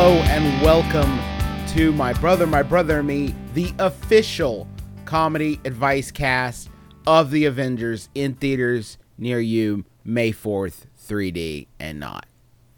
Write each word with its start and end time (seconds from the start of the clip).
Hello 0.00 0.14
and 0.28 0.62
welcome 0.62 1.18
to 1.74 1.90
My 1.90 2.12
Brother, 2.12 2.46
My 2.46 2.62
Brother 2.62 3.00
and 3.00 3.08
Me, 3.08 3.34
the 3.54 3.74
official 3.80 4.68
comedy 5.04 5.60
advice 5.64 6.12
cast 6.12 6.70
of 7.04 7.32
the 7.32 7.46
Avengers 7.46 8.08
in 8.14 8.34
theaters 8.34 8.96
near 9.18 9.40
you 9.40 9.84
May 10.04 10.30
4th, 10.30 10.84
3D 11.04 11.66
and 11.80 11.98
not. 11.98 12.26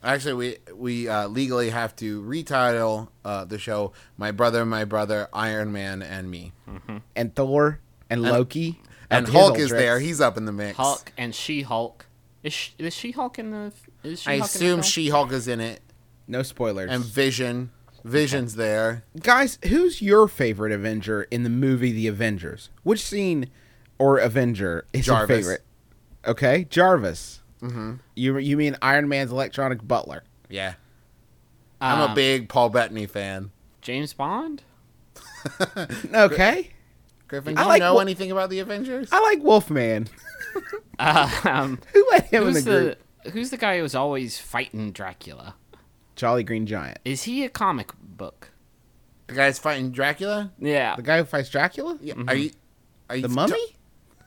Actually, 0.02 0.32
we 0.32 0.56
we 0.74 1.08
uh, 1.08 1.28
legally 1.28 1.68
have 1.68 1.94
to 1.96 2.22
retitle 2.22 3.08
uh, 3.22 3.44
the 3.44 3.58
show 3.58 3.92
"My 4.16 4.30
Brother, 4.30 4.64
My 4.64 4.86
Brother, 4.86 5.28
Iron 5.34 5.72
Man, 5.72 6.00
and 6.00 6.30
Me." 6.30 6.52
And 7.14 7.34
Thor 7.36 7.80
and 8.08 8.22
Loki. 8.22 8.80
And 9.10 9.26
his 9.26 9.34
Hulk 9.34 9.58
is 9.58 9.68
there; 9.68 10.00
he's 10.00 10.22
up 10.22 10.38
in 10.38 10.46
the 10.46 10.52
mix. 10.52 10.78
Hulk 10.78 11.12
and 11.18 11.34
She 11.34 11.60
Hulk. 11.60 12.06
Is 12.42 12.54
she, 12.54 12.72
is 12.78 12.94
She 12.94 13.10
Hulk 13.10 13.38
in 13.38 13.50
the? 13.50 13.72
Is 14.02 14.22
she 14.22 14.30
I 14.30 14.34
assume 14.36 14.80
She-Hulk 14.80 15.32
is 15.32 15.46
in 15.46 15.60
it, 15.60 15.82
No 16.30 16.42
spoilers. 16.42 16.90
and 16.90 17.04
Vision. 17.04 17.70
Vision's 18.04 18.54
there. 18.54 19.04
Guys, 19.20 19.58
who's 19.66 20.00
your 20.00 20.26
favorite 20.28 20.72
Avenger 20.72 21.24
in 21.24 21.42
the 21.42 21.50
movie 21.50 21.92
The 21.92 22.06
Avengers? 22.06 22.70
Which 22.82 23.02
scene 23.02 23.50
or 23.98 24.16
Avenger 24.18 24.86
is 24.94 25.04
Jarvis. 25.06 25.28
your 25.28 25.38
favorite? 25.38 25.62
Okay, 26.26 26.64
Jarvis. 26.70 27.42
Mm-hmm. 27.60 27.94
You 28.16 28.38
you 28.38 28.56
mean 28.56 28.76
Iron 28.80 29.06
Man's 29.08 29.30
electronic 29.32 29.86
butler? 29.86 30.24
Yeah, 30.48 30.74
I'm 31.80 32.10
a 32.10 32.14
big 32.14 32.48
Paul 32.48 32.70
Bettany 32.70 33.06
fan. 33.06 33.36
Um, 33.44 33.52
James 33.82 34.14
Bond. 34.14 34.62
Okay, 36.14 36.70
Griffin, 37.28 37.56
I 37.56 37.60
do 37.60 37.62
you 37.64 37.68
like 37.68 37.80
know 37.80 37.92
Wol- 37.94 38.00
anything 38.02 38.30
about 38.30 38.50
the 38.50 38.58
Avengers? 38.60 39.08
I 39.12 39.20
like 39.20 39.42
Wolfman. 39.42 40.08
Um, 40.98 41.78
Who 41.94 42.06
let 42.10 42.26
him 42.26 42.42
in 42.48 42.52
who's 42.54 42.64
the 42.64 42.70
group? 42.70 42.98
the 43.24 43.30
Who's 43.30 43.48
the 43.50 43.56
guy 43.56 43.78
who's 43.78 43.94
always 43.94 44.38
fighting 44.38 44.92
Dracula? 44.92 45.54
Jolly 46.16 46.42
Green 46.44 46.66
Giant. 46.66 46.98
Is 47.04 47.22
he 47.24 47.44
a 47.44 47.48
comic 47.48 47.92
book? 48.02 48.50
the 49.26 49.34
guy's 49.34 49.58
fighting 49.60 49.90
Dracula. 49.92 50.50
Yeah. 50.58 50.96
The 50.96 51.02
guy 51.02 51.18
who 51.18 51.24
fights 51.24 51.48
Dracula? 51.50 51.98
Yeah, 52.02 52.14
are 52.26 52.34
you? 52.34 52.50
Are 53.08 53.16
you 53.16 53.22
The 53.22 53.28
Mummy? 53.28 53.76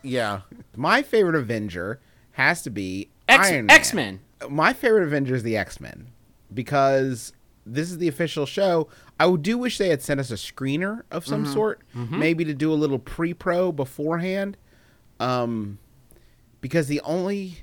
Yeah, 0.02 0.42
My 0.78 1.02
favorite 1.02 1.36
Avenger 1.36 2.00
has 2.31 2.62
to 2.64 2.70
be 2.70 3.09
X 3.28 3.48
Iron 3.50 3.66
Man. 3.67 3.75
X 3.75 3.94
Men. 3.94 4.20
My 4.50 4.73
favorite 4.73 5.03
Avenger 5.03 5.36
is 5.36 5.44
the 5.44 5.56
X 5.58 5.80
Men 5.81 6.08
because 6.53 7.34
this 7.66 7.90
is 7.92 7.97
the 7.97 8.08
official 8.08 8.45
show. 8.45 8.88
I 9.20 9.25
would 9.25 9.42
do 9.44 9.58
wish 9.58 9.78
they 9.78 9.90
had 9.90 10.02
sent 10.02 10.20
us 10.20 10.31
a 10.31 10.36
screener 10.36 11.03
of 11.12 11.25
some 11.25 11.44
Mm-hmm. 11.44 11.53
sort, 11.53 11.81
maybe 11.94 12.44
to 12.45 12.53
do 12.53 12.72
a 12.72 12.75
little 12.75 13.00
pre-pro 13.00 13.72
beforehand. 13.72 14.58
Um, 15.20 15.80
because 16.62 16.88
the 16.88 17.00
only 17.02 17.59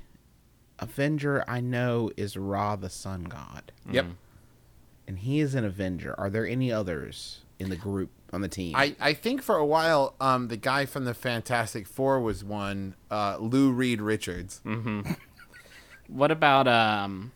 Avenger 0.81 1.43
I 1.47 1.61
know 1.61 2.11
is 2.17 2.35
Ra, 2.35 2.75
the 2.75 2.89
Sun 2.89 3.23
God, 3.23 3.71
yep. 3.89 4.07
and 5.07 5.19
he 5.19 5.39
is 5.39 5.55
an 5.55 5.63
Avenger. 5.63 6.13
Are 6.19 6.29
there 6.29 6.45
any 6.45 6.71
others 6.71 7.41
in 7.59 7.69
the 7.69 7.75
group 7.75 8.09
on 8.33 8.41
the 8.41 8.47
team? 8.47 8.75
I, 8.75 8.95
I 8.99 9.13
think 9.13 9.41
for 9.41 9.55
a 9.55 9.65
while, 9.65 10.15
um, 10.19 10.47
the 10.47 10.57
guy 10.57 10.85
from 10.85 11.05
the 11.05 11.13
Fantastic 11.13 11.87
Four 11.87 12.19
was 12.19 12.43
one, 12.43 12.95
uh, 13.09 13.37
Lou 13.39 13.71
Reed 13.71 14.01
Richards. 14.01 14.61
What 16.07 16.29
about 16.29 16.67
um? 16.67 17.31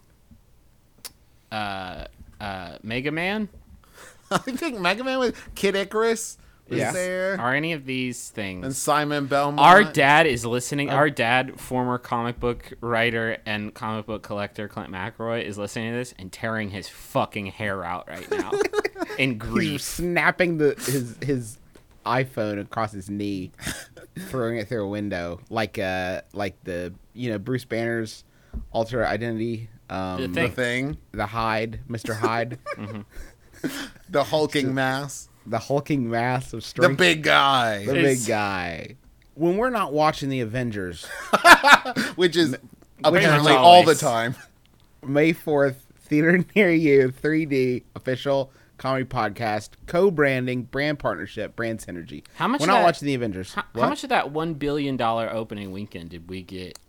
Uh, 1.52 2.06
uh, 2.42 2.78
Mega 2.84 3.12
Man. 3.12 3.48
I 4.32 4.38
think 4.38 4.80
Mega 4.80 5.04
Man 5.04 5.20
was 5.20 5.34
Kid 5.54 5.76
Icarus 5.76 6.38
was 6.70 6.80
Yeah. 6.80 6.92
there, 6.92 7.40
Are 7.40 7.53
any 7.53 7.74
of 7.74 7.86
these 7.86 8.30
things? 8.30 8.66
and 8.66 8.76
Simon 8.76 9.26
Belmont. 9.28 9.59
Our 9.59 9.84
dad 9.92 10.26
is 10.28 10.46
listening. 10.46 10.90
Our 10.90 11.09
dad, 11.09 11.59
former 11.59 11.98
comic 11.98 12.40
book 12.40 12.74
writer 12.81 13.38
and 13.46 13.74
comic 13.74 14.06
book 14.06 14.24
collector 14.24 14.68
Clint 14.68 14.92
McElroy, 14.92 15.44
is 15.44 15.58
listening 15.58 15.92
to 15.94 15.98
this 15.98 16.14
and 16.18 16.31
tearing 16.31 16.70
his 16.72 16.88
fucking 16.90 17.48
hair 17.48 17.84
out 17.84 18.08
right 18.08 18.30
now 18.31 18.52
in 19.18 19.31
He's 19.31 19.40
grief. 19.40 19.81
snapping 19.81 20.58
the 20.58 20.74
his 20.86 21.16
his 21.22 21.58
iPhone 22.06 22.59
across 22.62 22.92
his 22.92 23.09
knee, 23.09 23.52
throwing 24.30 24.58
it 24.58 24.68
through 24.68 24.86
a 24.86 24.90
window, 24.90 25.40
like 25.50 25.78
uh 25.80 26.22
like 26.34 26.56
the 26.64 26.94
you 27.14 27.30
know 27.32 27.40
Bruce 27.40 27.66
Banner's 27.66 28.24
alter 28.72 29.06
identity, 29.06 29.70
um, 29.90 30.22
The 30.22 30.28
the 30.28 30.34
thing. 30.34 30.52
thing, 30.52 30.97
the 31.12 31.26
Hyde, 31.26 31.80
Mister 31.88 32.14
Hyde, 32.14 32.58
the 34.09 34.24
hulking 34.26 34.74
mass, 34.74 35.30
the 35.46 35.60
hulking 35.60 36.10
mass 36.10 36.54
of 36.54 36.64
strength. 36.64 36.92
the 36.92 36.98
big 36.98 37.24
guy, 37.24 37.86
the 37.86 37.96
It's- 37.98 38.20
big 38.20 38.28
guy. 38.28 38.96
When 39.36 39.58
we're 39.58 39.70
not 39.70 39.92
watching 39.92 40.30
the 40.30 40.40
Avengers, 40.40 41.06
which 42.16 42.36
is 42.38 42.56
apparently 43.04 43.52
all 43.54 43.84
the 43.84 43.96
time. 43.96 44.36
May 45.06 45.34
fourth, 45.34 45.86
theater 46.00 46.44
near 46.56 46.72
you, 46.72 47.10
3D 47.10 47.84
official 47.96 48.52
comedy 48.78 49.06
podcast, 49.06 49.72
co-branding, 49.88 50.64
brand 50.64 51.00
partnership, 51.00 51.56
brand 51.56 51.80
synergy. 51.80 52.24
How 52.36 52.48
much 52.48 52.62
We're 52.62 52.66
of 52.66 52.68
not 52.70 52.78
that- 52.80 52.84
watching 52.86 53.06
the 53.08 53.16
Avengers. 53.16 53.54
How, 53.54 53.64
how 53.76 53.90
much 53.90 54.04
of 54.04 54.10
that 54.10 54.32
one 54.32 54.54
billion 54.54 54.96
dollar 54.98 55.30
opening 55.32 55.72
weekend 55.72 56.10
did 56.12 56.30
we 56.30 56.42
get? 56.42 56.80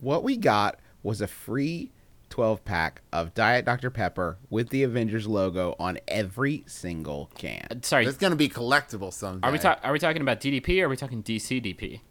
What 0.00 0.24
we 0.24 0.36
got 0.36 0.78
was 1.04 1.20
a 1.20 1.26
free 1.28 1.92
12 2.36 2.66
pack 2.66 3.00
of 3.14 3.32
Diet 3.32 3.64
Dr. 3.64 3.88
Pepper 3.88 4.36
with 4.50 4.68
the 4.68 4.82
Avengers 4.82 5.26
logo 5.26 5.74
on 5.78 5.98
every 6.06 6.64
single 6.66 7.30
Uh, 7.32 7.38
can. 7.38 7.82
Sorry, 7.82 8.04
It's 8.04 8.18
gonna 8.18 8.36
be 8.36 8.50
collectible 8.50 9.10
someday. 9.10 9.48
are 9.48 9.50
we 9.50 9.58
talk, 9.58 9.80
Are 9.82 9.90
we 9.90 9.98
talking 9.98 10.20
about 10.20 10.38
DDP 10.38 10.82
or 10.82 10.84
are 10.84 10.88
we 10.90 10.98
talking 10.98 11.22
DCDP? 11.22 12.02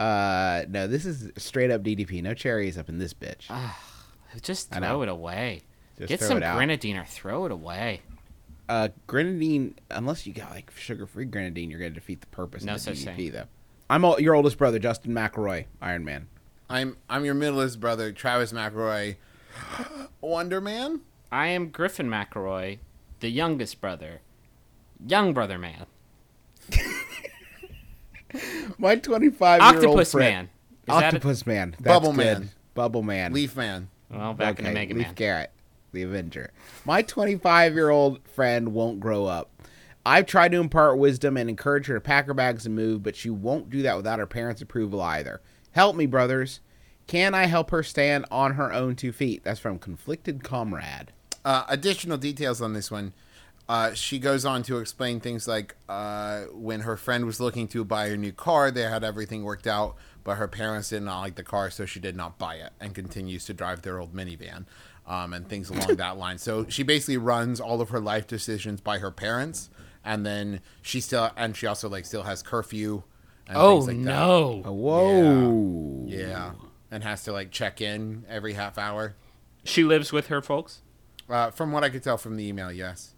Uh, 0.00 0.64
no, 0.68 0.88
this 0.88 1.06
is 1.06 1.30
straight 1.36 1.70
up 1.70 1.84
DDP. 1.84 2.20
No 2.20 2.34
cherries 2.34 2.76
up 2.76 2.88
in 2.88 2.98
this 2.98 3.14
bitch. 3.14 3.48
Just 4.42 4.74
I 4.74 4.80
know. 4.80 4.88
throw 4.88 5.02
it 5.02 5.08
away. 5.08 5.62
Just 5.98 6.08
Get 6.08 6.20
some 6.20 6.40
grenadine 6.40 6.96
or 6.96 7.04
throw 7.04 7.44
it 7.46 7.52
away. 7.52 8.00
Uh, 8.68 8.88
grenadine, 9.06 9.76
unless 9.92 10.26
you 10.26 10.32
got 10.32 10.50
like 10.50 10.72
sugar 10.76 11.06
free 11.06 11.26
grenadine, 11.26 11.70
you're 11.70 11.78
going 11.78 11.92
to 11.92 12.00
defeat 12.00 12.22
the 12.22 12.26
purpose 12.26 12.64
No 12.64 12.74
of 12.74 12.84
the 12.84 12.96
such 12.96 13.04
DDP, 13.04 13.16
thing. 13.16 13.30
though. 13.32 13.44
I'm 13.88 14.04
all, 14.04 14.18
your 14.20 14.34
oldest 14.34 14.58
brother, 14.58 14.80
Justin 14.80 15.12
McElroy, 15.12 15.66
Iron 15.80 16.04
Man. 16.04 16.26
I'm 16.68 16.96
I'm 17.08 17.24
your 17.24 17.34
middleest 17.34 17.80
brother, 17.80 18.12
Travis 18.12 18.52
McElroy, 18.52 19.16
Wonder 20.20 20.60
Man. 20.60 21.00
I 21.30 21.48
am 21.48 21.68
Griffin 21.70 22.08
McElroy, 22.08 22.78
the 23.20 23.28
youngest 23.30 23.80
brother, 23.80 24.20
young 25.06 25.32
brother 25.32 25.58
man, 25.58 25.86
My 28.78 28.96
25 28.96 29.60
year 29.60 29.68
old 29.68 29.76
octopus 29.76 30.12
friend. 30.12 30.34
man. 30.34 30.44
Is 30.44 30.48
that 30.86 31.02
a- 31.02 31.06
Octopus 31.06 31.46
Man. 31.46 31.70
That's 31.72 31.82
Bubble 31.82 32.12
good. 32.12 32.16
Man. 32.38 32.50
Bubble 32.74 33.02
Man. 33.02 33.32
Leaf 33.32 33.56
Man. 33.56 33.88
well, 34.10 34.32
back 34.34 34.58
in 34.58 34.64
the 34.64 34.70
Mega 34.72 34.94
Leaf 34.94 35.06
Man. 35.08 35.14
Garrett, 35.14 35.50
the 35.92 36.02
Avenger. 36.02 36.52
My 36.84 37.02
25 37.02 37.74
year 37.74 37.90
old 37.90 38.26
friend 38.26 38.72
won't 38.72 39.00
grow 39.00 39.26
up. 39.26 39.50
I've 40.04 40.26
tried 40.26 40.50
to 40.52 40.58
impart 40.60 40.98
wisdom 40.98 41.36
and 41.36 41.48
encourage 41.48 41.86
her 41.86 41.94
to 41.94 42.00
pack 42.00 42.26
her 42.26 42.34
bags 42.34 42.66
and 42.66 42.74
move, 42.74 43.02
but 43.04 43.14
she 43.14 43.30
won't 43.30 43.70
do 43.70 43.82
that 43.82 43.96
without 43.96 44.18
her 44.18 44.26
parents' 44.26 44.60
approval 44.60 45.00
either. 45.00 45.40
Help 45.72 45.96
me, 45.96 46.06
brothers. 46.06 46.60
Can 47.06 47.34
I 47.34 47.46
help 47.46 47.70
her 47.70 47.82
stand 47.82 48.26
on 48.30 48.54
her 48.54 48.72
own 48.72 48.96
two 48.96 49.12
feet? 49.12 49.42
That's 49.44 49.60
from 49.60 49.78
Conflicted 49.78 50.44
Comrade. 50.44 51.12
Uh, 51.44 51.64
additional 51.68 52.16
details 52.16 52.62
on 52.62 52.72
this 52.72 52.90
one. 52.90 53.12
Uh, 53.68 53.94
she 53.94 54.18
goes 54.18 54.44
on 54.44 54.62
to 54.64 54.78
explain 54.78 55.20
things 55.20 55.48
like 55.48 55.76
uh, 55.88 56.42
when 56.52 56.80
her 56.80 56.96
friend 56.96 57.24
was 57.24 57.40
looking 57.40 57.68
to 57.68 57.84
buy 57.84 58.06
a 58.06 58.16
new 58.16 58.32
car, 58.32 58.70
they 58.70 58.82
had 58.82 59.04
everything 59.04 59.44
worked 59.44 59.66
out, 59.66 59.96
but 60.24 60.36
her 60.36 60.48
parents 60.48 60.90
did 60.90 61.02
not 61.02 61.20
like 61.20 61.36
the 61.36 61.42
car, 61.42 61.70
so 61.70 61.86
she 61.86 62.00
did 62.00 62.16
not 62.16 62.38
buy 62.38 62.56
it 62.56 62.72
and 62.80 62.94
continues 62.94 63.44
to 63.46 63.54
drive 63.54 63.82
their 63.82 63.98
old 63.98 64.14
minivan 64.14 64.66
um, 65.06 65.32
and 65.32 65.48
things 65.48 65.70
along 65.70 65.96
that 65.96 66.18
line. 66.18 66.38
So 66.38 66.66
she 66.68 66.82
basically 66.82 67.16
runs 67.16 67.60
all 67.60 67.80
of 67.80 67.90
her 67.90 68.00
life 68.00 68.26
decisions 68.26 68.80
by 68.80 68.98
her 68.98 69.10
parents, 69.10 69.70
and 70.04 70.26
then 70.26 70.60
she 70.82 71.00
still 71.00 71.30
and 71.36 71.56
she 71.56 71.66
also 71.66 71.88
like 71.88 72.04
still 72.04 72.24
has 72.24 72.42
curfew. 72.42 73.04
And 73.48 73.56
Oh 73.56 73.76
things 73.82 73.88
like 73.88 73.96
no! 73.98 74.62
Whoa. 74.64 76.06
That. 76.08 76.16
Yeah, 76.16 76.52
and 76.90 77.02
has 77.04 77.24
to 77.24 77.32
like 77.32 77.50
check 77.50 77.80
in 77.80 78.24
every 78.28 78.52
half 78.54 78.78
hour. 78.78 79.14
She 79.64 79.84
lives 79.84 80.12
with 80.12 80.28
her 80.28 80.40
folks. 80.42 80.80
Uh, 81.28 81.50
from 81.50 81.72
what 81.72 81.82
I 81.84 81.88
could 81.90 82.02
tell 82.02 82.18
from 82.18 82.36
the 82.36 82.46
email, 82.46 82.70
yes. 82.72 83.14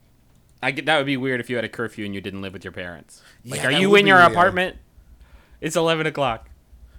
I 0.63 0.71
get 0.71 0.87
that 0.87 0.97
would 0.97 1.07
be 1.07 1.17
weird 1.17 1.41
if 1.41 1.51
you 1.51 1.57
had 1.57 1.65
a 1.65 1.69
curfew 1.69 2.05
and 2.07 2.15
you 2.15 2.21
didn't 2.21 2.41
live 2.43 2.53
with 2.53 2.65
your 2.65 2.73
parents. 2.73 3.23
Like, 3.45 3.61
Yeah, 3.61 3.67
are 3.69 3.73
you 3.73 3.95
in 3.97 4.07
your 4.07 4.19
weird. 4.19 4.33
apartment? 4.33 4.77
It's 5.61 5.77
eleven 5.77 6.07
o'clock. 6.07 6.49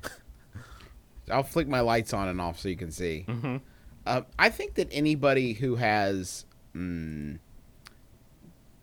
I'll 1.32 1.44
flick 1.44 1.68
my 1.68 1.80
lights 1.80 2.14
on 2.14 2.28
and 2.28 2.40
off 2.40 2.60
so 2.60 2.70
you 2.70 2.76
can 2.76 2.92
see. 2.92 3.26
Mm-hmm. 3.28 3.58
Uh, 4.06 4.22
I 4.38 4.50
think 4.50 4.76
that 4.76 4.88
anybody 4.92 5.54
who 5.54 5.76
has 5.78 6.46
mm, 6.76 7.40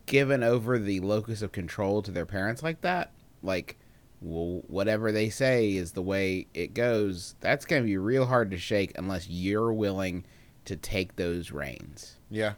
given 0.06 0.42
over 0.42 0.78
the 0.78 0.98
locus 1.00 1.42
of 1.42 1.52
control 1.52 2.02
to 2.02 2.10
their 2.10 2.26
parents 2.26 2.62
like 2.62 2.80
that, 2.80 3.12
like, 3.42 3.78
well, 4.22 4.62
whatever 4.68 5.12
they 5.12 5.28
say 5.30 5.72
is 5.72 5.92
the 5.92 6.02
way 6.02 6.46
it 6.54 6.74
goes, 6.74 7.34
that's 7.40 7.64
going 7.64 7.82
to 7.82 7.86
be 7.86 7.96
real 7.96 8.26
hard 8.26 8.50
to 8.52 8.58
shake 8.58 8.92
unless 8.96 9.28
you're 9.28 9.72
willing 9.72 10.24
to 10.64 10.76
take 10.76 11.16
those 11.16 11.50
reins. 11.50 12.16
Yeah. 12.30 12.54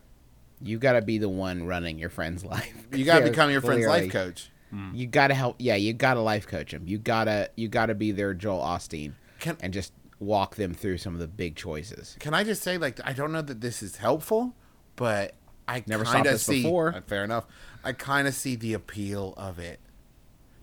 You 0.60 0.78
got 0.78 0.92
to 0.92 1.02
be 1.02 1.18
the 1.18 1.28
one 1.28 1.66
running 1.66 1.98
your 1.98 2.10
friend's 2.10 2.44
life. 2.44 2.86
You 2.92 3.04
got 3.04 3.20
to 3.20 3.24
become 3.30 3.50
your 3.50 3.60
friend's 3.60 3.86
life 3.86 4.10
coach. 4.12 4.50
Hmm. 4.70 4.90
You 4.94 5.06
got 5.06 5.28
to 5.28 5.34
help. 5.34 5.56
Yeah, 5.58 5.76
you 5.76 5.92
got 5.92 6.14
to 6.14 6.20
life 6.20 6.46
coach 6.46 6.72
them. 6.72 6.82
You 6.86 6.98
gotta 6.98 7.50
you 7.54 7.68
gotta 7.68 7.94
be 7.94 8.10
their 8.12 8.34
Joel 8.34 8.60
Osteen 8.60 9.12
Can 9.38 9.56
and 9.60 9.72
just 9.72 9.92
walk 10.18 10.56
them 10.56 10.74
through 10.74 10.98
some 10.98 11.14
of 11.14 11.20
the 11.20 11.28
big 11.28 11.54
choices. 11.54 12.16
Can 12.18 12.34
I 12.34 12.44
just 12.44 12.62
say, 12.62 12.78
like, 12.78 12.98
I 13.04 13.12
don't 13.12 13.30
know 13.30 13.42
that 13.42 13.60
this 13.60 13.82
is 13.82 13.96
helpful, 13.96 14.54
but 14.96 15.34
I 15.68 15.84
Never 15.86 16.04
saw 16.04 16.12
kind 16.14 16.26
this 16.26 16.44
see. 16.44 16.62
before. 16.62 17.02
Fair 17.06 17.24
enough. 17.24 17.46
I 17.84 17.92
kind 17.92 18.26
of 18.26 18.34
see 18.34 18.56
the 18.56 18.74
appeal 18.74 19.34
of 19.36 19.58
it. 19.58 19.80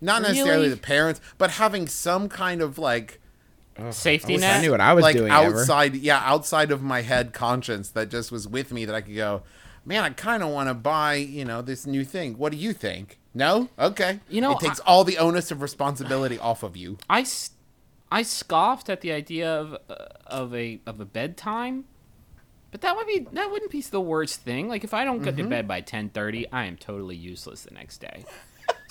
Not 0.02 0.20
necessarily 0.22 0.64
Really? 0.64 0.68
the 0.70 0.76
parents, 0.76 1.20
but 1.38 1.52
having 1.52 1.86
some 1.86 2.28
kind 2.28 2.60
of 2.60 2.76
like, 2.76 3.20
Safety 3.90 4.34
I 4.34 4.36
net. 4.36 4.60
knew 4.62 4.72
what 4.72 4.82
I 4.82 4.92
was 4.92 5.02
like 5.02 5.16
doing. 5.16 5.32
ever. 5.32 5.60
outside, 5.60 5.94
yeah, 5.94 6.20
outside 6.26 6.70
of 6.70 6.82
my 6.82 7.00
head 7.00 7.32
conscience 7.32 7.88
that 7.90 8.10
just 8.10 8.30
was 8.30 8.46
with 8.46 8.70
me 8.70 8.84
that 8.84 8.94
I 8.94 9.00
could 9.00 9.14
go, 9.16 9.42
man, 9.86 10.04
I 10.04 10.10
kind 10.10 10.42
of 10.42 10.50
want 10.50 10.68
to 10.68 10.74
buy, 10.74 11.14
you 11.14 11.44
know, 11.46 11.62
this 11.62 11.86
new 11.86 12.04
thing. 12.04 12.36
What 12.36 12.52
do 12.52 12.58
you 12.58 12.74
think? 12.74 13.18
No, 13.32 13.70
okay. 13.78 14.20
You 14.28 14.42
know, 14.42 14.52
it 14.52 14.60
takes 14.60 14.78
I- 14.80 14.84
all 14.84 15.04
the 15.04 15.16
onus 15.16 15.50
of 15.50 15.62
responsibility 15.62 16.38
off 16.38 16.62
of 16.62 16.76
you. 16.76 16.98
I, 17.08 17.24
I 18.10 18.22
scoffed 18.22 18.90
at 18.90 19.00
the 19.00 19.10
idea 19.12 19.50
of 19.50 19.74
uh, 19.88 19.94
of 20.26 20.54
a 20.54 20.80
of 20.86 21.00
a 21.00 21.06
bedtime, 21.06 21.84
but 22.72 22.82
that 22.82 22.94
would 22.94 23.06
be 23.06 23.26
that 23.32 23.50
wouldn't 23.50 23.70
be 23.70 23.80
the 23.80 24.02
worst 24.02 24.42
thing. 24.42 24.68
Like 24.68 24.84
if 24.84 24.92
I 24.92 25.04
don't 25.04 25.22
get 25.22 25.38
to 25.38 25.44
bed 25.44 25.66
by 25.66 25.80
ten 25.80 26.10
thirty, 26.10 26.46
I 26.52 26.66
am 26.66 26.76
totally 26.76 27.16
useless 27.16 27.62
the 27.62 27.72
next 27.72 28.02
day. 28.02 28.26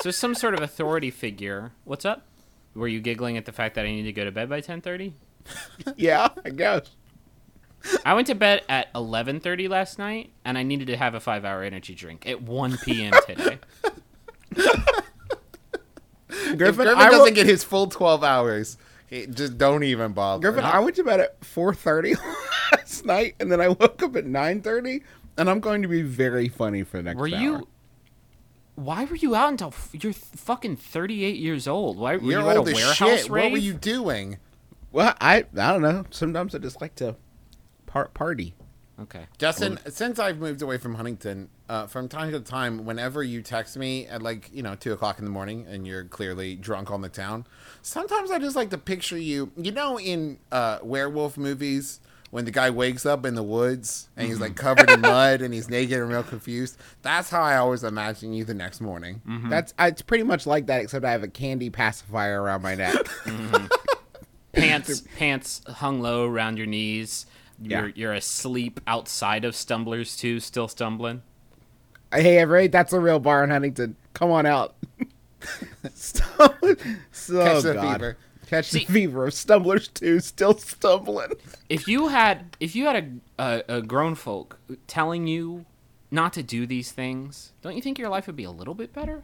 So 0.01 0.11
some 0.11 0.35
sort 0.35 0.53
of 0.53 0.61
authority 0.61 1.11
figure. 1.11 1.71
What's 1.83 2.05
up? 2.05 2.25
Were 2.73 2.87
you 2.87 3.01
giggling 3.01 3.37
at 3.37 3.45
the 3.45 3.51
fact 3.51 3.75
that 3.75 3.85
I 3.85 3.91
need 3.91 4.03
to 4.03 4.13
go 4.13 4.23
to 4.23 4.31
bed 4.31 4.49
by 4.49 4.61
ten 4.61 4.81
thirty? 4.81 5.13
yeah, 5.95 6.29
I 6.45 6.49
guess. 6.49 6.91
I 8.05 8.13
went 8.13 8.27
to 8.27 8.35
bed 8.35 8.63
at 8.69 8.89
eleven 8.95 9.39
thirty 9.39 9.67
last 9.67 9.97
night, 9.99 10.31
and 10.45 10.57
I 10.57 10.63
needed 10.63 10.87
to 10.87 10.97
have 10.97 11.15
a 11.15 11.19
five 11.19 11.43
hour 11.45 11.63
energy 11.63 11.95
drink 11.95 12.27
at 12.27 12.41
one 12.41 12.77
p.m. 12.77 13.13
today. 13.27 13.59
If 16.33 16.57
Griffin, 16.57 16.85
Griffin 16.85 16.87
I 16.87 17.09
doesn't 17.09 17.19
wo- 17.19 17.31
get 17.31 17.45
his 17.45 17.63
full 17.63 17.87
twelve 17.87 18.23
hours, 18.23 18.77
he, 19.07 19.27
just 19.27 19.57
don't 19.57 19.83
even 19.83 20.13
bother. 20.13 20.41
Griffin, 20.41 20.63
I 20.63 20.79
went 20.79 20.95
to 20.95 21.03
bed 21.03 21.19
at 21.19 21.43
four 21.43 21.73
thirty 21.73 22.15
last 22.71 23.05
night, 23.05 23.35
and 23.39 23.51
then 23.51 23.59
I 23.61 23.69
woke 23.69 24.01
up 24.01 24.15
at 24.15 24.25
nine 24.25 24.61
thirty, 24.61 25.03
and 25.37 25.49
I'm 25.49 25.59
going 25.59 25.81
to 25.81 25.87
be 25.87 26.01
very 26.01 26.47
funny 26.47 26.83
for 26.83 26.97
the 26.97 27.03
next. 27.03 27.17
Were 27.17 27.27
hour. 27.27 27.41
you? 27.41 27.67
Why 28.83 29.05
were 29.05 29.15
you 29.15 29.35
out 29.35 29.49
until 29.49 29.67
f- 29.69 29.89
you're 29.93 30.13
fucking 30.13 30.77
38 30.77 31.35
years 31.37 31.67
old? 31.67 31.97
Why 31.97 32.15
were 32.17 32.23
You're 32.31 32.41
you 32.41 32.49
at 32.49 32.57
a 32.57 32.61
warehouse 32.61 32.95
shit. 32.95 33.29
rave? 33.29 33.43
What 33.45 33.51
were 33.53 33.57
you 33.57 33.73
doing? 33.73 34.37
Well, 34.91 35.15
I 35.21 35.45
I 35.55 35.71
don't 35.73 35.81
know. 35.81 36.05
Sometimes 36.09 36.55
I 36.55 36.57
just 36.57 36.81
like 36.81 36.95
to 36.95 37.15
par- 37.85 38.09
party. 38.13 38.55
Okay. 38.99 39.25
Justin, 39.39 39.79
since 39.89 40.19
I've 40.19 40.37
moved 40.37 40.61
away 40.61 40.77
from 40.77 40.93
Huntington, 40.95 41.49
uh, 41.67 41.87
from 41.87 42.07
time 42.07 42.31
to 42.33 42.39
time, 42.39 42.85
whenever 42.85 43.23
you 43.23 43.41
text 43.41 43.75
me 43.75 44.05
at 44.05 44.21
like, 44.21 44.49
you 44.53 44.61
know, 44.61 44.75
two 44.75 44.93
o'clock 44.93 45.17
in 45.17 45.25
the 45.25 45.31
morning 45.31 45.65
and 45.67 45.87
you're 45.87 46.03
clearly 46.03 46.55
drunk 46.55 46.91
on 46.91 47.01
the 47.01 47.09
town, 47.09 47.47
sometimes 47.81 48.29
I 48.29 48.37
just 48.37 48.55
like 48.55 48.69
to 48.71 48.77
picture 48.77 49.17
you, 49.17 49.51
you 49.57 49.71
know, 49.71 49.99
in 49.99 50.37
uh, 50.51 50.79
werewolf 50.83 51.35
movies 51.35 51.99
when 52.31 52.45
the 52.45 52.51
guy 52.51 52.69
wakes 52.69 53.05
up 53.05 53.25
in 53.25 53.35
the 53.35 53.43
woods 53.43 54.09
and 54.17 54.27
he's 54.27 54.39
like 54.39 54.55
covered 54.55 54.89
in 54.89 55.01
mud 55.01 55.41
and 55.41 55.53
he's 55.53 55.69
naked 55.69 55.99
and 55.99 56.09
real 56.09 56.23
confused. 56.23 56.77
That's 57.01 57.29
how 57.29 57.41
I 57.41 57.57
always 57.57 57.83
imagine 57.83 58.33
you 58.33 58.43
the 58.45 58.53
next 58.53 58.81
morning. 58.81 59.21
That's 59.49 59.73
it's 59.77 60.01
pretty 60.01 60.23
much 60.23 60.47
like 60.47 60.65
that, 60.67 60.81
except 60.81 61.05
I 61.05 61.11
have 61.11 61.23
a 61.23 61.27
candy 61.27 61.69
pacifier 61.69 62.41
around 62.41 62.61
my 62.63 62.75
neck. 62.75 62.95
Pants 64.53 65.03
pants 65.17 65.61
hung 65.65 66.01
low 66.01 66.27
around 66.27 66.57
your 66.57 66.67
knees. 66.67 67.25
Yeah. 67.61 67.81
You're 67.81 67.89
you're 67.89 68.13
asleep 68.13 68.81
outside 68.85 69.45
of 69.45 69.55
Stumblers 69.55 70.17
too, 70.17 70.39
still 70.41 70.67
stumbling. 70.67 71.21
hey, 72.13 72.37
everybody, 72.37 72.67
that's 72.67 72.91
a 72.91 72.99
real 72.99 73.19
bar 73.19 73.43
in 73.45 73.49
Huntington. 73.49 73.95
Come 74.13 74.29
on 74.31 74.45
out. 74.45 74.75
so, 75.93 76.23
so 77.13 77.43
Catch 77.45 77.63
the 77.63 77.73
God. 77.75 77.93
fever. 77.93 78.17
Catch 78.51 78.65
See- 78.67 78.79
the 78.79 78.85
fever 78.93 79.25
of 79.27 79.33
Stumblers 79.33 79.87
too. 79.87 80.19
Still 80.19 80.53
stumbling. 80.57 81.31
If 81.69 81.87
you 81.87 82.09
had 82.09 82.57
if 82.59 82.75
you 82.75 82.85
had 82.85 83.21
a, 83.39 83.43
a 83.67 83.77
a 83.77 83.81
grown 83.81 84.13
folk 84.13 84.59
telling 84.87 85.25
you 85.25 85.65
not 86.11 86.33
to 86.33 86.43
do 86.43 86.65
these 86.67 86.91
things, 86.91 87.53
don't 87.61 87.75
you 87.77 87.81
think 87.81 87.97
your 87.97 88.09
life 88.09 88.27
would 88.27 88.35
be 88.35 88.43
a 88.43 88.51
little 88.51 88.73
bit 88.75 88.91
better? 88.93 89.23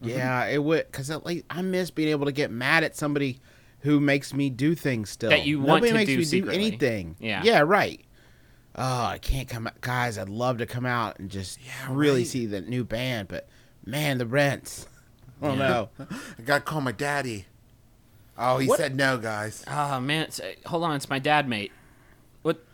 Yeah, 0.00 0.44
it 0.46 0.62
would 0.62 0.86
because 0.90 1.08
like 1.08 1.44
I 1.48 1.62
miss 1.62 1.90
being 1.92 2.08
able 2.08 2.26
to 2.26 2.32
get 2.32 2.50
mad 2.50 2.82
at 2.84 2.96
somebody 2.96 3.38
who 3.82 4.00
makes 4.00 4.34
me 4.34 4.50
do 4.50 4.74
things 4.74 5.08
still 5.08 5.30
That 5.30 5.46
you 5.46 5.60
want 5.60 5.84
Nobody 5.84 5.90
to 5.90 5.94
makes 5.94 6.08
do 6.10 6.18
me 6.18 6.24
secretly. 6.24 6.58
do 6.58 6.66
anything. 6.66 7.16
Yeah. 7.20 7.42
yeah, 7.44 7.60
right. 7.60 8.00
Oh, 8.74 9.04
I 9.04 9.18
can't 9.18 9.46
come 9.48 9.68
out, 9.68 9.80
guys. 9.82 10.18
I'd 10.18 10.28
love 10.28 10.58
to 10.58 10.66
come 10.66 10.84
out 10.84 11.20
and 11.20 11.30
just 11.30 11.60
really 11.88 12.22
right. 12.22 12.26
see 12.26 12.46
the 12.46 12.60
new 12.60 12.82
band, 12.82 13.28
but 13.28 13.48
man, 13.86 14.18
the 14.18 14.26
rents. 14.26 14.88
Oh 15.42 15.54
no. 15.54 15.90
I 16.00 16.42
gotta 16.44 16.62
call 16.64 16.80
my 16.80 16.92
daddy. 16.92 17.44
Oh, 18.36 18.58
he 18.58 18.66
What- 18.68 18.78
said 18.78 18.96
no, 18.96 19.16
guys. 19.18 19.64
Oh 19.68 20.00
man, 20.00 20.22
it's, 20.24 20.40
uh, 20.40 20.54
hold 20.66 20.82
on, 20.84 20.96
it's 20.96 21.08
my 21.08 21.18
dad, 21.18 21.48
mate. 21.48 21.72
What? 22.42 22.64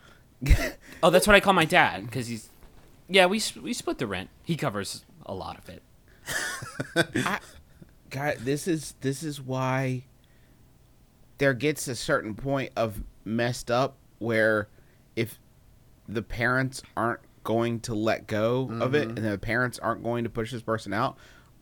oh, 1.02 1.10
that's 1.10 1.26
what 1.26 1.36
I 1.36 1.40
call 1.40 1.52
my 1.52 1.64
dad 1.64 2.06
because 2.06 2.28
he's. 2.28 2.48
Yeah, 3.08 3.26
we 3.26 3.42
we 3.60 3.72
split 3.72 3.98
the 3.98 4.06
rent. 4.06 4.30
He 4.44 4.56
covers 4.56 5.04
a 5.26 5.34
lot 5.34 5.58
of 5.58 5.68
it. 5.68 5.82
God, 8.10 8.38
this 8.40 8.66
is 8.66 8.94
this 9.00 9.22
is 9.22 9.40
why 9.40 10.04
there 11.38 11.54
gets 11.54 11.88
a 11.88 11.94
certain 11.94 12.34
point 12.34 12.72
of 12.76 13.02
messed 13.24 13.70
up 13.70 13.96
where 14.18 14.68
if 15.16 15.38
the 16.08 16.22
parents 16.22 16.82
aren't 16.96 17.20
going 17.44 17.80
to 17.80 17.94
let 17.94 18.26
go 18.26 18.68
of 18.80 18.94
it 18.94 19.08
and 19.08 19.18
the 19.18 19.38
parents 19.38 19.78
aren't 19.78 20.02
going 20.02 20.24
to 20.24 20.30
push 20.30 20.50
this 20.52 20.62
person 20.62 20.92
out, 20.92 21.16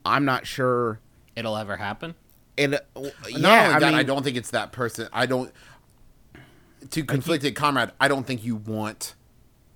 I'm 0.04 0.24
not 0.24 0.46
sure. 0.46 1.00
It'll 1.36 1.56
ever 1.56 1.76
happen. 1.76 2.14
It, 2.58 2.70
Not 2.70 2.82
yeah, 2.94 3.04
only 3.34 3.44
I 3.74 3.78
that, 3.78 3.80
mean, 3.86 3.94
I 3.94 4.02
don't 4.02 4.22
think 4.24 4.36
it's 4.36 4.50
that 4.50 4.72
person. 4.72 5.08
I 5.12 5.26
don't. 5.26 5.52
To 6.90 7.04
conflicted 7.04 7.54
comrade, 7.54 7.90
I 8.00 8.08
don't 8.08 8.26
think 8.26 8.44
you 8.44 8.56
want 8.56 9.14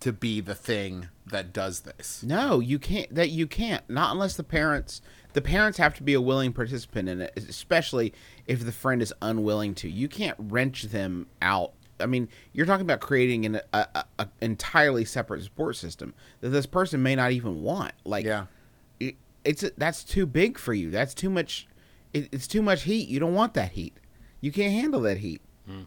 to 0.00 0.12
be 0.12 0.40
the 0.40 0.54
thing 0.54 1.08
that 1.26 1.52
does 1.52 1.80
this. 1.80 2.22
No, 2.22 2.60
you 2.60 2.78
can't. 2.78 3.12
That 3.14 3.30
you 3.30 3.46
can't. 3.46 3.88
Not 3.88 4.12
unless 4.12 4.36
the 4.36 4.44
parents. 4.44 5.00
The 5.32 5.40
parents 5.40 5.78
have 5.78 5.94
to 5.96 6.02
be 6.02 6.12
a 6.14 6.20
willing 6.20 6.52
participant 6.52 7.08
in 7.08 7.22
it, 7.22 7.32
especially 7.36 8.12
if 8.46 8.64
the 8.64 8.72
friend 8.72 9.00
is 9.00 9.14
unwilling 9.22 9.74
to. 9.76 9.88
You 9.88 10.06
can't 10.08 10.36
wrench 10.38 10.82
them 10.84 11.26
out. 11.40 11.72
I 12.00 12.06
mean, 12.06 12.28
you're 12.52 12.66
talking 12.66 12.84
about 12.84 13.00
creating 13.00 13.46
an 13.46 13.60
a, 13.72 13.86
a, 13.94 14.04
a 14.18 14.28
entirely 14.40 15.04
separate 15.04 15.42
support 15.44 15.76
system 15.76 16.14
that 16.40 16.48
this 16.50 16.66
person 16.66 17.02
may 17.02 17.14
not 17.16 17.32
even 17.32 17.62
want. 17.62 17.92
Like, 18.04 18.24
Yeah. 18.24 18.46
it, 19.00 19.14
it's 19.44 19.64
that's 19.78 20.04
too 20.04 20.26
big 20.26 20.58
for 20.58 20.74
you. 20.74 20.90
That's 20.90 21.14
too 21.14 21.30
much. 21.30 21.66
It, 22.12 22.28
it's 22.32 22.46
too 22.46 22.62
much 22.62 22.82
heat. 22.82 23.08
You 23.08 23.20
don't 23.20 23.34
want 23.34 23.54
that 23.54 23.72
heat. 23.72 23.96
You 24.40 24.52
can't 24.52 24.72
handle 24.72 25.00
that 25.02 25.18
heat. 25.18 25.40
Hmm. 25.66 25.82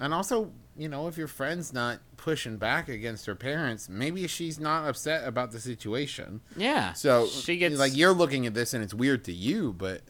And 0.00 0.12
also, 0.14 0.52
you 0.76 0.88
know, 0.88 1.08
if 1.08 1.16
your 1.16 1.26
friend's 1.28 1.72
not 1.72 2.00
pushing 2.16 2.56
back 2.56 2.88
against 2.88 3.26
her 3.26 3.34
parents, 3.34 3.88
maybe 3.88 4.26
she's 4.26 4.60
not 4.60 4.86
upset 4.88 5.26
about 5.26 5.50
the 5.50 5.60
situation. 5.60 6.40
Yeah. 6.56 6.92
So, 6.92 7.26
she 7.26 7.56
gets 7.56 7.78
like 7.78 7.96
you're 7.96 8.12
looking 8.12 8.46
at 8.46 8.54
this 8.54 8.74
and 8.74 8.82
it's 8.84 8.94
weird 8.94 9.24
to 9.24 9.32
you, 9.32 9.72
but 9.72 10.02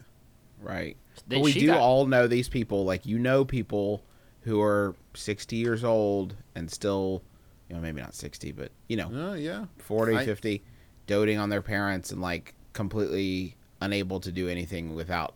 Right. 0.61 0.97
But 1.27 1.39
we 1.41 1.53
do 1.53 1.67
got- 1.67 1.79
all 1.79 2.05
know 2.05 2.27
these 2.27 2.49
people. 2.49 2.83
Like 2.85 3.05
you 3.05 3.17
know 3.17 3.45
people 3.45 4.03
who 4.41 4.61
are 4.61 4.95
60 5.13 5.55
years 5.55 5.83
old 5.83 6.35
and 6.55 6.69
still, 6.71 7.23
you 7.69 7.75
know, 7.75 7.81
maybe 7.81 8.01
not 8.01 8.13
60, 8.13 8.51
but 8.51 8.71
you 8.87 8.97
know, 8.97 9.09
oh 9.13 9.33
yeah, 9.33 9.65
40, 9.77 10.17
I- 10.17 10.25
50, 10.25 10.63
doting 11.07 11.37
on 11.39 11.49
their 11.49 11.61
parents 11.61 12.11
and 12.11 12.21
like 12.21 12.53
completely 12.73 13.55
unable 13.81 14.19
to 14.19 14.31
do 14.31 14.47
anything 14.49 14.95
without 14.95 15.35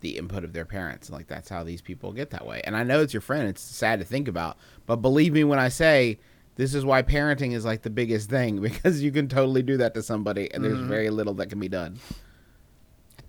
the 0.00 0.16
input 0.16 0.44
of 0.44 0.52
their 0.52 0.64
parents. 0.64 1.08
And 1.08 1.16
like 1.16 1.26
that's 1.26 1.48
how 1.48 1.64
these 1.64 1.80
people 1.80 2.12
get 2.12 2.30
that 2.30 2.46
way. 2.46 2.60
And 2.64 2.76
I 2.76 2.82
know 2.82 3.00
it's 3.00 3.12
your 3.12 3.20
friend. 3.20 3.48
It's 3.48 3.62
sad 3.62 3.98
to 3.98 4.04
think 4.04 4.28
about, 4.28 4.56
but 4.86 4.96
believe 4.96 5.32
me 5.32 5.44
when 5.44 5.58
I 5.58 5.68
say 5.68 6.18
this 6.56 6.74
is 6.74 6.84
why 6.84 7.02
parenting 7.02 7.52
is 7.52 7.64
like 7.64 7.82
the 7.82 7.90
biggest 7.90 8.30
thing 8.30 8.60
because 8.62 9.02
you 9.02 9.10
can 9.10 9.28
totally 9.28 9.62
do 9.62 9.76
that 9.78 9.94
to 9.94 10.02
somebody 10.02 10.52
and 10.52 10.64
there's 10.64 10.78
mm-hmm. 10.78 10.88
very 10.88 11.10
little 11.10 11.34
that 11.34 11.48
can 11.48 11.60
be 11.60 11.68
done. 11.68 11.98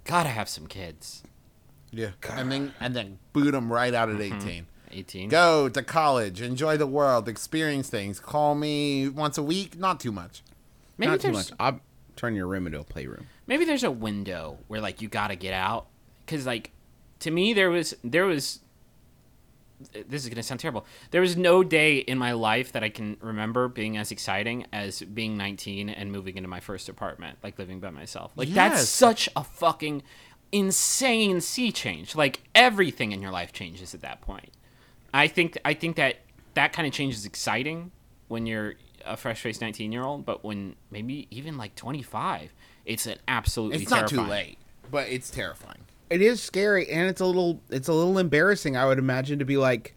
gotta 0.04 0.30
have 0.30 0.50
some 0.50 0.68
kids. 0.68 1.24
yeah, 1.92 2.12
and 2.30 2.51
then 2.51 2.74
and 2.80 2.96
then 2.96 3.20
boot 3.34 3.51
them 3.51 3.72
right 3.72 3.94
out 3.94 4.10
at 4.10 4.18
mm-hmm. 4.18 4.38
18. 4.42 4.68
18. 4.92 5.30
Go 5.30 5.70
to 5.70 5.84
college, 5.84 6.42
enjoy 6.42 6.75
the 6.75 6.88
world, 6.88 7.30
experience 7.30 7.89
things. 7.89 8.20
Call 8.20 8.56
me 8.56 9.08
once 9.08 9.38
a 9.38 9.44
week, 9.44 9.78
not 9.78 10.00
too 10.00 10.12
much. 10.12 10.42
Maybe 10.98 11.12
Not 11.12 11.22
too 11.22 11.32
much. 11.32 11.51
I'll 11.60 11.80
turn 12.20 12.36
your 12.36 12.48
room 12.48 12.68
into 12.68 12.80
a 12.80 12.84
playroom. 12.84 13.28
maybe 13.48 13.64
there's 13.66 13.84
a 13.84 13.92
window 13.92 14.58
where 14.68 14.82
like 14.82 15.02
you 15.02 15.08
gotta 15.08 15.36
get 15.36 15.54
out. 15.54 15.88
Because 16.26 16.46
like 16.46 16.72
to 17.20 17.32
me 17.32 17.54
there 17.54 17.70
was 17.70 17.96
there 18.04 18.26
was 18.26 18.60
this 19.94 20.24
is 20.24 20.30
gonna 20.30 20.44
sound 20.44 20.60
terrible. 20.60 20.86
There 21.12 21.22
was 21.22 21.38
no 21.38 21.64
day 21.64 22.00
in 22.00 22.18
my 22.18 22.34
life 22.34 22.74
that 22.74 22.84
i 22.84 22.90
can 22.90 23.16
remember 23.22 23.70
being 23.70 23.96
as 23.96 24.12
exciting 24.12 24.66
as 24.74 25.02
being 25.02 25.38
19 25.38 25.90
and 25.90 26.12
moving 26.12 26.36
into 26.36 26.50
my 26.50 26.60
first 26.60 26.90
apartment 26.90 27.38
like 27.42 27.58
living 27.58 27.80
by 27.80 27.90
myself. 27.90 28.34
Like 28.36 28.50
that's 28.50 28.88
such 28.90 29.30
a 29.36 29.44
fucking 29.44 30.04
insane 30.52 31.40
sea 31.40 31.72
change. 31.72 32.16
Like 32.16 32.42
everything 32.54 33.14
in 33.14 33.22
your 33.22 33.32
life 33.32 33.54
changes 33.54 33.94
at 33.94 34.02
that 34.02 34.20
point. 34.22 34.52
I 35.14 35.28
think 35.28 35.58
i 35.64 35.74
think 35.74 35.96
that 35.96 36.18
that 36.56 36.74
kind 36.74 36.86
of 36.86 36.94
change 36.94 37.14
is 37.14 37.26
exciting 37.26 37.92
when 38.28 38.46
you're 38.46 38.76
a 39.10 39.18
fresh-faced 39.18 39.60
19 39.60 39.92
year 39.92 40.04
old 40.04 40.25
but 40.25 40.44
when 40.44 40.75
maybe 40.92 41.28
even 41.32 41.58
like 41.58 41.75
25 41.75 42.54
it's 42.86 43.06
an 43.06 43.18
absolutely 43.28 43.82
It's 43.82 43.92
not 43.92 44.08
too 44.08 44.22
late, 44.22 44.58
but 44.89 45.10
it's 45.10 45.30
terrifying. 45.30 45.82
It 46.10 46.24
is 46.24 46.42
scary, 46.42 46.89
and 46.89 47.08
it's 47.08 47.22
a 47.22 47.25
little 47.25 47.62
it's 47.70 47.88
a 47.88 47.94
little 47.94 48.18
embarrassing. 48.18 48.75
I 48.75 48.86
would 48.88 48.98
imagine 48.98 49.38
to 49.39 49.46
be 49.46 49.58
like, 49.58 49.94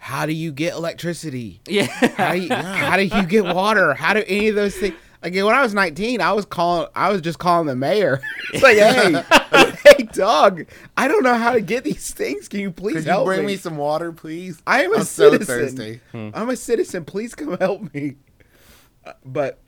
how 0.00 0.24
do 0.26 0.32
you 0.32 0.52
get 0.52 0.74
electricity? 0.74 1.60
yeah 1.66 1.86
How 2.16 2.32
do 2.32 2.40
you, 2.40 2.54
how 2.54 2.96
do 2.96 3.02
you 3.04 3.26
get 3.26 3.44
water? 3.44 3.94
How 3.94 4.14
do 4.14 4.22
any 4.26 4.48
of 4.48 4.54
those 4.54 4.76
things? 4.76 4.94
Like 5.22 5.34
when 5.34 5.48
I 5.48 5.62
was 5.62 5.74
19, 5.74 6.20
I 6.20 6.32
was 6.32 6.44
calling. 6.44 6.86
I 6.94 7.10
was 7.10 7.20
just 7.20 7.38
calling 7.40 7.66
the 7.66 7.76
mayor. 7.76 8.20
It's 8.54 8.62
like, 8.62 8.76
hey, 8.76 9.12
hey, 9.50 9.71
dog, 10.02 10.66
I 10.96 11.08
don't 11.08 11.22
know 11.22 11.34
how 11.36 11.52
to 11.52 11.60
get 11.60 11.84
these 11.84 12.12
things. 12.12 12.48
Can 12.48 12.60
you 12.60 12.70
please 12.70 12.94
Could 12.96 13.04
you 13.04 13.10
help 13.10 13.26
bring 13.26 13.40
me? 13.40 13.46
me 13.48 13.56
some 13.56 13.76
water, 13.76 14.12
please? 14.12 14.62
I 14.66 14.82
am 14.84 14.92
a 14.92 14.98
I'm 14.98 15.04
so 15.04 15.30
citizen. 15.30 15.46
thirsty. 15.76 16.00
I'm 16.12 16.48
a 16.50 16.56
citizen. 16.56 17.04
Please 17.04 17.34
come 17.34 17.56
help 17.58 17.92
me. 17.94 18.16
Uh, 19.04 19.12
but 19.24 19.58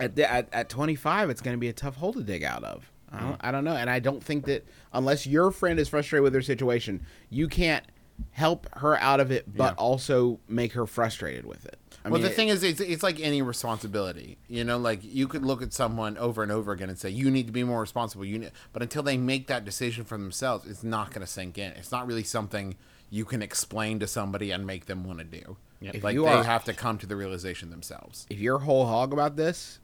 at, 0.00 0.16
the, 0.16 0.30
at 0.30 0.48
at 0.52 0.68
25, 0.68 1.30
it's 1.30 1.40
going 1.40 1.56
to 1.56 1.60
be 1.60 1.68
a 1.68 1.72
tough 1.72 1.96
hole 1.96 2.12
to 2.12 2.22
dig 2.22 2.42
out 2.44 2.64
of. 2.64 2.90
I 3.12 3.20
don't, 3.20 3.36
I 3.42 3.50
don't 3.52 3.64
know, 3.64 3.76
and 3.76 3.88
I 3.88 4.00
don't 4.00 4.22
think 4.22 4.46
that 4.46 4.66
unless 4.92 5.24
your 5.26 5.52
friend 5.52 5.78
is 5.78 5.88
frustrated 5.88 6.24
with 6.24 6.34
her 6.34 6.42
situation, 6.42 7.06
you 7.30 7.46
can't 7.46 7.84
help 8.32 8.68
her 8.78 8.96
out 8.98 9.20
of 9.20 9.30
it, 9.30 9.44
but 9.56 9.72
Yeah. 9.74 9.74
also 9.78 10.40
make 10.48 10.72
her 10.72 10.84
frustrated 10.86 11.46
with 11.46 11.64
it. 11.64 11.78
I 12.04 12.10
well, 12.10 12.20
mean, 12.20 12.28
the 12.28 12.34
thing 12.34 12.48
is, 12.48 12.62
it's, 12.62 12.80
it's 12.80 13.02
like 13.02 13.18
any 13.18 13.40
responsibility. 13.40 14.36
You 14.46 14.62
know, 14.62 14.76
like 14.76 15.00
you 15.02 15.26
could 15.26 15.42
look 15.42 15.62
at 15.62 15.72
someone 15.72 16.18
over 16.18 16.42
and 16.42 16.52
over 16.52 16.72
again 16.72 16.90
and 16.90 16.98
say, 16.98 17.08
"You 17.08 17.30
need 17.30 17.46
to 17.46 17.52
be 17.52 17.64
more 17.64 17.80
responsible." 17.80 18.26
You, 18.26 18.38
need, 18.40 18.52
but 18.74 18.82
until 18.82 19.02
they 19.02 19.16
make 19.16 19.46
that 19.46 19.64
decision 19.64 20.04
for 20.04 20.18
themselves, 20.18 20.66
it's 20.68 20.84
not 20.84 21.10
going 21.12 21.22
to 21.22 21.26
sink 21.26 21.56
in. 21.56 21.72
It's 21.72 21.90
not 21.90 22.06
really 22.06 22.22
something 22.24 22.76
you 23.08 23.24
can 23.24 23.40
explain 23.42 24.00
to 24.00 24.06
somebody 24.06 24.50
and 24.50 24.66
make 24.66 24.84
them 24.86 25.04
want 25.04 25.20
to 25.20 25.24
do. 25.24 25.56
If 25.80 26.02
Like 26.04 26.14
you 26.14 26.24
they 26.24 26.30
are- 26.30 26.44
have 26.44 26.64
to 26.64 26.74
come 26.74 26.98
to 26.98 27.06
the 27.06 27.16
realization 27.16 27.70
themselves. 27.70 28.26
if 28.30 28.38
you're 28.38 28.58
whole 28.58 28.86
hog 28.86 29.12
about 29.14 29.36
this, 29.36 29.78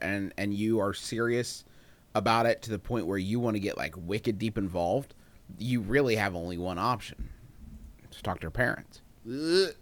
and 0.00 0.32
and 0.38 0.54
you 0.54 0.80
are 0.80 0.94
serious 0.94 1.64
about 2.14 2.46
it 2.46 2.62
to 2.62 2.70
the 2.70 2.78
point 2.78 3.06
where 3.06 3.18
you 3.18 3.38
want 3.38 3.54
to 3.54 3.60
get 3.60 3.76
like 3.76 3.94
wicked 3.98 4.38
deep 4.38 4.56
involved, 4.56 5.14
you 5.58 5.80
really 5.82 6.16
have 6.16 6.34
only 6.34 6.56
one 6.56 6.78
option: 6.78 7.28
to 8.10 8.22
talk 8.22 8.40
to 8.40 8.46
her 8.46 8.50
parents. 8.50 9.02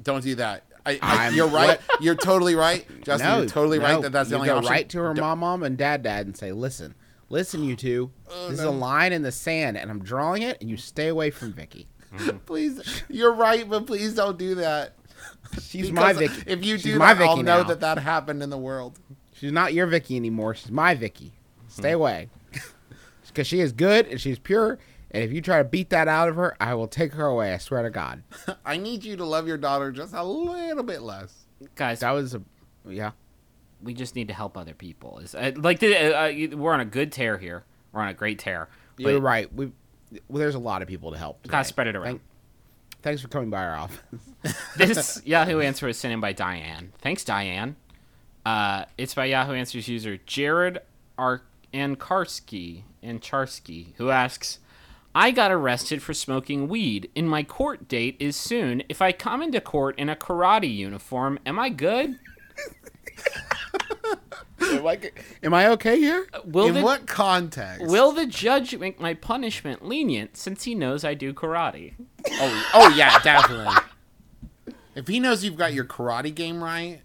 Don't 0.02 0.22
do 0.24 0.34
that. 0.36 0.64
I, 0.86 0.98
I, 1.00 1.28
you're 1.30 1.48
right. 1.48 1.80
You're 2.00 2.14
totally 2.14 2.54
right, 2.54 2.86
Justin. 3.04 3.28
no, 3.28 3.38
you're 3.38 3.46
totally 3.48 3.78
no, 3.78 3.84
right 3.84 4.02
that 4.02 4.12
that's 4.12 4.28
the 4.28 4.34
you 4.34 4.40
only 4.40 4.48
go 4.48 4.56
option. 4.58 4.70
right 4.72 4.88
to 4.90 4.98
her 4.98 5.14
mom, 5.14 5.38
mom, 5.40 5.62
and 5.62 5.78
dad, 5.78 6.02
dad, 6.02 6.26
and 6.26 6.36
say, 6.36 6.52
"Listen, 6.52 6.94
listen, 7.30 7.64
you 7.64 7.74
two. 7.76 8.10
Oh, 8.30 8.48
this 8.50 8.58
is 8.58 8.64
a 8.64 8.70
line 8.70 9.12
in 9.12 9.22
the 9.22 9.32
sand, 9.32 9.76
and 9.78 9.90
I'm 9.90 10.02
drawing 10.02 10.42
it, 10.42 10.58
and 10.60 10.68
you 10.68 10.76
stay 10.76 11.08
away 11.08 11.30
from 11.30 11.52
Vicky. 11.52 11.88
Please, 12.46 13.02
you're 13.08 13.32
right, 13.34 13.68
but 13.68 13.86
please 13.86 14.14
don't 14.14 14.38
do 14.38 14.54
that. 14.56 14.94
She's 15.60 15.90
my 15.90 16.12
Vicky. 16.12 16.42
If 16.46 16.64
you 16.64 16.78
do 16.78 16.98
my 16.98 17.14
that, 17.14 17.22
I'll 17.24 17.36
know 17.38 17.62
now. 17.62 17.68
that 17.68 17.80
that 17.80 17.98
happened 17.98 18.42
in 18.42 18.50
the 18.50 18.58
world. 18.58 18.98
She's 19.32 19.52
not 19.52 19.72
your 19.74 19.86
Vicky 19.86 20.16
anymore. 20.16 20.54
She's 20.54 20.70
my 20.70 20.94
Vicky. 20.94 21.32
Stay 21.68 21.90
Hmm. 21.90 21.94
away, 21.96 22.28
because 23.26 23.46
she 23.48 23.58
is 23.60 23.72
good 23.72 24.06
and 24.06 24.20
she's 24.20 24.38
pure. 24.38 24.78
And 25.14 25.22
if 25.22 25.32
you 25.32 25.40
try 25.40 25.58
to 25.58 25.64
beat 25.64 25.90
that 25.90 26.08
out 26.08 26.28
of 26.28 26.36
her, 26.36 26.56
I 26.60 26.74
will 26.74 26.88
take 26.88 27.12
her 27.14 27.24
away. 27.26 27.54
I 27.54 27.58
swear 27.58 27.82
to 27.84 27.90
God. 27.90 28.22
I 28.66 28.76
need 28.76 29.04
you 29.04 29.16
to 29.16 29.24
love 29.24 29.46
your 29.46 29.56
daughter 29.56 29.92
just 29.92 30.12
a 30.12 30.22
little 30.24 30.82
bit 30.82 31.02
less. 31.02 31.44
guys 31.76 32.00
That 32.00 32.10
was 32.10 32.34
a, 32.34 32.42
yeah. 32.88 33.12
we 33.82 33.94
just 33.94 34.16
need 34.16 34.28
to 34.28 34.34
help 34.34 34.58
other 34.58 34.74
people 34.74 35.18
is 35.20 35.34
uh, 35.34 35.52
like 35.56 35.78
the, 35.78 35.96
uh, 35.96 36.28
uh, 36.54 36.56
we're 36.56 36.72
on 36.72 36.80
a 36.80 36.84
good 36.84 37.12
tear 37.12 37.38
here 37.38 37.64
we're 37.92 38.00
on 38.02 38.08
a 38.08 38.14
great 38.14 38.38
tear 38.40 38.68
but 38.96 39.06
You're 39.06 39.20
right. 39.20 39.52
We 39.54 39.66
well, 40.28 40.40
there's 40.40 40.54
a 40.54 40.58
lot 40.60 40.82
of 40.82 40.88
people 40.88 41.12
to 41.12 41.18
help. 41.18 41.46
gotta 41.46 41.64
spread 41.64 41.86
it 41.86 41.96
around 41.96 42.04
Thank- 42.04 42.22
thanks 43.02 43.22
for 43.22 43.28
coming 43.28 43.50
by 43.50 43.64
our 43.64 43.76
office. 43.76 43.98
this 44.76 45.22
Yahoo 45.24 45.60
answer 45.60 45.86
was 45.86 45.96
sent 45.98 46.12
in 46.14 46.20
by 46.20 46.32
Diane. 46.32 46.92
Thanks, 46.98 47.24
Diane. 47.24 47.76
Uh, 48.46 48.84
it's 48.98 49.14
by 49.14 49.24
Yahoo 49.26 49.52
Answers 49.54 49.88
user 49.88 50.18
Jared 50.26 50.80
Ar- 51.18 51.42
Ankarski 51.72 52.82
Ancharsky, 53.02 53.94
who 53.96 54.10
asks, 54.10 54.58
"I 55.14 55.30
got 55.30 55.52
arrested 55.52 56.02
for 56.02 56.14
smoking 56.14 56.68
weed, 56.68 57.10
and 57.14 57.28
my 57.28 57.42
court 57.42 57.88
date 57.88 58.16
is 58.18 58.36
soon. 58.36 58.82
If 58.88 59.00
I 59.00 59.12
come 59.12 59.42
into 59.42 59.60
court 59.60 59.98
in 59.98 60.08
a 60.08 60.16
karate 60.16 60.74
uniform, 60.74 61.38
am 61.46 61.58
I 61.58 61.68
good? 61.68 62.18
am, 64.60 64.86
I, 64.86 64.98
am 65.42 65.54
I 65.54 65.68
okay 65.68 65.98
here? 65.98 66.26
Uh, 66.32 66.40
will 66.44 66.66
in 66.66 66.74
the 66.74 66.82
what 66.82 67.06
context? 67.06 67.86
will 67.86 68.12
the 68.12 68.26
judge 68.26 68.76
make 68.76 69.00
my 69.00 69.14
punishment 69.14 69.84
lenient 69.84 70.36
since 70.36 70.64
he 70.64 70.74
knows 70.74 71.04
I 71.04 71.14
do 71.14 71.32
karate?" 71.32 71.94
oh, 72.30 72.70
oh 72.74 72.88
yeah, 72.96 73.18
definitely. 73.20 73.74
if 74.94 75.06
he 75.06 75.20
knows 75.20 75.44
you've 75.44 75.56
got 75.56 75.72
your 75.72 75.84
karate 75.84 76.34
game 76.34 76.62
right, 76.62 77.00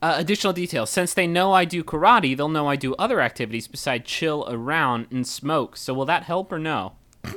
Uh, 0.00 0.14
additional 0.16 0.52
details. 0.52 0.90
Since 0.90 1.14
they 1.14 1.26
know 1.26 1.52
I 1.52 1.64
do 1.64 1.82
karate, 1.82 2.36
they'll 2.36 2.48
know 2.48 2.68
I 2.68 2.76
do 2.76 2.94
other 2.94 3.20
activities 3.20 3.66
besides 3.66 4.08
chill 4.08 4.46
around 4.48 5.08
and 5.10 5.26
smoke. 5.26 5.76
So 5.76 5.92
will 5.92 6.04
that 6.06 6.22
help 6.22 6.52
or 6.52 6.58
no? 6.58 6.92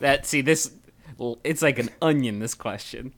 that 0.00 0.24
see 0.24 0.40
this, 0.40 0.72
well, 1.18 1.38
it's 1.44 1.60
like 1.60 1.78
an 1.78 1.90
onion. 2.00 2.38
This 2.38 2.54
question. 2.54 3.12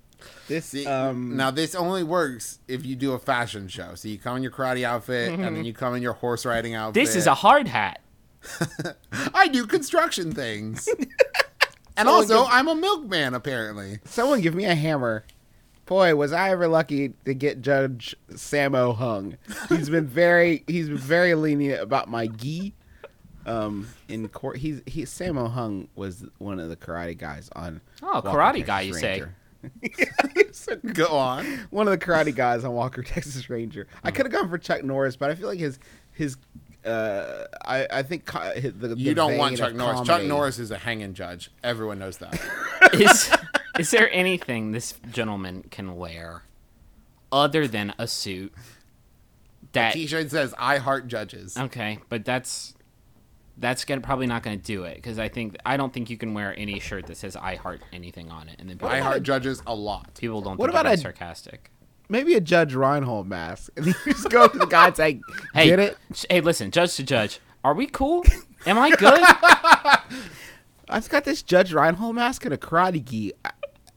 This 0.49 0.67
See, 0.67 0.87
um 0.87 1.37
now 1.37 1.51
this 1.51 1.75
only 1.75 2.03
works 2.03 2.59
if 2.69 2.85
you 2.87 2.95
do 2.97 3.13
a 3.13 3.19
fashion 3.19 3.69
show. 3.69 3.95
So 3.95 4.09
you 4.09 4.19
come 4.19 4.37
in 4.37 4.43
your 4.43 4.53
karate 4.53 4.85
outfit, 4.85 5.33
and 5.33 5.57
then 5.57 5.65
you 5.65 5.73
come 5.73 5.95
in 5.95 6.03
your 6.03 6.13
horse 6.13 6.45
riding 6.45 6.75
outfit. 6.75 6.95
This 6.95 7.17
is 7.17 7.27
a 7.27 7.35
hard 7.35 7.69
hat. 7.69 8.01
I 9.35 9.49
do 9.49 9.67
construction 9.67 10.33
things, 10.33 10.89
and 11.97 12.07
Someone 12.07 12.15
also 12.15 12.43
give- 12.45 12.53
I'm 12.53 12.69
a 12.69 12.75
milkman. 12.75 13.35
Apparently, 13.35 13.99
someone 14.05 14.41
give 14.41 14.55
me 14.55 14.65
a 14.65 14.75
hammer. 14.75 15.25
Boy, 15.87 16.15
was 16.15 16.33
I 16.33 16.51
ever 16.51 16.69
lucky 16.69 17.13
to 17.25 17.35
get 17.35 17.61
Judge 17.61 18.15
Sammo 18.31 18.97
Hung. 18.97 19.37
He's 19.69 19.91
been 19.91 20.07
very 20.07 20.63
he's 20.67 20.89
been 20.89 20.97
very 20.99 21.35
lenient 21.35 21.83
about 21.83 22.09
my 22.09 22.29
gi. 22.29 22.73
Um, 23.45 23.89
in 24.09 24.29
court, 24.29 24.59
he's 24.59 24.81
he 24.87 25.03
Sammo 25.03 25.51
Hung 25.51 25.89
was 25.97 26.25
one 26.39 26.61
of 26.61 26.69
the 26.69 26.77
karate 26.77 27.19
guys 27.19 27.51
on. 27.57 27.81
Oh, 28.03 28.07
Walker, 28.15 28.29
karate 28.31 28.65
guy, 28.65 28.83
you 28.83 28.95
say. 28.95 29.21
Ranger. 29.21 29.35
He's 30.35 30.69
a- 30.69 30.77
go 30.77 31.07
on. 31.17 31.45
one 31.71 31.87
of 31.87 31.93
the 31.99 32.05
karate 32.05 32.35
guys 32.35 32.65
on 32.65 32.73
Walker 32.73 33.01
Texas 33.03 33.49
Ranger. 33.49 33.87
I 34.03 34.11
Hmm. 34.11 34.17
could 34.17 34.27
have 34.27 34.33
gone 34.33 34.49
for 34.49 34.59
Chuck 34.59 34.83
Norris, 34.85 35.15
but 35.17 35.31
I 35.31 35.35
feel 35.37 35.47
like 35.49 35.59
his 35.61 35.79
his 36.13 36.37
uh 36.85 37.45
I 37.65 37.87
I 37.91 38.03
think 38.03 38.25
co- 38.25 38.53
his- 38.55 38.75
the, 38.75 38.89
You 38.97 39.11
the 39.11 39.15
don't 39.15 39.37
want 39.39 39.57
Chuck 39.57 39.71
of 39.71 39.77
Norris. 39.77 40.01
Chuck 40.07 40.23
Norris 40.25 40.59
is 40.59 40.71
a 40.73 40.79
hanging 40.79 41.15
judge. 41.15 41.51
Everyone 41.63 41.99
knows 42.01 42.19
that. 42.19 42.41
Is 43.79 43.87
is 43.87 43.91
there 43.91 44.11
anything 44.13 44.73
this 44.73 44.95
gentleman 45.11 45.65
can 45.71 45.97
wear 45.97 46.43
other 47.31 47.67
than 47.67 47.95
a 47.99 48.07
suit? 48.07 48.53
That 49.73 49.95
T-shirt 49.95 50.31
says 50.31 50.55
"I 50.59 50.79
heart 50.79 51.09
judges." 51.09 51.57
okay, 51.57 51.99
but 52.09 52.25
that's 52.25 52.75
that's 53.57 53.85
gonna 53.85 54.01
probably 54.01 54.27
not 54.27 54.43
gonna 54.43 54.57
do 54.57 54.85
it 54.85 54.97
because 54.97 55.19
I 55.19 55.29
think 55.29 55.57
I 55.65 55.77
don't 55.77 55.93
think 55.93 56.11
you 56.11 56.17
can 56.19 56.35
wear 56.35 56.55
any 56.59 56.79
shirt 56.81 57.07
that 57.07 57.17
says 57.17 57.37
"I 57.37 57.55
heart" 57.57 57.81
anything 57.93 58.31
on 58.31 58.49
it, 58.49 58.57
and 58.59 58.69
then 58.69 58.79
I 58.83 59.01
heart 59.01 59.23
judges 59.23 59.63
a 59.67 59.75
lot. 59.75 60.15
people 60.15 60.43
don't 60.43 60.59
What 60.59 60.67
think 60.69 60.75
about 60.81 60.87
about 60.87 60.99
a- 60.99 61.03
sarcastic. 61.03 61.71
Maybe 62.09 62.35
a 62.35 62.41
Judge 62.43 62.75
Reinhold 62.75 63.27
mask, 63.27 63.71
and 63.77 63.87
you 63.87 63.95
just 64.05 64.29
go 64.29 64.45
up 64.45 64.53
to 64.53 64.59
the 64.59 64.67
guy 64.67 64.89
and 64.89 64.97
say, 64.97 65.21
Hey, 65.55 65.69
"Get 65.69 65.79
it? 65.79 65.97
Hey, 66.29 66.43
listen, 66.43 66.71
judge 66.71 66.95
to 66.97 67.03
judge. 67.05 67.41
Are 67.65 67.73
we 67.73 67.87
cool? 67.87 68.23
Am 68.67 68.77
I 68.79 68.91
good? 68.91 69.23
I've 70.91 71.09
got 71.09 71.25
this 71.25 71.43
Judge 71.43 71.73
Reinhold 71.73 72.17
mask 72.17 72.45
and 72.45 72.53
a 72.53 72.59
karate 72.59 73.03
gi. 73.03 73.33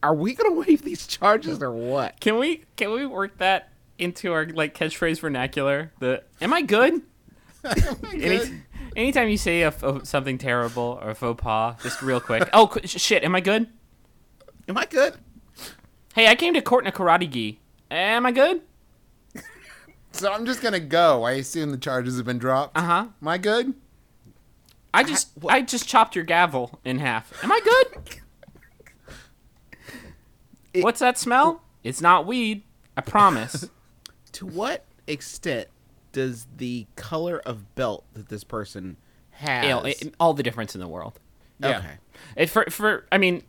Are 0.05 0.13
we 0.13 0.33
gonna 0.35 0.53
waive 0.53 0.83
these 0.83 1.07
charges 1.07 1.62
or 1.63 1.71
what?" 1.71 2.19
can 2.19 2.38
we 2.38 2.63
can 2.75 2.91
we 2.91 3.05
work 3.05 3.38
that 3.39 3.69
into 3.97 4.31
our 4.33 4.45
like 4.45 4.75
catchphrase 4.77 5.19
vernacular? 5.19 5.91
The 6.00 6.24
am 6.41 6.53
I 6.53 6.62
good? 6.62 7.01
Am 7.63 7.74
I 8.03 8.13
Any, 8.13 8.62
anytime 8.95 9.29
you 9.29 9.38
say 9.38 9.63
a, 9.63 9.67
f- 9.69 10.01
something 10.03 10.38
terrible 10.38 11.00
or 11.01 11.09
a 11.09 11.15
faux 11.15 11.41
pas, 11.41 11.81
just 11.81 12.01
real 12.03 12.19
quick. 12.19 12.47
Oh 12.53 12.67
qu- 12.67 12.85
shit, 12.88 13.24
am 13.24 13.33
I 13.35 13.39
good? 13.41 13.67
Am 14.67 14.77
I 14.77 14.85
good? 14.85 15.15
Hey, 16.13 16.27
I 16.27 16.35
came 16.35 16.53
to 16.53 16.62
court 16.62 16.83
in 16.85 16.89
a 16.89 16.91
karate 16.91 17.29
gi. 17.29 17.59
Am 17.89 18.25
I 18.25 18.31
good? 18.31 18.62
So 20.12 20.31
I'm 20.31 20.45
just 20.45 20.62
gonna 20.62 20.79
go. 20.79 21.24
I 21.24 21.31
assume 21.33 21.71
the 21.71 21.77
charges 21.77 22.15
have 22.15 22.25
been 22.25 22.38
dropped. 22.38 22.77
Uh 22.77 22.81
huh. 22.83 23.07
Am 23.21 23.27
I 23.27 23.38
good? 23.38 23.74
I 24.93 25.03
just 25.03 25.31
I 25.50 25.62
just 25.62 25.89
chopped 25.89 26.15
your 26.15 26.24
gavel 26.24 26.79
in 26.85 27.00
half. 27.00 27.33
Am 27.43 27.51
I 27.51 27.59
good? 27.62 28.19
What's 30.84 31.00
that 31.00 31.17
smell? 31.17 31.62
It's 31.84 32.01
not 32.01 32.25
weed. 32.25 32.63
I 32.98 33.01
promise. 33.01 33.70
To 34.34 34.46
what 34.46 34.84
extent 35.08 35.70
does 36.12 36.46
the 36.58 36.88
color 36.98 37.39
of 37.46 37.74
belt 37.75 38.03
that 38.15 38.27
this 38.27 38.44
person 38.44 38.98
has? 39.29 39.63
You 39.63 39.70
know, 39.70 39.82
it- 39.86 40.13
all 40.20 40.34
the 40.34 40.44
difference 40.44 40.75
in 40.75 40.82
the 40.82 40.89
world. 40.89 41.22
Yeah. 41.60 41.77
Okay. 41.77 41.91
If 42.36 42.51
for 42.51 42.65
for 42.70 43.05
I 43.13 43.17
mean, 43.17 43.44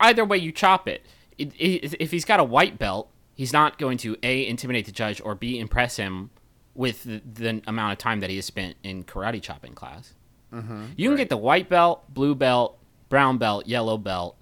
either 0.00 0.24
way 0.24 0.38
you 0.38 0.50
chop 0.50 0.88
it, 0.88 1.04
it, 1.36 1.52
it, 1.60 1.94
if 2.00 2.10
he's 2.10 2.24
got 2.24 2.40
a 2.40 2.44
white 2.44 2.78
belt, 2.78 3.10
he's 3.34 3.52
not 3.52 3.76
going 3.78 3.98
to 3.98 4.16
a 4.22 4.46
intimidate 4.46 4.86
the 4.86 4.92
judge 4.92 5.20
or 5.22 5.34
b 5.34 5.58
impress 5.58 5.96
him 5.98 6.30
with 6.74 7.02
the, 7.04 7.20
the 7.30 7.60
amount 7.66 7.92
of 7.92 7.98
time 7.98 8.20
that 8.20 8.30
he 8.30 8.36
has 8.36 8.46
spent 8.46 8.76
in 8.82 9.04
karate 9.04 9.42
chopping 9.42 9.74
class. 9.74 10.14
Mm-hmm. 10.54 10.84
you 10.96 11.10
can 11.10 11.16
get 11.18 11.28
the 11.28 11.36
white 11.36 11.68
belt, 11.68 12.04
blue 12.14 12.34
belt, 12.34 12.78
brown 13.10 13.36
belt, 13.36 13.66
yellow 13.66 13.98
belt, 13.98 14.36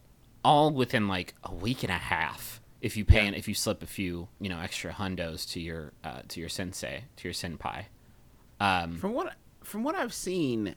all 0.45 0.71
within 0.73 1.09
like 1.09 1.35
a 1.45 1.55
week 1.55 1.83
and 1.83 1.91
a 1.93 1.99
half. 1.99 2.61
If 2.81 2.97
you 2.97 3.05
pay 3.05 3.27
and 3.29 3.37
if 3.37 3.47
you 3.47 3.55
slip 3.55 3.83
a 3.83 3.87
few, 3.87 4.29
you 4.41 4.49
know, 4.49 4.59
extra 4.59 4.93
hundos 4.93 5.49
to 5.53 5.61
your 5.61 5.93
uh, 6.03 6.23
to 6.29 6.41
your 6.41 6.49
sensei, 6.49 7.05
to 7.17 7.29
your 7.29 7.33
senpai. 7.35 7.85
Um, 8.61 8.97
From 8.99 9.13
what 9.13 9.35
from 9.63 9.85
what 9.85 9.95
I've 9.95 10.13
seen, 10.13 10.75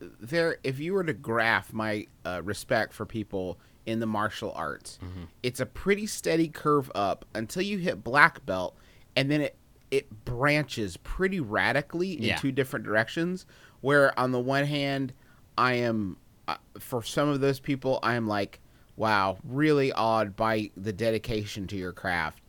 there 0.00 0.58
if 0.62 0.78
you 0.78 0.92
were 0.94 1.04
to 1.04 1.12
graph 1.12 1.72
my 1.72 2.06
uh, 2.24 2.40
respect 2.44 2.92
for 2.92 3.04
people 3.04 3.58
in 3.86 3.98
the 3.98 4.06
martial 4.06 4.52
arts, 4.54 4.98
Mm-hmm. 5.02 5.24
it's 5.42 5.58
a 5.58 5.66
pretty 5.66 6.06
steady 6.06 6.46
curve 6.48 6.90
up 6.94 7.24
until 7.34 7.62
you 7.62 7.78
hit 7.78 8.04
black 8.04 8.44
belt, 8.46 8.76
and 9.16 9.28
then 9.30 9.40
it 9.40 9.56
it 9.90 10.24
branches 10.24 10.96
pretty 10.98 11.40
radically 11.40 12.12
in 12.16 12.22
Yeah. 12.22 12.36
two 12.36 12.52
different 12.52 12.84
directions. 12.84 13.44
Where 13.80 14.16
on 14.16 14.30
the 14.30 14.38
one 14.38 14.66
hand, 14.66 15.12
I 15.58 15.74
am 15.74 16.16
uh, 16.46 16.58
for 16.78 17.02
some 17.02 17.28
of 17.28 17.40
those 17.40 17.58
people, 17.58 17.98
I 18.04 18.14
am 18.14 18.28
like, 18.28 18.60
wow, 19.00 19.38
really 19.42 19.90
awed 19.92 20.36
by 20.36 20.70
the 20.76 20.92
dedication 20.92 21.66
to 21.66 21.76
your 21.76 21.90
craft, 21.90 22.42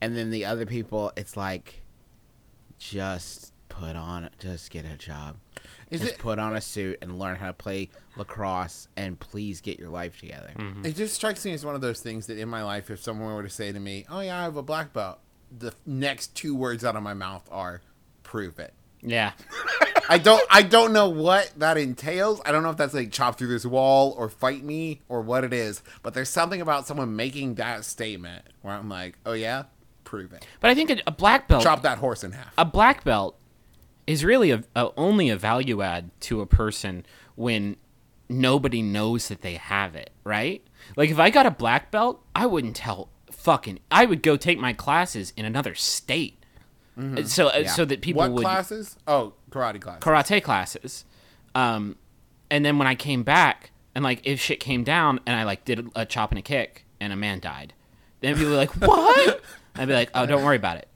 and 0.00 0.16
then 0.16 0.30
the 0.30 0.46
other 0.46 0.64
people, 0.64 1.12
it's 1.16 1.36
like 1.36 1.82
just 2.78 3.52
put 3.68 3.94
on 3.94 4.30
just 4.38 4.70
get 4.70 4.86
a 4.86 4.96
job. 4.96 5.36
Is 5.90 6.00
just 6.00 6.14
it- 6.14 6.18
put 6.18 6.38
on 6.38 6.56
a 6.56 6.62
suit 6.62 6.98
and 7.02 7.18
learn 7.18 7.36
how 7.36 7.48
to 7.48 7.52
play 7.52 7.90
lacrosse 8.16 8.88
and 8.96 9.20
please 9.20 9.60
get 9.60 9.78
your 9.78 9.90
life 9.90 10.18
together. 10.18 10.50
Mm-hmm. 10.56 10.86
It 10.86 10.96
just 10.96 11.14
strikes 11.14 11.44
me 11.44 11.52
as 11.52 11.64
one 11.64 11.74
of 11.74 11.82
those 11.82 12.00
things 12.00 12.26
that 12.26 12.38
in 12.38 12.48
my 12.48 12.62
life, 12.62 12.90
if 12.90 13.02
someone 13.02 13.34
were 13.34 13.42
to 13.42 13.50
say 13.50 13.70
to 13.70 13.78
me, 13.78 14.06
"Oh 14.08 14.20
yeah, 14.20 14.40
I 14.40 14.44
have 14.44 14.56
a 14.56 14.62
black 14.62 14.94
belt," 14.94 15.18
the 15.56 15.74
next 15.84 16.34
two 16.34 16.54
words 16.54 16.84
out 16.86 16.96
of 16.96 17.02
my 17.02 17.14
mouth 17.14 17.46
are 17.50 17.82
"prove 18.22 18.58
it." 18.58 18.72
Yeah. 19.02 19.32
I 20.08 20.18
don't 20.18 20.42
I 20.50 20.62
don't 20.62 20.92
know 20.92 21.08
what 21.08 21.52
that 21.58 21.76
entails. 21.76 22.40
I 22.44 22.52
don't 22.52 22.62
know 22.62 22.70
if 22.70 22.76
that's 22.76 22.94
like 22.94 23.12
chop 23.12 23.36
through 23.38 23.48
this 23.48 23.66
wall 23.66 24.14
or 24.16 24.28
fight 24.28 24.64
me 24.64 25.02
or 25.08 25.20
what 25.20 25.44
it 25.44 25.52
is, 25.52 25.82
but 26.02 26.14
there's 26.14 26.30
something 26.30 26.60
about 26.60 26.86
someone 26.86 27.14
making 27.14 27.56
that 27.56 27.84
statement 27.84 28.44
where 28.62 28.74
I'm 28.74 28.88
like, 28.88 29.18
"Oh 29.26 29.34
yeah, 29.34 29.64
prove 30.04 30.32
it." 30.32 30.46
But 30.60 30.70
I 30.70 30.74
think 30.74 30.90
a, 30.90 30.98
a 31.06 31.10
black 31.10 31.46
belt 31.46 31.62
Chop 31.62 31.82
that 31.82 31.98
horse 31.98 32.24
in 32.24 32.32
half. 32.32 32.54
a 32.56 32.64
black 32.64 33.04
belt 33.04 33.36
is 34.06 34.24
really 34.24 34.50
a, 34.50 34.64
a 34.74 34.90
only 34.96 35.28
a 35.28 35.36
value 35.36 35.82
add 35.82 36.10
to 36.20 36.40
a 36.40 36.46
person 36.46 37.04
when 37.34 37.76
nobody 38.30 38.80
knows 38.80 39.28
that 39.28 39.42
they 39.42 39.54
have 39.54 39.94
it, 39.94 40.10
right? 40.24 40.64
Like 40.96 41.10
if 41.10 41.18
I 41.18 41.28
got 41.28 41.44
a 41.44 41.50
black 41.50 41.90
belt, 41.90 42.24
I 42.34 42.46
wouldn't 42.46 42.76
tell 42.76 43.10
fucking 43.30 43.78
I 43.90 44.06
would 44.06 44.22
go 44.22 44.38
take 44.38 44.58
my 44.58 44.72
classes 44.72 45.34
in 45.36 45.44
another 45.44 45.74
state. 45.74 46.37
So 47.26 47.48
uh, 47.48 47.66
so 47.66 47.84
that 47.84 48.00
people 48.00 48.20
what 48.20 48.32
would 48.32 48.42
classes? 48.42 48.96
Oh, 49.06 49.34
karate 49.50 49.80
classes. 49.80 50.02
karate 50.02 50.42
classes. 50.42 51.04
Um 51.54 51.96
and 52.50 52.64
then 52.64 52.78
when 52.78 52.86
I 52.88 52.94
came 52.94 53.22
back 53.22 53.70
and 53.94 54.02
like 54.02 54.20
if 54.24 54.40
shit 54.40 54.60
came 54.60 54.84
down 54.84 55.20
and 55.26 55.36
I 55.36 55.44
like 55.44 55.64
did 55.64 55.88
a 55.94 56.04
chop 56.04 56.30
and 56.30 56.38
a 56.38 56.42
kick 56.42 56.84
and 57.00 57.12
a 57.12 57.16
man 57.16 57.40
died, 57.40 57.74
then 58.20 58.34
people 58.34 58.50
were 58.50 58.56
like, 58.56 58.70
"What?" 58.80 59.40
I'd 59.76 59.88
be 59.88 59.94
like, 59.94 60.10
"Oh, 60.14 60.26
don't 60.26 60.44
worry 60.44 60.56
about 60.56 60.78
it." 60.78 60.88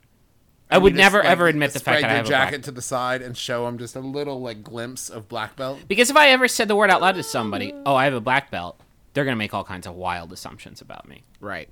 I 0.69 0.77
would 0.77 0.93
You 0.93 0.97
just, 0.97 1.05
never 1.05 1.19
like, 1.19 1.27
ever 1.27 1.47
admit 1.47 1.73
the 1.73 1.79
fact 1.79 2.01
that 2.01 2.09
I 2.09 2.15
have 2.15 2.25
a 2.25 2.29
black 2.29 2.49
jacket 2.49 2.63
to 2.63 2.71
the 2.71 2.81
side 2.81 3.21
and 3.21 3.37
show 3.37 3.65
them 3.65 3.77
just 3.77 3.95
a 3.95 3.99
little 3.99 4.41
like 4.41 4.63
glimpse 4.63 5.09
of 5.09 5.29
black 5.29 5.55
belt. 5.55 5.79
Because 5.87 6.09
if 6.09 6.17
I 6.17 6.29
ever 6.29 6.47
said 6.47 6.67
the 6.67 6.75
word 6.75 6.89
out 6.89 7.01
loud 7.01 7.15
to 7.15 7.23
somebody, 7.23 7.73
"Oh, 7.85 7.95
I 7.95 8.05
have 8.05 8.13
a 8.13 8.21
black 8.21 8.49
belt," 8.49 8.79
they're 9.13 9.25
gonna 9.25 9.35
make 9.35 9.53
all 9.53 9.63
kinds 9.63 9.85
of 9.87 9.95
wild 9.95 10.33
assumptions 10.33 10.81
about 10.81 11.07
me, 11.07 11.23
right 11.39 11.69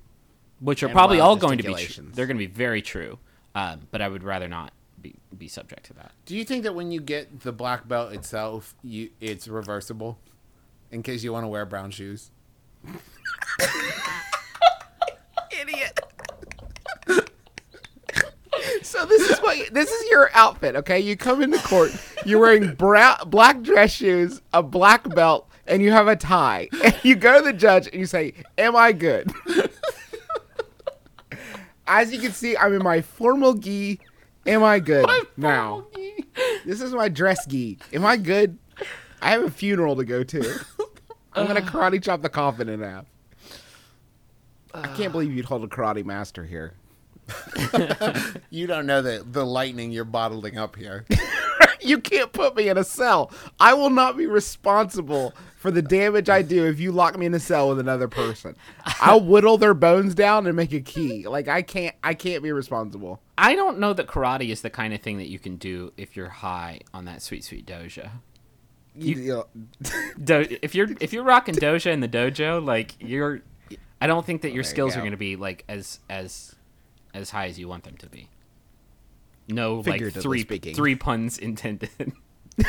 which 0.62 0.82
are 0.82 0.86
And 0.86 0.94
probably 0.94 1.20
all 1.20 1.36
going 1.36 1.58
to 1.58 1.64
be. 1.64 1.74
Tr- 1.74 2.02
they're 2.14 2.26
going 2.26 2.36
to 2.36 2.46
be 2.46 2.52
very 2.52 2.82
true, 2.82 3.18
um, 3.54 3.88
but 3.90 4.00
I 4.00 4.08
would 4.08 4.22
rather 4.22 4.48
not 4.48 4.72
be 5.00 5.16
be 5.36 5.48
subject 5.48 5.84
to 5.86 5.94
that. 5.94 6.12
Do 6.26 6.36
you 6.36 6.44
think 6.44 6.62
that 6.62 6.74
when 6.74 6.92
you 6.92 7.00
get 7.00 7.40
the 7.40 7.52
black 7.52 7.88
belt 7.88 8.12
itself, 8.12 8.74
you 8.82 9.10
it's 9.20 9.48
reversible, 9.48 10.18
in 10.90 11.02
case 11.02 11.24
you 11.24 11.32
want 11.32 11.44
to 11.44 11.48
wear 11.48 11.66
brown 11.66 11.90
shoes? 11.90 12.30
idiot. 15.60 16.00
So 18.82 19.06
this 19.06 19.30
is 19.30 19.38
what 19.38 19.72
this 19.72 19.90
is 19.90 20.10
your 20.10 20.30
outfit 20.34 20.76
okay? 20.76 21.00
You 21.00 21.16
come 21.16 21.42
into 21.42 21.58
court 21.58 21.90
you're 22.24 22.38
wearing 22.38 22.74
brown 22.74 23.16
black 23.26 23.62
dress 23.62 23.90
shoes 23.92 24.42
a 24.52 24.62
black 24.62 25.08
belt 25.14 25.48
and 25.66 25.82
you 25.82 25.90
have 25.90 26.08
a 26.08 26.16
tie. 26.16 26.68
And 26.84 26.94
you 27.02 27.16
go 27.16 27.38
to 27.38 27.44
the 27.44 27.52
judge 27.52 27.86
and 27.86 27.96
you 27.96 28.06
say 28.06 28.34
am 28.58 28.76
i 28.76 28.92
good 28.92 29.32
as 31.86 32.12
you 32.12 32.20
can 32.20 32.32
see 32.32 32.56
i'm 32.56 32.74
in 32.74 32.82
my 32.82 33.00
formal 33.00 33.54
gi. 33.54 34.00
Am 34.46 34.62
i 34.64 34.80
good? 34.80 35.06
Now 35.36 35.86
this 36.64 36.80
is 36.80 36.92
my 36.92 37.08
dress 37.08 37.46
gi. 37.46 37.78
Am 37.92 38.04
i 38.04 38.16
good? 38.16 38.58
I 39.20 39.30
have 39.30 39.44
a 39.44 39.50
funeral 39.50 39.94
to 39.96 40.04
go 40.04 40.24
to. 40.24 40.64
I'm 41.34 41.46
gonna 41.46 41.60
karate 41.72 42.02
chop 42.02 42.22
the 42.22 42.28
coffin 42.28 42.68
in 42.68 42.82
half. 42.82 43.06
I 44.74 44.88
can't 44.88 45.12
believe 45.12 45.32
you'd 45.32 45.44
hold 45.44 45.64
a 45.64 45.68
karate 45.68 46.04
master 46.04 46.44
here. 46.44 46.74
You 48.50 48.66
don't 48.66 48.84
know 48.84 49.00
the 49.00 49.24
the 49.30 49.46
lightning 49.46 49.92
you're 49.92 50.04
bottling 50.04 50.58
up 50.58 50.76
here. 50.76 51.06
you 51.84 51.98
can't 51.98 52.32
put 52.32 52.56
me 52.56 52.68
in 52.68 52.78
a 52.78 52.84
cell. 52.84 53.30
I 53.60 53.74
will 53.74 53.90
not 53.90 54.16
be 54.16 54.26
responsible 54.26 55.34
for 55.56 55.70
the 55.70 55.82
damage 55.82 56.28
I 56.28 56.42
do 56.42 56.66
if 56.66 56.80
you 56.80 56.90
lock 56.90 57.16
me 57.16 57.26
in 57.26 57.34
a 57.34 57.40
cell 57.40 57.68
with 57.68 57.78
another 57.78 58.08
person. 58.08 58.56
I'll 59.00 59.20
whittle 59.20 59.58
their 59.58 59.74
bones 59.74 60.14
down 60.14 60.46
and 60.46 60.56
make 60.56 60.72
a 60.72 60.80
key. 60.80 61.26
Like 61.26 61.48
I 61.48 61.62
can't 61.62 61.94
I 62.02 62.14
can't 62.14 62.42
be 62.42 62.50
responsible. 62.52 63.20
I 63.38 63.54
don't 63.54 63.78
know 63.78 63.92
that 63.92 64.08
karate 64.08 64.48
is 64.48 64.62
the 64.62 64.70
kind 64.70 64.92
of 64.92 65.00
thing 65.00 65.18
that 65.18 65.28
you 65.28 65.38
can 65.38 65.56
do 65.56 65.92
if 65.96 66.16
you're 66.16 66.28
high 66.28 66.80
on 66.92 67.04
that 67.04 67.22
sweet 67.22 67.44
sweet 67.44 67.66
doja. 67.66 68.10
You, 68.94 69.14
you 69.16 69.32
know, 69.32 69.46
Do- 70.24 70.58
if 70.62 70.74
you're 70.74 70.88
if 71.00 71.12
you're 71.12 71.24
rocking 71.24 71.54
doja 71.54 71.92
in 71.92 72.00
the 72.00 72.08
dojo, 72.08 72.64
like 72.64 72.94
you're, 73.00 73.40
I 74.00 74.06
don't 74.06 74.26
think 74.26 74.42
that 74.42 74.50
your 74.50 74.58
you 74.58 74.64
skills 74.64 74.96
are 74.96 75.00
going 75.00 75.12
to 75.12 75.16
be 75.16 75.36
like 75.36 75.64
as 75.68 76.00
as 76.10 76.54
as 77.14 77.30
high 77.30 77.46
as 77.46 77.58
you 77.58 77.68
want 77.68 77.84
them 77.84 77.96
to 77.98 78.08
be. 78.08 78.28
No, 79.54 79.82
like 79.86 80.12
three 80.12 80.40
speaking. 80.42 80.74
three 80.74 80.94
puns 80.96 81.38
intended. 81.38 81.90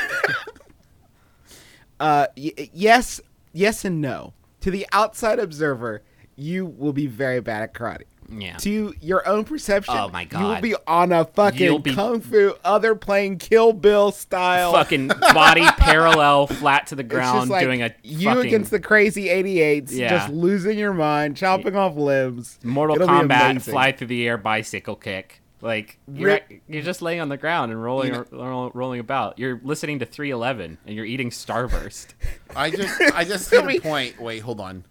uh 2.00 2.28
y- 2.38 2.70
yes, 2.74 3.22
yes 3.54 3.86
and 3.86 4.02
no. 4.02 4.34
To 4.62 4.72
the 4.72 4.88
outside 4.92 5.40
observer, 5.40 6.04
you 6.36 6.66
will 6.66 6.94
be 6.94 7.06
very 7.08 7.42
bad 7.42 7.64
at 7.64 7.74
karate. 7.74 8.04
yeah. 8.30 8.56
To 8.58 8.94
your 9.02 9.28
own 9.28 9.44
perception, 9.44 9.94
Oh 9.98 10.08
my 10.10 10.24
god, 10.26 10.40
you 10.40 10.48
will 10.48 10.62
be 10.62 10.76
on 10.88 11.12
a 11.12 11.26
fucking 11.26 11.82
be- 11.82 11.94
kung 11.94 12.22
fu 12.22 12.54
other 12.64 12.96
playing 12.96 13.38
Kill 13.40 13.74
Bill 13.74 14.12
style 14.14 14.72
fucking 14.72 15.10
body 15.10 15.66
parallel, 15.78 16.48
flat 16.48 16.88
to 16.88 16.96
the 16.96 17.04
ground, 17.04 17.50
like 17.50 17.64
doing 17.64 17.84
a 17.84 17.94
you 18.04 18.30
fucking 18.30 18.46
against 18.48 18.72
the 18.72 18.80
crazy 18.80 19.26
88s, 19.26 19.92
Yeah. 19.92 20.10
just 20.10 20.30
losing 20.34 20.78
your 20.80 20.94
mind, 20.94 21.36
chopping 21.36 21.76
off 21.76 21.96
limbs. 21.98 22.58
Mortal 22.64 22.96
It'll 22.96 23.08
Kombat 23.10 23.62
fly 23.62 23.92
through 23.92 24.08
the 24.08 24.26
air 24.28 24.38
bicycle 24.38 24.96
kick. 24.96 25.42
Like 25.64 25.98
you're, 26.14 26.28
Rip- 26.32 26.62
you're 26.68 26.84
just 26.84 27.02
laying 27.02 27.22
on 27.22 27.30
the 27.30 27.38
ground 27.38 27.72
and 27.72 27.82
rolling 27.82 28.26
roll- 28.32 28.70
rolling 28.74 29.00
about. 29.00 29.40
You're 29.40 29.62
listening 29.64 30.00
to 30.00 30.06
311 30.06 30.78
and 30.86 30.96
you're 30.96 31.06
eating 31.06 31.30
Starburst. 31.30 32.08
I 32.56 32.70
just 32.70 33.02
I 33.16 33.24
just 33.24 33.50
hit 33.52 33.64
a 33.66 33.80
point. 33.80 34.20
Wait, 34.20 34.40
hold 34.40 34.60
on. 34.60 34.84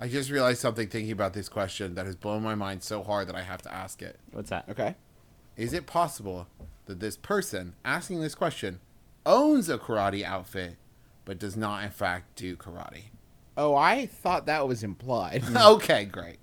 I 0.00 0.06
just 0.06 0.30
realized 0.30 0.60
something 0.60 0.86
thinking 0.86 1.10
about 1.10 1.32
this 1.32 1.48
question 1.48 1.96
that 1.96 2.06
has 2.06 2.14
blown 2.14 2.44
my 2.44 2.54
mind 2.54 2.84
so 2.84 3.02
hard 3.02 3.26
that 3.28 3.34
I 3.34 3.42
have 3.42 3.60
to 3.62 3.74
ask 3.74 4.02
it. 4.02 4.20
What's 4.30 4.50
that? 4.50 4.68
Okay. 4.68 4.94
Is 5.56 5.72
it 5.72 5.86
possible 5.86 6.46
that 6.86 7.00
this 7.00 7.16
person 7.16 7.74
asking 7.84 8.20
this 8.20 8.36
question 8.36 8.78
owns 9.26 9.68
a 9.68 9.78
karate 9.78 10.22
outfit 10.22 10.76
but 11.24 11.40
does 11.40 11.56
not 11.56 11.82
in 11.82 11.90
fact 11.90 12.36
do 12.36 12.54
karate? 12.54 13.06
Oh, 13.56 13.74
I 13.74 14.06
thought 14.06 14.46
that 14.46 14.68
was 14.68 14.84
implied. 14.84 15.42
okay, 15.56 16.04
great. 16.04 16.38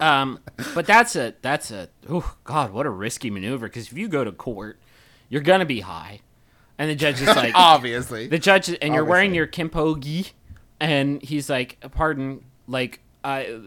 Um, 0.00 0.40
but 0.74 0.86
that's 0.86 1.16
a 1.16 1.34
that's 1.42 1.70
a 1.70 1.88
oh 2.08 2.36
god, 2.44 2.72
what 2.72 2.86
a 2.86 2.90
risky 2.90 3.30
maneuver. 3.30 3.68
Because 3.68 3.90
if 3.90 3.98
you 3.98 4.08
go 4.08 4.24
to 4.24 4.32
court, 4.32 4.78
you're 5.28 5.42
gonna 5.42 5.64
be 5.66 5.80
high, 5.80 6.20
and 6.78 6.90
the 6.90 6.94
judge 6.94 7.20
is 7.20 7.28
like, 7.36 7.52
Obviously. 7.54 8.26
the 8.28 8.38
judge, 8.38 8.68
and 8.80 8.94
you're 8.94 9.04
wearing 9.04 9.34
your 9.34 9.46
kimpo 9.46 9.98
gi, 10.00 10.32
and 10.80 11.22
he's 11.22 11.48
like, 11.48 11.78
pardon, 11.92 12.44
like, 12.66 13.00
I 13.22 13.60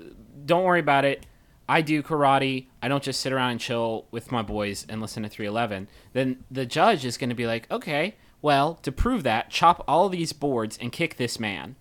don't 0.45 0.63
worry 0.63 0.79
about 0.79 1.05
it. 1.05 1.25
I 1.69 1.81
do 1.81 2.01
karate. 2.01 2.67
I 2.81 2.87
don't 2.87 3.03
just 3.03 3.19
sit 3.19 3.33
around 3.33 3.51
and 3.51 3.59
chill 3.59 4.05
with 4.11 4.31
my 4.31 4.41
boys 4.41 4.85
and 4.87 5.01
listen 5.01 5.23
to 5.23 5.29
311. 5.29 5.89
Then 6.13 6.43
the 6.49 6.65
judge 6.65 7.03
is 7.03 7.17
going 7.17 7.29
to 7.29 7.35
be 7.35 7.45
like, 7.45 7.69
okay, 7.69 8.15
well, 8.41 8.75
to 8.83 8.91
prove 8.91 9.23
that, 9.23 9.49
chop 9.49 9.83
all 9.87 10.07
these 10.07 10.31
boards 10.31 10.77
and 10.79 10.91
kick 10.93 11.17
this 11.17 11.39
man. 11.39 11.75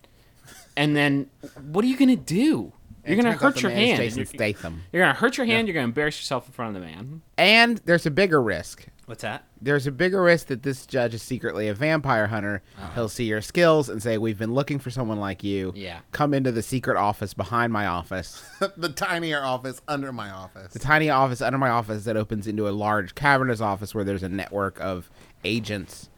And 0.77 0.97
then 0.97 1.31
what 1.63 1.85
are 1.85 1.89
you 1.89 1.97
going 1.97 2.09
to 2.09 2.17
do? 2.17 2.73
You're 3.07 3.17
gonna 3.17 3.33
hurt 3.33 3.63
your 3.63 3.71
hand. 3.71 3.99
Jason 3.99 4.19
You're- 4.19 4.27
Statham. 4.27 4.83
You're 4.93 5.03
gonna 5.03 5.15
hurt 5.15 5.37
your 5.37 5.47
hand. 5.47 5.69
You're 5.69 5.75
gonna 5.75 5.85
embarrass 5.85 6.19
yourself 6.19 6.47
in 6.47 6.53
front 6.53 6.77
of 6.77 6.83
the 6.83 6.87
man. 6.87 7.23
And 7.39 7.79
there's 7.85 8.07
a 8.07 8.11
bigger 8.11 8.43
risk. 8.43 8.87
What's 9.07 9.23
that? 9.23 9.45
There's 9.63 9.87
a 9.87 9.93
bigger 9.93 10.21
risk 10.21 10.49
that 10.49 10.65
this 10.65 10.85
judge 10.85 11.15
is 11.15 11.23
secretly 11.23 11.69
a 11.69 11.75
vampire 11.75 12.27
hunter. 12.27 12.63
He'll 12.97 13.09
see 13.09 13.25
your 13.25 13.41
skills 13.41 13.89
and 13.89 14.03
say, 14.03 14.19
"We've 14.19 14.39
been 14.39 14.53
looking 14.53 14.81
for 14.81 14.91
someone 14.91 15.21
like 15.21 15.45
you. 15.45 15.73
Yeah. 15.77 16.01
Come 16.11 16.35
into 16.35 16.51
the 16.51 16.63
secret 16.63 16.97
office 16.97 17.33
behind 17.33 17.73
my 17.73 17.87
office, 17.87 18.45
the 18.77 18.89
tinier 18.89 19.43
office 19.43 19.81
under 19.87 20.13
my 20.13 20.31
office. 20.31 20.73
the 20.73 20.81
tiny 20.81 21.09
office 21.09 21.41
under 21.41 21.59
my 21.59 21.69
office 21.71 22.05
that 22.05 22.17
opens 22.17 22.49
into 22.49 22.69
a 22.69 22.71
large 22.71 23.15
cavernous 23.15 23.61
office 23.61 23.95
where 23.95 24.03
there's 24.03 24.25
a 24.25 24.29
network 24.29 24.81
of 24.81 25.09
agents 25.45 26.09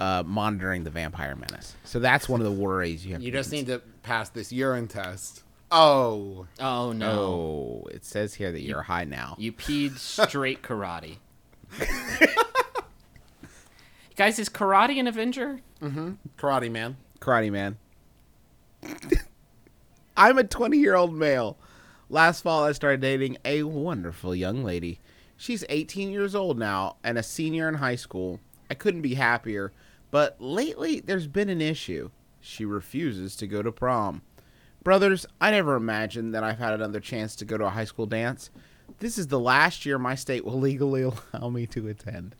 uh, 0.00 0.22
monitoring 0.26 0.84
the 0.84 0.90
vampire 0.90 1.36
menace. 1.36 1.76
So 1.84 1.98
that's 2.00 2.26
one 2.26 2.40
of 2.40 2.46
the 2.46 2.52
worries 2.52 3.04
you 3.04 3.12
have. 3.12 3.22
You 3.22 3.30
to 3.30 3.36
just 3.38 3.52
need 3.52 3.66
to 3.66 3.80
pass 4.02 4.30
this 4.30 4.50
urine 4.50 4.88
test. 4.88 5.42
Oh, 5.70 6.46
Oh 6.58 6.92
no. 6.92 7.10
Oh, 7.10 7.88
it 7.92 8.04
says 8.04 8.34
here 8.34 8.50
that 8.52 8.62
you're 8.62 8.82
high 8.82 9.04
now. 9.04 9.36
You 9.38 9.52
peed 9.52 9.98
straight 10.28 10.62
karate. 10.62 11.16
Guys, 14.16 14.38
is 14.38 14.48
karate 14.48 14.98
an 14.98 15.06
Avenger? 15.06 15.60
Mm-hmm. 15.80 16.12
karate 16.36 16.70
man. 16.70 16.96
Karate 17.20 17.50
Man. 17.50 17.76
I'm 20.16 20.38
a 20.38 20.44
20 20.44 20.76
year 20.78 20.94
old 20.94 21.14
male. 21.14 21.56
Last 22.08 22.42
fall, 22.42 22.64
I 22.64 22.72
started 22.72 23.00
dating 23.00 23.38
a 23.44 23.62
wonderful 23.62 24.34
young 24.34 24.64
lady. 24.64 25.00
She's 25.36 25.64
18 25.68 26.10
years 26.10 26.34
old 26.34 26.58
now 26.58 26.96
and 27.04 27.16
a 27.16 27.22
senior 27.22 27.68
in 27.68 27.76
high 27.76 27.96
school. 27.96 28.40
I 28.68 28.74
couldn't 28.74 29.02
be 29.02 29.14
happier, 29.14 29.72
but 30.10 30.36
lately 30.40 31.00
there's 31.00 31.26
been 31.26 31.48
an 31.48 31.60
issue. 31.60 32.10
She 32.40 32.64
refuses 32.64 33.36
to 33.36 33.46
go 33.46 33.62
to 33.62 33.70
prom. 33.72 34.22
Brothers, 34.82 35.26
I 35.40 35.50
never 35.50 35.76
imagined 35.76 36.34
that 36.34 36.42
I've 36.42 36.58
had 36.58 36.72
another 36.74 37.00
chance 37.00 37.36
to 37.36 37.44
go 37.44 37.58
to 37.58 37.66
a 37.66 37.70
high 37.70 37.84
school 37.84 38.06
dance. 38.06 38.50
This 38.98 39.18
is 39.18 39.26
the 39.28 39.38
last 39.38 39.84
year 39.84 39.98
my 39.98 40.14
state 40.14 40.44
will 40.44 40.58
legally 40.60 41.02
allow 41.02 41.50
me 41.50 41.66
to 41.68 41.88
attend. 41.88 42.34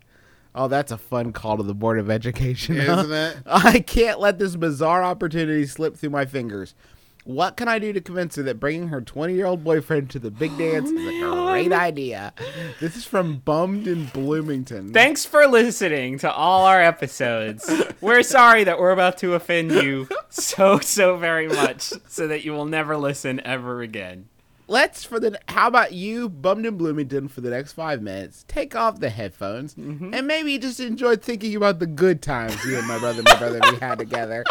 Oh, 0.53 0.67
that's 0.67 0.91
a 0.91 0.97
fun 0.97 1.31
call 1.31 1.57
to 1.57 1.63
the 1.63 1.73
Board 1.73 1.97
of 1.97 2.09
Education. 2.09 2.75
Isn't 2.75 3.11
it? 3.11 3.37
I 3.45 3.79
can't 3.79 4.19
let 4.19 4.37
this 4.37 4.55
bizarre 4.55 5.01
opportunity 5.03 5.65
slip 5.65 5.95
through 5.95 6.09
my 6.09 6.25
fingers. 6.25 6.75
What 7.23 7.55
can 7.55 7.67
I 7.67 7.77
do 7.77 7.93
to 7.93 8.01
convince 8.01 8.35
her 8.35 8.43
that 8.43 8.59
bringing 8.59 8.87
her 8.87 8.99
20 8.99 9.35
year 9.35 9.45
old 9.45 9.63
boyfriend 9.63 10.09
to 10.11 10.19
the 10.19 10.31
big 10.31 10.51
oh, 10.55 10.57
dance 10.57 10.89
is 10.89 11.07
a 11.07 11.19
great 11.19 11.71
idea? 11.71 12.33
This 12.79 12.95
is 12.95 13.05
from 13.05 13.37
Bummed 13.37 13.87
in 13.87 14.05
Bloomington. 14.07 14.91
Thanks 14.91 15.23
for 15.23 15.45
listening 15.45 16.17
to 16.19 16.31
all 16.31 16.65
our 16.65 16.81
episodes. 16.81 17.69
we're 18.01 18.23
sorry 18.23 18.63
that 18.63 18.79
we're 18.79 18.91
about 18.91 19.19
to 19.19 19.35
offend 19.35 19.71
you 19.71 20.07
so, 20.29 20.79
so 20.79 21.15
very 21.17 21.47
much 21.47 21.93
so 22.07 22.27
that 22.27 22.43
you 22.43 22.53
will 22.53 22.65
never 22.65 22.97
listen 22.97 23.39
ever 23.45 23.81
again. 23.81 24.27
Let's 24.67 25.03
for 25.03 25.19
the. 25.19 25.37
How 25.49 25.67
about 25.67 25.91
you, 25.91 26.29
Bummed 26.29 26.65
in 26.65 26.77
Bloomington, 26.77 27.27
for 27.27 27.41
the 27.41 27.49
next 27.49 27.73
five 27.73 28.01
minutes? 28.01 28.45
Take 28.47 28.73
off 28.73 29.01
the 29.01 29.09
headphones 29.09 29.75
mm-hmm. 29.75 30.13
and 30.13 30.25
maybe 30.25 30.57
just 30.57 30.79
enjoy 30.79 31.17
thinking 31.17 31.57
about 31.57 31.79
the 31.79 31.87
good 31.87 32.21
times 32.21 32.63
you 32.63 32.77
and 32.77 32.87
my 32.87 32.97
brother, 32.97 33.19
and 33.19 33.27
my 33.27 33.37
brother, 33.37 33.59
we 33.69 33.77
had 33.79 33.99
together. 33.99 34.45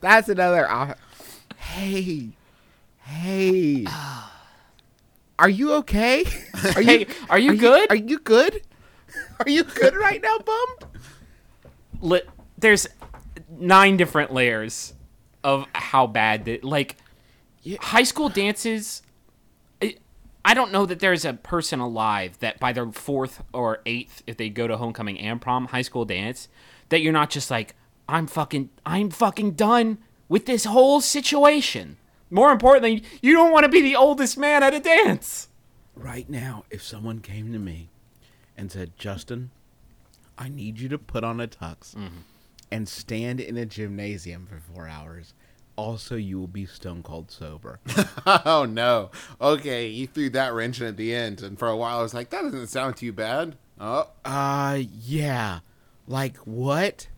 That's 0.00 0.28
another. 0.28 0.70
Uh, 0.70 0.94
hey, 1.56 2.30
hey. 3.00 3.86
Are 5.38 5.48
you 5.48 5.72
okay? 5.74 6.24
Are 6.76 6.80
you, 6.82 6.86
Hey, 6.98 7.06
are 7.28 7.38
you 7.38 7.56
good? 7.56 7.90
Are 7.90 7.96
you 7.96 8.18
good? 8.20 8.62
Are 9.40 9.48
you 9.48 9.64
good 9.64 9.94
right 9.96 10.22
now? 10.22 10.38
Li- 12.00 12.22
there's 12.58 12.86
nine 13.50 13.96
different 13.96 14.32
layers 14.32 14.94
of 15.42 15.66
how 15.74 16.06
bad 16.06 16.44
that 16.46 16.64
like 16.64 16.96
high 17.80 18.02
school 18.02 18.28
dances 18.28 19.02
I- 19.82 19.96
I 20.44 20.54
don't 20.54 20.72
know 20.72 20.86
that 20.86 21.00
there's 21.00 21.24
a 21.24 21.34
person 21.34 21.80
alive 21.80 22.38
that 22.40 22.58
by 22.60 22.72
their 22.72 22.90
fourth 22.92 23.42
or 23.52 23.80
eighth, 23.86 24.22
if 24.26 24.36
they 24.36 24.48
go 24.50 24.66
to 24.68 24.76
homecoming 24.76 25.18
and 25.18 25.40
prom, 25.40 25.66
high 25.66 25.82
school 25.82 26.04
dance, 26.04 26.48
that 26.90 27.00
you're 27.00 27.12
not 27.12 27.30
just 27.30 27.50
like, 27.50 27.74
I'm 28.08 28.26
fucking, 28.26 28.70
I'm 28.84 29.10
fucking 29.10 29.52
done 29.52 29.98
with 30.28 30.46
this 30.46 30.64
whole 30.64 31.00
situation. 31.00 31.96
More 32.30 32.50
importantly, 32.50 33.02
you 33.22 33.32
don't 33.32 33.52
want 33.52 33.64
to 33.64 33.70
be 33.70 33.80
the 33.80 33.96
oldest 33.96 34.36
man 34.36 34.62
at 34.62 34.74
a 34.74 34.80
dance. 34.80 35.48
Right 35.94 36.28
now, 36.28 36.64
if 36.70 36.82
someone 36.82 37.20
came 37.20 37.52
to 37.52 37.58
me 37.58 37.90
and 38.56 38.70
said, 38.72 38.96
Justin, 38.98 39.50
I 40.36 40.48
need 40.48 40.80
you 40.80 40.88
to 40.88 40.98
put 40.98 41.22
on 41.24 41.40
a 41.40 41.46
tux 41.46 41.94
and 42.70 42.88
stand 42.88 43.40
in 43.40 43.56
a 43.56 43.66
gymnasium 43.66 44.46
for 44.46 44.58
four 44.58 44.88
hours. 44.88 45.32
Also, 45.76 46.16
you 46.16 46.38
will 46.38 46.48
be 46.48 46.66
stone 46.66 47.02
cold 47.02 47.30
sober. 47.30 47.78
Oh 48.26 48.64
no. 48.68 49.10
Okay, 49.40 49.86
you 49.88 50.06
threw 50.06 50.30
that 50.30 50.54
wrench 50.54 50.80
in 50.80 50.86
at 50.86 50.96
the 50.96 51.14
end, 51.14 51.42
and 51.42 51.58
for 51.58 51.68
a 51.68 51.76
while 51.76 51.98
I 51.98 52.02
was 52.02 52.14
like, 52.14 52.30
that 52.30 52.42
doesn't 52.42 52.68
sound 52.68 52.96
too 52.96 53.12
bad. 53.12 53.56
Oh, 53.78 54.08
uh, 54.24 54.78
yeah. 54.80 55.60
Like, 56.06 56.36
what? 56.38 57.08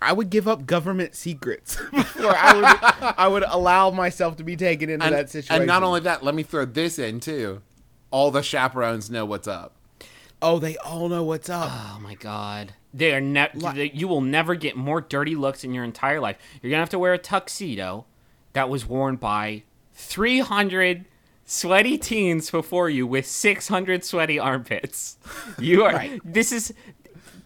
I 0.00 0.12
would 0.12 0.30
give 0.30 0.46
up 0.48 0.66
government 0.66 1.14
secrets 1.14 1.76
before 1.92 2.34
I 2.36 2.54
would 2.54 3.14
I 3.18 3.28
would 3.28 3.42
allow 3.44 3.90
myself 3.90 4.36
to 4.36 4.44
be 4.44 4.56
taken 4.56 4.88
into 4.90 5.04
and, 5.06 5.14
that 5.14 5.30
situation. 5.30 5.62
and 5.62 5.66
not 5.66 5.82
only 5.82 6.00
that, 6.00 6.22
let 6.24 6.34
me 6.34 6.42
throw 6.42 6.64
this 6.64 6.98
in 6.98 7.20
too. 7.20 7.62
All 8.10 8.30
the 8.30 8.42
chaperones 8.42 9.10
know 9.10 9.24
what's 9.26 9.48
up. 9.48 9.74
oh, 10.40 10.58
they 10.58 10.76
all 10.78 11.08
know 11.08 11.24
what's 11.24 11.50
up. 11.50 11.68
Oh 11.70 11.98
my 12.00 12.14
god. 12.14 12.74
They 12.94 13.12
are 13.12 13.20
ne- 13.20 13.50
Li- 13.54 13.90
you 13.92 14.08
will 14.08 14.22
never 14.22 14.54
get 14.54 14.76
more 14.76 15.00
dirty 15.02 15.34
looks 15.34 15.62
in 15.62 15.74
your 15.74 15.84
entire 15.84 16.20
life. 16.20 16.36
You're 16.62 16.70
going 16.70 16.78
to 16.78 16.82
have 16.82 16.88
to 16.90 16.98
wear 16.98 17.12
a 17.12 17.18
tuxedo 17.18 18.06
that 18.54 18.68
was 18.70 18.86
worn 18.86 19.16
by 19.16 19.64
300 19.94 21.04
sweaty 21.44 21.98
teens 21.98 22.50
before 22.50 22.88
you 22.88 23.06
with 23.06 23.26
600 23.26 24.04
sweaty 24.04 24.38
armpits. 24.38 25.18
You 25.58 25.84
are 25.84 25.92
Right. 25.92 26.20
this 26.24 26.50
is 26.50 26.72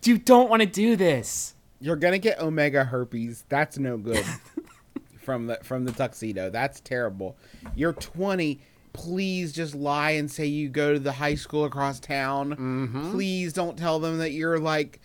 you 0.05 0.19
don't 0.19 0.49
want 0.49 0.61
to 0.63 0.67
do 0.67 0.95
this. 0.97 1.55
You're 1.83 1.97
gonna 1.97 2.19
get 2.19 2.41
omega 2.41 2.85
herpes. 2.85 3.45
That's 3.49 3.77
no 3.79 3.97
good. 3.99 4.25
from 5.23 5.47
the 5.47 5.59
from 5.63 5.85
the 5.85 5.93
tuxedo. 5.93 6.51
That's 6.51 6.81
terrible. 6.81 7.37
You're 7.75 7.93
20. 7.93 8.61
Please 8.93 9.53
just 9.53 9.75
lie 9.75 10.11
and 10.13 10.31
say 10.31 10.47
you 10.47 10.69
go 10.69 10.93
to 10.93 10.99
the 10.99 11.13
high 11.13 11.35
school 11.35 11.65
across 11.65 11.99
town. 12.01 13.11
Please 13.13 13.53
don't 13.53 13.77
tell 13.79 13.99
them 14.01 14.19
that 14.19 14.33
you're 14.33 14.59
like 14.59 15.01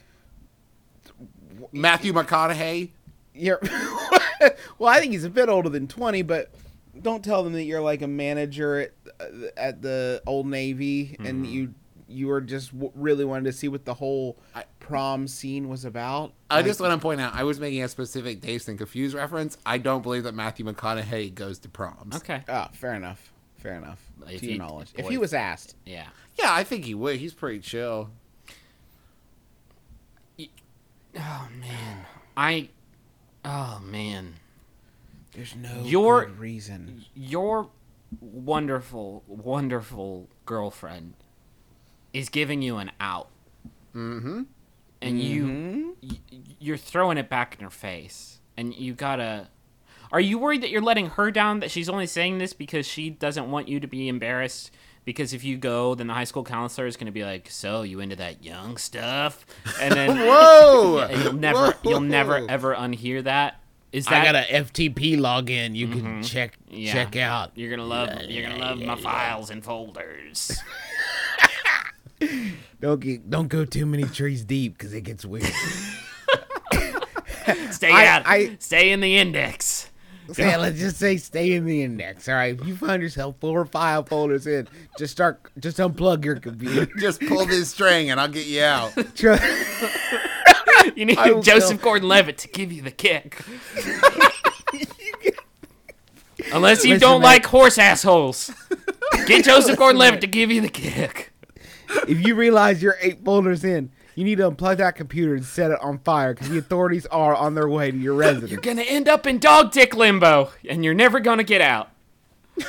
Matthew 1.71 2.13
McConaughey. 2.13 2.91
you're. 3.33 3.59
well, 4.77 4.89
I 4.93 4.99
think 4.99 5.13
he's 5.13 5.23
a 5.23 5.29
bit 5.29 5.49
older 5.49 5.69
than 5.69 5.87
20, 5.87 6.21
but 6.23 6.51
don't 7.01 7.23
tell 7.23 7.43
them 7.43 7.53
that 7.53 7.63
you're 7.63 7.81
like 7.81 8.01
a 8.01 8.07
manager 8.07 8.79
at 8.81 8.91
uh, 9.19 9.25
at 9.55 9.81
the 9.81 10.21
Old 10.25 10.47
Navy 10.47 11.15
and 11.19 11.45
you 11.47 11.73
you 12.09 12.27
were 12.27 12.41
just 12.41 12.71
w- 12.73 12.91
really 12.95 13.25
wanted 13.25 13.45
to 13.45 13.53
see 13.53 13.67
what 13.67 13.85
the 13.85 13.93
whole 13.93 14.37
prom 14.87 15.27
scene 15.27 15.67
was 15.69 15.83
about. 15.85 16.33
I 16.49 16.57
Like, 16.57 16.65
just 16.65 16.79
want 16.79 16.93
to 16.93 16.97
point 16.99 17.19
out, 17.21 17.33
I 17.35 17.43
was 17.43 17.59
making 17.59 17.83
a 17.83 17.87
specific 17.89 18.39
Dazed 18.41 18.69
and 18.69 18.77
Confused 18.77 19.13
reference. 19.15 19.57
I 19.65 19.77
don't 19.77 20.01
believe 20.01 20.23
that 20.23 20.33
Matthew 20.33 20.65
McConaughey 20.65 21.33
goes 21.35 21.59
to 21.59 21.69
proms. 21.69 22.15
Okay. 22.15 22.43
Oh, 22.47 22.67
fair 22.73 22.93
enough. 22.93 23.31
Fair 23.57 23.75
enough. 23.75 23.99
If 24.27 24.39
to 24.39 24.45
your 24.45 24.51
he- 24.53 24.57
knowledge, 24.57 24.93
if 24.95 25.07
he 25.07 25.17
was 25.17 25.33
asked, 25.33 25.75
Yeah. 25.85 26.07
Yeah, 26.39 26.53
I 26.53 26.63
think 26.63 26.85
he 26.85 26.93
would. 26.93 27.17
He's 27.17 27.33
pretty 27.33 27.59
chill. 27.59 28.09
Oh 31.19 31.47
man. 31.59 32.05
I 32.35 32.69
Oh 33.43 33.79
man. 33.83 34.35
there's 35.33 35.55
no 35.55 35.81
Your- 35.83 36.25
good 36.25 36.39
reason. 36.39 37.05
your 37.15 37.69
wonderful, 38.21 39.23
wonderful 39.27 40.29
girlfriend 40.45 41.13
is 42.13 42.29
giving 42.29 42.61
you 42.61 42.77
an 42.77 42.91
out. 42.99 43.29
Mm-hmm. 43.95 44.43
And 45.01 45.21
you, 45.21 45.43
mm-hmm. 45.43 45.89
y- 46.01 46.39
you're 46.59 46.77
throwing 46.77 47.17
it 47.17 47.29
back 47.29 47.55
in 47.57 47.63
her 47.63 47.69
face. 47.69 48.39
And 48.55 48.73
you 48.73 48.93
gotta. 48.93 49.47
Are 50.11 50.19
you 50.19 50.39
worried 50.39 50.63
that 50.63 50.69
you're 50.69 50.81
letting 50.81 51.07
her 51.11 51.31
down? 51.31 51.59
That 51.59 51.69
she's 51.69 51.89
only 51.89 52.07
saying 52.07 52.37
this 52.37 52.53
because 52.53 52.87
she 52.87 53.09
doesn't 53.09 53.51
want 53.51 53.67
you 53.67 53.79
to 53.79 53.87
be 53.87 54.07
embarrassed? 54.07 54.71
Because 55.05 55.33
if 55.33 55.43
you 55.43 55.57
go, 55.57 55.95
then 55.95 56.07
the 56.07 56.13
high 56.13 56.23
school 56.25 56.43
counselor 56.43 56.87
is 56.87 56.97
going 56.97 57.05
to 57.05 57.11
be 57.11 57.23
like, 57.23 57.49
"So 57.49 57.83
you 57.83 57.99
into 57.99 58.15
that 58.17 58.43
young 58.43 58.77
stuff?" 58.77 59.45
And 59.79 59.93
then 59.93 60.17
Whoa! 60.27 61.07
and 61.09 61.23
you'll 61.23 61.33
never, 61.33 61.75
you'll 61.83 61.99
never 62.01 62.45
ever 62.49 62.75
unhear 62.75 63.23
that. 63.23 63.61
Is 63.93 64.05
that 64.05 64.21
I 64.21 64.31
got 64.31 64.35
a 64.35 64.63
FTP 64.63 65.17
login. 65.17 65.75
You 65.75 65.87
can 65.87 66.01
mm-hmm. 66.01 66.21
check 66.21 66.57
Yeah. 66.69 66.91
check 66.91 67.15
out. 67.15 67.51
You're 67.55 67.69
gonna 67.69 67.85
love 67.85 68.09
you're 68.23 68.47
gonna 68.47 68.59
love 68.59 68.79
my 68.79 68.95
files 68.95 69.49
and 69.49 69.63
folders. 69.63 70.59
Don't 72.79 72.99
get, 72.99 73.27
don't 73.29 73.47
go 73.47 73.65
too 73.65 73.85
many 73.87 74.03
trees 74.03 74.43
deep 74.43 74.77
because 74.77 74.93
it 74.93 75.01
gets 75.01 75.25
weird. 75.25 75.45
Stay 77.71 77.89
I- 77.91 78.05
out. 78.07 78.23
I- 78.25 78.55
stay 78.59 78.91
in 78.91 78.99
the 79.01 79.17
index. 79.17 79.89
So, 80.33 80.41
yeah, 80.43 80.57
let's 80.57 80.77
just 80.77 80.97
say 80.97 81.15
stay 81.17 81.53
in 81.53 81.63
the 81.65 81.81
index. 81.83 82.27
All 82.27 82.35
right, 82.35 82.59
if 82.59 82.67
you 82.67 82.75
find 82.75 83.01
yourself 83.01 83.35
four 83.39 83.61
or 83.61 83.65
five 83.65 84.09
folders 84.09 84.45
in, 84.45 84.67
just 84.97 85.13
start 85.13 85.39
just 85.57 85.77
unplug 85.77 86.25
your 86.25 86.35
computer. 86.35 86.85
Just 86.99 87.21
pull 87.21 87.45
this 87.45 87.69
string 87.71 88.09
and 88.11 88.19
I'll 88.19 88.27
get 88.27 88.45
you 88.45 88.61
out. 88.61 88.91
Try- 89.15 89.39
You 90.95 91.05
need 91.05 91.17
Joseph 91.43 91.81
Gordon-Levitt 91.81 92.37
to 92.39 92.47
give 92.49 92.71
you 92.73 92.81
the 92.81 92.91
kick. 92.91 93.39
Unless 96.53 96.83
you 96.85 96.93
Listen, 96.93 96.99
don't 96.99 97.21
man. 97.21 97.31
like 97.31 97.45
horse 97.45 97.77
assholes. 97.77 98.51
Get 99.25 99.45
Joseph 99.45 99.77
Gordon-Levitt 99.77 100.21
to 100.21 100.27
give 100.27 100.51
you 100.51 100.61
the 100.61 100.69
kick. 100.69 101.31
If 102.07 102.25
you 102.25 102.35
realize 102.35 102.81
you're 102.81 102.97
eight 103.01 103.23
folders 103.23 103.63
in, 103.63 103.91
you 104.15 104.23
need 104.23 104.37
to 104.39 104.49
unplug 104.49 104.77
that 104.77 104.95
computer 104.95 105.35
and 105.35 105.45
set 105.45 105.71
it 105.71 105.79
on 105.81 105.99
fire 105.99 106.33
because 106.33 106.49
the 106.49 106.57
authorities 106.57 107.05
are 107.07 107.35
on 107.35 107.53
their 107.53 107.69
way 107.69 107.91
to 107.91 107.97
your 107.97 108.15
residence. 108.15 108.51
You're 108.51 108.61
gonna 108.61 108.81
end 108.81 109.07
up 109.07 109.27
in 109.27 109.39
dog 109.39 109.71
dick 109.71 109.95
limbo, 109.95 110.51
and 110.67 110.83
you're 110.83 110.93
never 110.93 111.19
gonna 111.19 111.43
get 111.43 111.61
out. 111.61 111.89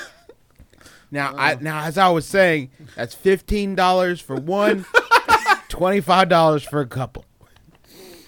Now, 1.11 1.35
I 1.37 1.55
now 1.55 1.85
as 1.85 1.97
I 1.97 2.11
was 2.11 2.27
saying, 2.27 2.71
that's 2.95 3.15
fifteen 3.15 3.75
dollars 3.75 4.21
for 4.21 4.37
one, 4.37 4.85
twenty 5.71 6.03
five 6.03 6.29
dollars 6.29 6.63
for 6.63 6.81
a 6.81 6.87
couple. 6.87 7.25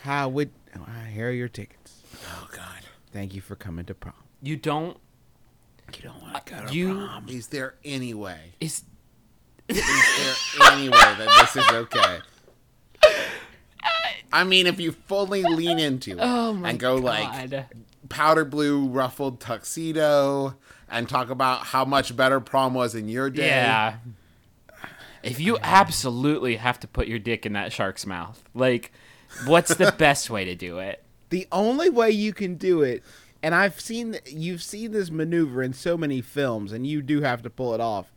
How 0.00 0.31
would 0.31 0.50
oh, 0.74 0.87
here 1.12 1.29
are 1.29 1.33
your 1.33 1.48
tickets? 1.48 2.00
Oh 2.24 2.48
God. 2.57 2.81
Thank 3.12 3.35
you 3.35 3.42
for 3.42 3.55
coming 3.55 3.85
to 3.85 3.94
prom. 3.94 4.14
You 4.40 4.57
don't. 4.57 4.96
You 5.94 6.05
don't 6.05 6.22
want 6.22 6.46
to 6.46 6.55
go 6.55 6.66
to 6.66 6.72
You 6.74 6.94
prom. 6.94 7.29
Is 7.29 7.48
there 7.48 7.74
any 7.85 8.14
way? 8.14 8.55
is 8.61 8.85
Is 9.76 10.56
there 10.59 10.72
any 10.72 10.88
way 10.88 10.98
that 10.98 11.52
this 11.54 11.64
is 11.64 11.70
okay? 11.70 12.18
Uh, 13.02 13.09
I 14.33 14.44
mean, 14.44 14.66
if 14.66 14.78
you 14.78 14.92
fully 14.92 15.42
lean 15.42 15.78
into 15.78 16.12
it 16.12 16.18
oh 16.20 16.52
my 16.52 16.70
and 16.70 16.78
go 16.78 16.96
like 16.96 17.50
God. 17.50 17.66
powder 18.09 18.44
blue 18.44 18.87
ruffled 18.87 19.40
tuxedo 19.40 20.56
and 20.88 21.09
talk 21.09 21.30
about 21.30 21.66
how 21.66 21.85
much 21.85 22.14
better 22.16 22.40
prom 22.40 22.74
was 22.74 22.94
in 22.94 23.09
your 23.09 23.30
day. 23.30 23.46
Yeah. 23.46 23.96
If 25.22 25.38
you 25.38 25.59
absolutely 25.62 26.56
have 26.56 26.80
to 26.80 26.88
put 26.88 27.06
your 27.06 27.18
dick 27.18 27.44
in 27.44 27.52
that 27.52 27.72
shark's 27.72 28.06
mouth, 28.06 28.42
like, 28.54 28.92
what's 29.44 29.74
the 29.74 29.92
best 29.98 30.30
way 30.30 30.44
to 30.46 30.54
do 30.54 30.78
it? 30.78 31.02
The 31.28 31.46
only 31.52 31.90
way 31.90 32.11
you 32.11 32.33
can 32.33 32.56
do 32.56 32.83
it, 32.83 33.04
and 33.42 33.54
I've 33.54 33.80
seen 33.80 34.18
you've 34.26 34.62
seen 34.62 34.92
this 34.92 35.11
maneuver 35.11 35.62
in 35.62 35.72
so 35.72 35.96
many 35.96 36.20
films, 36.22 36.72
and 36.72 36.87
you 36.87 37.02
do 37.02 37.20
have 37.20 37.42
to 37.42 37.50
pull 37.50 37.74
it 37.74 37.80
off. 37.80 38.12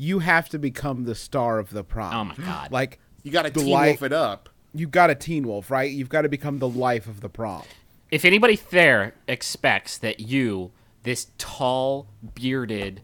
You 0.00 0.20
have 0.20 0.48
to 0.50 0.58
become 0.58 1.04
the 1.04 1.14
star 1.16 1.58
of 1.58 1.70
the 1.70 1.82
prom. 1.82 2.14
Oh 2.14 2.24
my 2.24 2.34
God. 2.46 2.70
Like 2.70 3.00
You 3.24 3.32
got 3.32 3.42
to 3.46 3.50
The 3.50 3.60
team 3.60 3.70
light- 3.70 3.88
wolf 3.88 4.02
it 4.04 4.12
up. 4.12 4.48
you've 4.72 4.92
got 4.92 5.10
a 5.10 5.14
teen 5.16 5.46
wolf, 5.46 5.70
right? 5.70 5.90
You've 5.90 6.08
got 6.08 6.22
to 6.22 6.28
become 6.28 6.60
the 6.60 6.68
life 6.68 7.06
of 7.08 7.20
the 7.20 7.28
prom. 7.28 7.64
if 8.10 8.24
anybody 8.24 8.56
there 8.70 9.14
expects 9.26 9.98
that 9.98 10.20
you, 10.20 10.70
this 11.02 11.26
tall, 11.36 12.06
bearded 12.34 13.02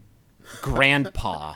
grandpa, 0.61 1.55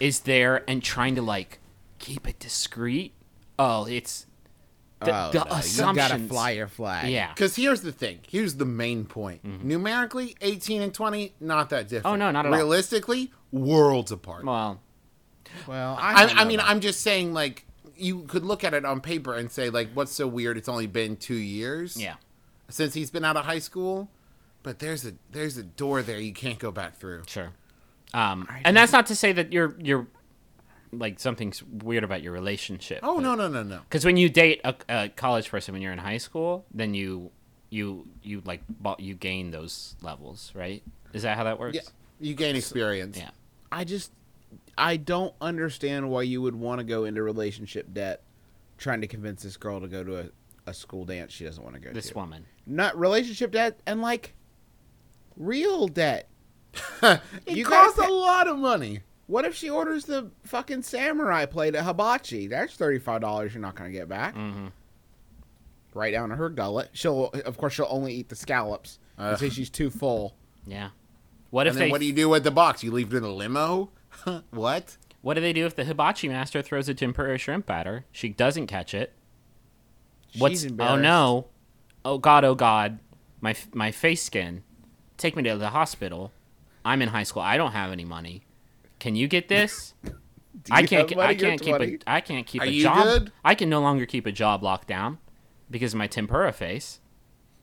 is 0.00 0.20
there 0.20 0.68
and 0.68 0.82
trying 0.82 1.14
to 1.16 1.22
like 1.22 1.58
keep 1.98 2.28
it 2.28 2.38
discreet, 2.38 3.12
oh, 3.58 3.84
it's 3.86 4.26
the, 5.00 5.14
oh, 5.14 5.30
the 5.30 5.38
no, 5.38 5.40
you 5.40 5.46
gotta 5.46 5.54
assumptions. 5.56 6.28
fly 6.28 6.50
your 6.50 6.68
flag. 6.68 7.10
Yeah. 7.10 7.32
Because 7.32 7.54
here's 7.56 7.82
the 7.82 7.92
thing. 7.92 8.20
Here's 8.28 8.56
the 8.56 8.64
main 8.64 9.04
point. 9.04 9.44
Numerically, 9.44 10.36
18 10.40 10.82
and 10.82 10.92
20, 10.92 11.34
not 11.40 11.70
that 11.70 11.88
different. 11.88 12.06
Oh, 12.06 12.16
no, 12.16 12.30
not 12.30 12.46
at 12.46 12.52
all. 12.52 12.58
Realistically, 12.58 13.30
worlds 13.52 14.10
apart. 14.12 14.44
Well, 14.44 14.80
Well, 15.66 15.96
I, 16.00 16.26
don't 16.26 16.38
I 16.38 16.44
mean, 16.44 16.58
about- 16.58 16.70
I'm 16.70 16.80
just 16.80 17.00
saying, 17.00 17.32
like, 17.32 17.64
you 17.96 18.22
could 18.24 18.44
look 18.44 18.64
at 18.64 18.74
it 18.74 18.84
on 18.84 19.00
paper 19.00 19.34
and 19.34 19.50
say, 19.50 19.70
like, 19.70 19.90
what's 19.94 20.12
so 20.12 20.26
weird? 20.26 20.56
It's 20.56 20.68
only 20.68 20.86
been 20.86 21.16
two 21.16 21.34
years 21.34 21.96
yeah. 22.00 22.14
since 22.68 22.94
he's 22.94 23.10
been 23.10 23.24
out 23.24 23.36
of 23.36 23.44
high 23.44 23.58
school. 23.58 24.08
But 24.64 24.80
there's 24.80 25.06
a 25.06 25.12
there's 25.30 25.56
a 25.56 25.62
door 25.62 26.02
there 26.02 26.18
you 26.20 26.32
can't 26.32 26.58
go 26.58 26.70
back 26.70 26.98
through. 26.98 27.22
Sure. 27.26 27.52
Um, 28.12 28.46
and 28.64 28.76
that's 28.76 28.92
not 28.92 29.06
to 29.06 29.14
say 29.14 29.32
that 29.32 29.52
you're 29.52 29.74
you're 29.78 30.06
like 30.92 31.18
something's 31.20 31.62
weird 31.62 32.04
about 32.04 32.22
your 32.22 32.32
relationship. 32.32 33.00
Oh 33.02 33.18
no 33.18 33.34
no 33.34 33.48
no 33.48 33.62
no. 33.62 33.80
Because 33.80 34.04
when 34.04 34.16
you 34.16 34.28
date 34.28 34.60
a, 34.64 34.74
a 34.88 35.08
college 35.10 35.50
person 35.50 35.72
when 35.72 35.82
you're 35.82 35.92
in 35.92 35.98
high 35.98 36.18
school, 36.18 36.64
then 36.72 36.94
you 36.94 37.30
you 37.70 38.06
you 38.22 38.42
like 38.44 38.62
you 38.98 39.14
gain 39.14 39.50
those 39.50 39.96
levels, 40.02 40.52
right? 40.54 40.82
Is 41.12 41.22
that 41.22 41.36
how 41.36 41.44
that 41.44 41.58
works? 41.58 41.76
Yeah, 41.76 41.82
you 42.20 42.34
gain 42.34 42.56
experience. 42.56 43.16
Yeah. 43.18 43.30
I 43.70 43.84
just 43.84 44.12
I 44.76 44.96
don't 44.96 45.34
understand 45.40 46.08
why 46.10 46.22
you 46.22 46.40
would 46.42 46.54
want 46.56 46.78
to 46.78 46.84
go 46.84 47.04
into 47.04 47.22
relationship 47.22 47.92
debt 47.92 48.22
trying 48.78 49.00
to 49.00 49.06
convince 49.06 49.42
this 49.42 49.56
girl 49.56 49.80
to 49.80 49.88
go 49.88 50.04
to 50.04 50.20
a, 50.20 50.24
a 50.66 50.72
school 50.72 51.04
dance 51.04 51.32
she 51.32 51.44
doesn't 51.44 51.62
want 51.62 51.74
to 51.74 51.80
go 51.80 51.92
This 51.92 52.08
to. 52.10 52.14
woman. 52.14 52.46
Not 52.66 52.98
relationship 52.98 53.50
debt 53.50 53.80
and 53.86 54.00
like 54.00 54.34
real 55.36 55.88
debt. 55.88 56.28
It 57.02 57.20
You 57.56 57.64
costs 57.64 57.98
a 57.98 58.08
lot 58.08 58.46
of 58.46 58.58
money. 58.58 59.00
What 59.28 59.44
if 59.44 59.54
she 59.54 59.68
orders 59.68 60.06
the 60.06 60.30
fucking 60.44 60.82
samurai 60.82 61.44
plate 61.44 61.74
at 61.74 61.84
Hibachi? 61.84 62.48
That's 62.48 62.74
thirty 62.74 62.98
five 62.98 63.20
dollars 63.20 63.52
you're 63.52 63.60
not 63.60 63.74
gonna 63.74 63.90
get 63.90 64.08
back. 64.08 64.34
Mm-hmm. 64.34 64.68
Right 65.92 66.12
down 66.12 66.30
to 66.30 66.36
her 66.36 66.48
gullet. 66.48 66.88
She'll 66.94 67.26
of 67.26 67.58
course 67.58 67.74
she'll 67.74 67.86
only 67.90 68.14
eat 68.14 68.30
the 68.30 68.36
scallops. 68.36 68.98
Ugh. 69.18 69.38
she's 69.52 69.68
too 69.68 69.90
full. 69.90 70.34
Yeah. 70.66 70.90
What 71.50 71.66
if 71.66 71.72
And 71.72 71.80
then 71.80 71.88
they 71.88 71.90
what 71.92 72.00
do 72.00 72.06
you 72.06 72.12
do 72.14 72.30
with 72.30 72.42
the 72.42 72.50
box? 72.50 72.82
You 72.82 72.90
leave 72.90 73.12
it 73.12 73.18
in 73.18 73.22
a 73.22 73.30
limo? 73.30 73.90
what? 74.50 74.96
What 75.20 75.34
do 75.34 75.42
they 75.42 75.52
do 75.52 75.66
if 75.66 75.76
the 75.76 75.84
hibachi 75.84 76.28
master 76.28 76.62
throws 76.62 76.88
a 76.88 76.94
tempura 76.94 77.36
shrimp 77.36 77.68
at 77.68 77.86
her? 77.86 78.06
She 78.10 78.30
doesn't 78.30 78.66
catch 78.66 78.94
it. 78.94 79.12
What's 80.38 80.62
She's 80.62 80.72
oh 80.78 80.96
no, 80.96 81.48
oh 82.02 82.16
god, 82.16 82.44
oh 82.44 82.54
god, 82.54 82.98
my 83.42 83.54
my 83.74 83.90
face 83.90 84.22
skin. 84.22 84.62
Take 85.18 85.36
me 85.36 85.42
to 85.42 85.56
the 85.56 85.70
hospital. 85.70 86.32
I'm 86.82 87.02
in 87.02 87.10
high 87.10 87.24
school. 87.24 87.42
I 87.42 87.58
don't 87.58 87.72
have 87.72 87.92
any 87.92 88.06
money. 88.06 88.44
Can 88.98 89.16
you 89.16 89.28
get 89.28 89.48
this? 89.48 89.94
I 90.70 90.82
can't. 90.82 91.08
have 91.08 91.18
I 91.18 91.22
money? 91.26 91.38
You're 91.38 91.48
can't 91.50 91.60
keep 91.62 91.76
20. 91.76 91.94
a. 91.94 91.98
I 92.06 92.20
can't 92.20 92.46
keep 92.46 92.62
Are 92.62 92.66
a 92.66 92.68
you 92.68 92.82
job. 92.82 93.04
good? 93.04 93.32
I 93.44 93.54
can 93.54 93.70
no 93.70 93.80
longer 93.80 94.04
keep 94.06 94.26
a 94.26 94.32
job 94.32 94.62
locked 94.62 94.88
down 94.88 95.18
because 95.70 95.94
of 95.94 95.98
my 95.98 96.06
tempura 96.06 96.52
face. 96.52 97.00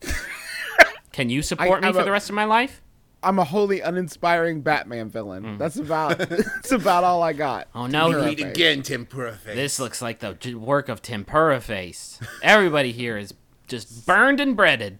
can 1.11 1.29
you 1.29 1.41
support 1.41 1.81
me 1.81 1.87
I'm 1.87 1.93
for 1.93 2.01
a- 2.01 2.03
the 2.05 2.11
rest 2.11 2.29
of 2.29 2.35
my 2.35 2.45
life? 2.45 2.81
I'm 3.23 3.39
a 3.39 3.43
wholly 3.43 3.81
uninspiring 3.81 4.61
Batman 4.61 5.09
villain. 5.09 5.43
Mm. 5.43 5.57
That's 5.57 5.77
about 5.77 6.17
that's 6.29 6.71
about 6.71 7.03
all 7.03 7.23
I 7.23 7.33
got. 7.33 7.67
Oh 7.73 7.87
no, 7.87 8.11
Tempura 8.11 8.31
he- 8.31 8.43
again, 8.43 8.81
tempura 8.83 9.33
face. 9.35 9.55
This 9.55 9.79
looks 9.79 10.01
like 10.01 10.19
the 10.19 10.53
work 10.55 10.89
of 10.89 11.01
tempura 11.01 11.59
face. 11.59 12.19
Everybody 12.43 12.91
here 12.91 13.17
is 13.17 13.33
just 13.67 14.05
burned 14.05 14.39
and 14.39 14.55
breaded. 14.55 14.99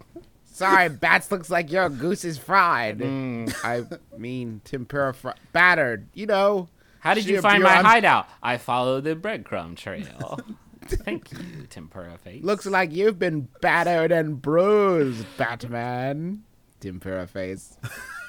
Sorry, 0.56 0.88
bats 0.89 1.32
looks 1.32 1.50
like 1.50 1.70
your 1.72 1.89
goose 1.89 2.24
is 2.24 2.38
fried. 2.38 3.02
Hmm. 3.02 3.48
I 3.63 3.84
mean 4.18 4.62
tempura 4.63 5.13
fr- 5.13 5.32
battered. 5.52 6.08
You 6.13 6.28
know. 6.28 6.70
How 7.02 7.13
did 7.13 7.26
you 7.26 7.41
find 7.41 7.62
my 7.62 7.76
I'm- 7.76 7.86
hideout? 7.86 8.28
I 8.41 8.58
followed 8.58 9.04
the 9.04 9.15
breadcrumb 9.15 9.76
trail. 9.76 10.39
Thank 10.88 11.32
you, 11.32 11.39
tempura 11.70 12.18
face. 12.20 12.44
Looks 12.44 12.65
like 12.65 12.91
you've 12.94 13.20
been 13.20 13.48
battered 13.62 14.12
and 14.12 14.41
bruised, 14.41 15.26
Batman. 15.38 16.44
Tempura 16.80 17.28
face. 17.28 17.78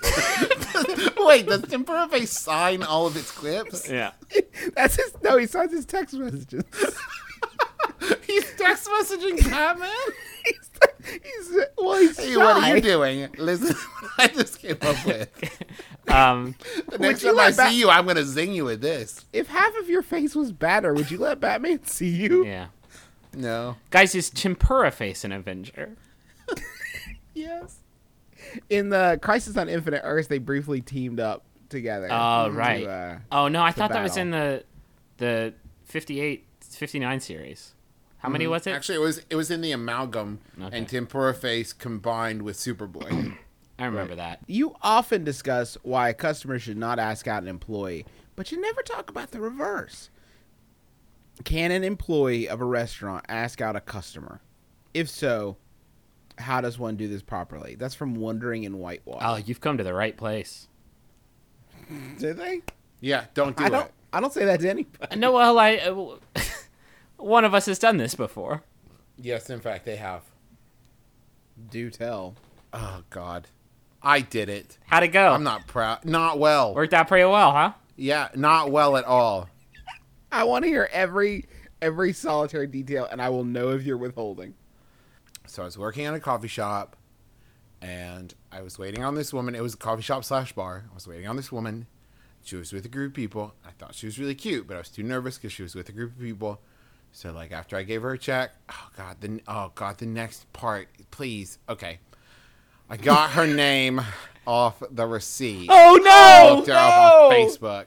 Wait, 1.18 1.46
does 1.46 1.62
tempura 1.62 2.08
face 2.08 2.30
sign 2.32 2.82
all 2.82 3.06
of 3.06 3.16
its 3.16 3.30
clips? 3.30 3.88
yeah. 3.90 4.12
That's 4.74 4.96
his. 4.96 5.14
No, 5.22 5.36
he 5.36 5.46
signs 5.46 5.72
his 5.72 5.84
text 5.86 6.14
messages. 6.14 6.64
He's 8.26 8.44
text 8.56 8.88
messaging 8.88 9.48
Batman. 9.50 9.90
He's, 11.06 11.22
he's 11.50 11.58
well, 11.78 11.98
he's 11.98 12.18
Hey, 12.18 12.36
what 12.36 12.62
are 12.62 12.74
you 12.76 12.80
doing? 12.82 13.28
Listen, 13.38 13.74
I 14.18 14.28
just 14.28 14.58
came 14.60 14.76
up 14.82 15.04
with. 15.06 15.28
Um, 16.08 16.54
The 16.88 16.98
next 16.98 17.22
you 17.24 17.30
time 17.30 17.40
I 17.40 17.46
let 17.46 17.56
Bat- 17.56 17.70
see 17.72 17.80
you, 17.80 17.90
I'm 17.90 18.06
gonna 18.06 18.22
zing 18.24 18.52
you 18.54 18.64
with 18.64 18.80
this. 18.80 19.24
If 19.32 19.48
half 19.48 19.76
of 19.76 19.88
your 19.90 20.02
face 20.02 20.36
was 20.36 20.52
battered, 20.52 20.96
would 20.96 21.10
you 21.10 21.18
let 21.18 21.40
Batman 21.40 21.84
see 21.84 22.08
you? 22.08 22.46
yeah. 22.46 22.66
No. 23.34 23.74
Guys, 23.90 24.14
is 24.14 24.30
tempura 24.30 24.92
face 24.92 25.24
an 25.24 25.32
Avenger? 25.32 25.96
Yes. 27.34 27.78
In 28.70 28.88
the 28.88 29.18
Crisis 29.20 29.56
on 29.56 29.68
Infinite 29.68 30.00
Earths, 30.04 30.28
they 30.28 30.38
briefly 30.38 30.80
teamed 30.80 31.20
up 31.20 31.44
together. 31.68 32.08
Oh, 32.10 32.46
to, 32.48 32.52
right. 32.54 32.86
uh, 32.86 33.16
Oh 33.30 33.48
no, 33.48 33.62
I 33.62 33.72
thought 33.72 33.90
that 33.90 34.02
was 34.02 34.16
in 34.16 34.30
the 34.30 34.64
the 35.18 35.52
58 35.84 36.46
59 36.62 37.20
series. 37.20 37.74
How 38.18 38.28
many 38.28 38.46
was 38.46 38.66
it? 38.66 38.70
Actually, 38.72 38.96
it 38.96 39.00
was 39.02 39.22
it 39.30 39.36
was 39.36 39.50
in 39.50 39.60
the 39.60 39.72
amalgam, 39.72 40.40
Okay. 40.60 40.76
and 40.76 40.88
tempura 40.88 41.34
face 41.34 41.72
combined 41.72 42.42
with 42.42 42.56
Superboy. 42.56 43.36
I 43.78 43.84
remember 43.84 44.14
that. 44.14 44.40
you 44.46 44.74
often 44.80 45.22
discuss 45.22 45.76
why 45.82 46.08
a 46.08 46.14
customer 46.14 46.58
should 46.58 46.78
not 46.78 46.98
ask 46.98 47.28
out 47.28 47.42
an 47.42 47.48
employee, 47.48 48.06
but 48.34 48.50
you 48.50 48.58
never 48.60 48.80
talk 48.82 49.10
about 49.10 49.32
the 49.32 49.40
reverse. 49.40 50.08
Can 51.44 51.70
an 51.70 51.84
employee 51.84 52.48
of 52.48 52.62
a 52.62 52.64
restaurant 52.64 53.26
ask 53.28 53.60
out 53.60 53.76
a 53.76 53.80
customer? 53.80 54.40
If 54.94 55.10
so, 55.10 55.58
how 56.38 56.62
does 56.62 56.78
one 56.78 56.96
do 56.96 57.06
this 57.06 57.20
properly? 57.20 57.74
That's 57.74 57.94
from 57.94 58.14
Wondering 58.14 58.64
in 58.64 58.78
Whitewater. 58.78 59.24
Oh, 59.26 59.36
you've 59.36 59.60
come 59.60 59.76
to 59.76 59.84
the 59.84 59.92
right 59.92 60.16
place. 60.16 60.68
Did 62.18 62.38
they? 62.38 62.62
yeah, 63.00 63.26
don't 63.34 63.54
do 63.56 63.64
I 63.64 63.68
don't. 63.68 63.84
it. 63.86 63.92
I 64.14 64.20
don't 64.20 64.32
say 64.32 64.46
that 64.46 64.60
to 64.60 64.70
anybody. 64.70 65.16
No, 65.16 65.32
well, 65.32 65.58
I 65.58 65.76
uh, 65.76 66.16
one 67.16 67.44
of 67.44 67.54
us 67.54 67.66
has 67.66 67.78
done 67.78 67.96
this 67.96 68.14
before. 68.14 68.62
Yes, 69.16 69.50
in 69.50 69.60
fact, 69.60 69.84
they 69.84 69.96
have. 69.96 70.22
Do 71.70 71.90
tell. 71.90 72.36
Oh 72.72 73.02
God, 73.10 73.48
I 74.02 74.20
did 74.20 74.48
it. 74.48 74.78
How'd 74.86 75.04
it 75.04 75.08
go? 75.08 75.32
I'm 75.32 75.42
not 75.42 75.66
proud. 75.66 76.04
Not 76.04 76.38
well. 76.38 76.74
Worked 76.74 76.94
out 76.94 77.08
pretty 77.08 77.24
well, 77.24 77.52
huh? 77.52 77.72
Yeah, 77.96 78.28
not 78.34 78.70
well 78.70 78.96
at 78.96 79.04
all. 79.04 79.48
I 80.30 80.44
want 80.44 80.64
to 80.64 80.68
hear 80.68 80.88
every 80.92 81.46
every 81.80 82.12
solitary 82.12 82.66
detail, 82.66 83.08
and 83.10 83.22
I 83.22 83.30
will 83.30 83.44
know 83.44 83.70
if 83.70 83.84
you're 83.84 83.96
withholding. 83.96 84.54
So 85.46 85.62
I 85.62 85.64
was 85.64 85.78
working 85.78 86.04
at 86.04 86.14
a 86.14 86.20
coffee 86.20 86.48
shop, 86.48 86.96
and 87.80 88.34
I 88.52 88.60
was 88.62 88.78
waiting 88.78 89.02
on 89.02 89.14
this 89.14 89.32
woman. 89.32 89.54
It 89.54 89.62
was 89.62 89.74
a 89.74 89.78
coffee 89.78 90.02
shop 90.02 90.24
slash 90.24 90.52
bar. 90.52 90.84
I 90.90 90.94
was 90.94 91.06
waiting 91.06 91.26
on 91.26 91.36
this 91.36 91.50
woman. 91.50 91.86
She 92.42 92.56
was 92.56 92.72
with 92.72 92.84
a 92.84 92.88
group 92.88 93.12
of 93.12 93.16
people. 93.16 93.54
I 93.66 93.70
thought 93.70 93.94
she 93.94 94.06
was 94.06 94.18
really 94.18 94.34
cute, 94.34 94.66
but 94.66 94.74
I 94.74 94.78
was 94.78 94.88
too 94.88 95.02
nervous 95.02 95.36
because 95.36 95.52
she 95.52 95.62
was 95.62 95.74
with 95.74 95.88
a 95.88 95.92
group 95.92 96.12
of 96.12 96.20
people. 96.20 96.60
So 97.12 97.32
like 97.32 97.52
after 97.52 97.76
I 97.76 97.82
gave 97.82 98.02
her 98.02 98.12
a 98.12 98.18
check, 98.18 98.52
oh 98.70 98.88
god, 98.96 99.16
the 99.20 99.40
oh 99.48 99.72
god, 99.74 99.98
the 99.98 100.06
next 100.06 100.52
part, 100.52 100.88
please. 101.10 101.58
Okay, 101.68 101.98
I 102.90 102.96
got 102.96 103.30
her 103.30 103.46
name 103.54 104.00
off 104.46 104.82
the 104.90 105.06
receipt. 105.06 105.68
Oh 105.70 105.98
I 106.04 106.48
no! 106.48 106.56
looked 106.56 106.68
her 106.68 106.74
up 106.74 106.92
on! 106.98 107.32
Facebook. 107.32 107.86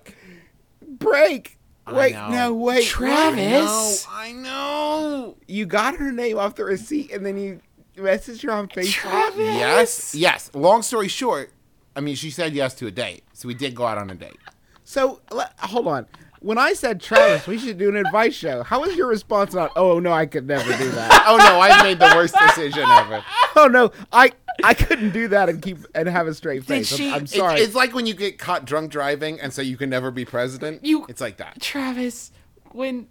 Break. 0.81 1.57
I 1.85 1.93
Wait, 1.93 2.13
know. 2.13 2.29
no, 2.29 2.53
wait. 2.53 2.85
Travis. 2.85 4.05
I 4.09 4.31
know. 4.31 5.37
You 5.47 5.65
got 5.65 5.95
her 5.95 6.11
name 6.11 6.37
off 6.37 6.55
the 6.55 6.63
receipt 6.65 7.11
and 7.11 7.25
then 7.25 7.37
you 7.37 7.61
messaged 7.97 8.43
her 8.43 8.51
on 8.51 8.67
Facebook. 8.67 8.91
Travis. 8.93 9.37
Yes, 9.37 10.15
yes. 10.15 10.51
Long 10.53 10.81
story 10.83 11.07
short, 11.07 11.51
I 11.95 12.01
mean, 12.01 12.15
she 12.15 12.29
said 12.29 12.53
yes 12.53 12.75
to 12.75 12.87
a 12.87 12.91
date, 12.91 13.23
so 13.33 13.47
we 13.47 13.53
did 13.55 13.73
go 13.75 13.85
out 13.85 13.97
on 13.97 14.09
a 14.09 14.15
date. 14.15 14.37
So 14.83 15.21
le- 15.31 15.49
hold 15.59 15.87
on. 15.87 16.05
When 16.41 16.57
I 16.57 16.73
said 16.73 17.01
Travis, 17.01 17.45
we 17.47 17.57
should 17.57 17.77
do 17.77 17.89
an 17.89 17.97
advice 17.97 18.33
show. 18.33 18.63
How 18.63 18.79
was 18.81 18.95
your 18.95 19.07
response? 19.07 19.53
Not, 19.53 19.71
oh 19.75 19.99
no, 19.99 20.11
I 20.13 20.25
could 20.25 20.47
never 20.47 20.71
do 20.77 20.89
that. 20.91 21.23
Oh 21.29 21.35
no, 21.37 21.59
I've 21.59 21.83
made 21.83 21.99
the 21.99 22.11
worst 22.15 22.33
decision 22.47 22.83
ever. 22.89 23.23
oh 23.57 23.67
no, 23.67 23.91
I 24.11 24.31
I 24.63 24.73
couldn't 24.73 25.11
do 25.11 25.27
that 25.29 25.49
and 25.49 25.61
keep 25.61 25.77
and 25.93 26.07
have 26.07 26.27
a 26.27 26.33
straight 26.33 26.65
Did 26.65 26.87
face. 26.87 26.99
I'm- 26.99 27.13
I'm, 27.13 27.23
It's, 27.23 27.35
sorry. 27.35 27.59
it's 27.61 27.75
like 27.75 27.93
when 27.93 28.05
you 28.07 28.13
get 28.13 28.39
caught 28.39 28.65
drunk 28.65 28.89
driving, 28.91 29.39
and 29.39 29.51
so 29.53 29.61
you 29.61 29.75
can 29.77 29.89
never 29.89 30.11
be 30.11 30.23
president. 30.25 30.83
You- 30.85 31.05
it's 31.09 31.21
like 31.21 31.37
that. 31.37 31.61
Travis, 31.61 32.31
when 32.71 33.07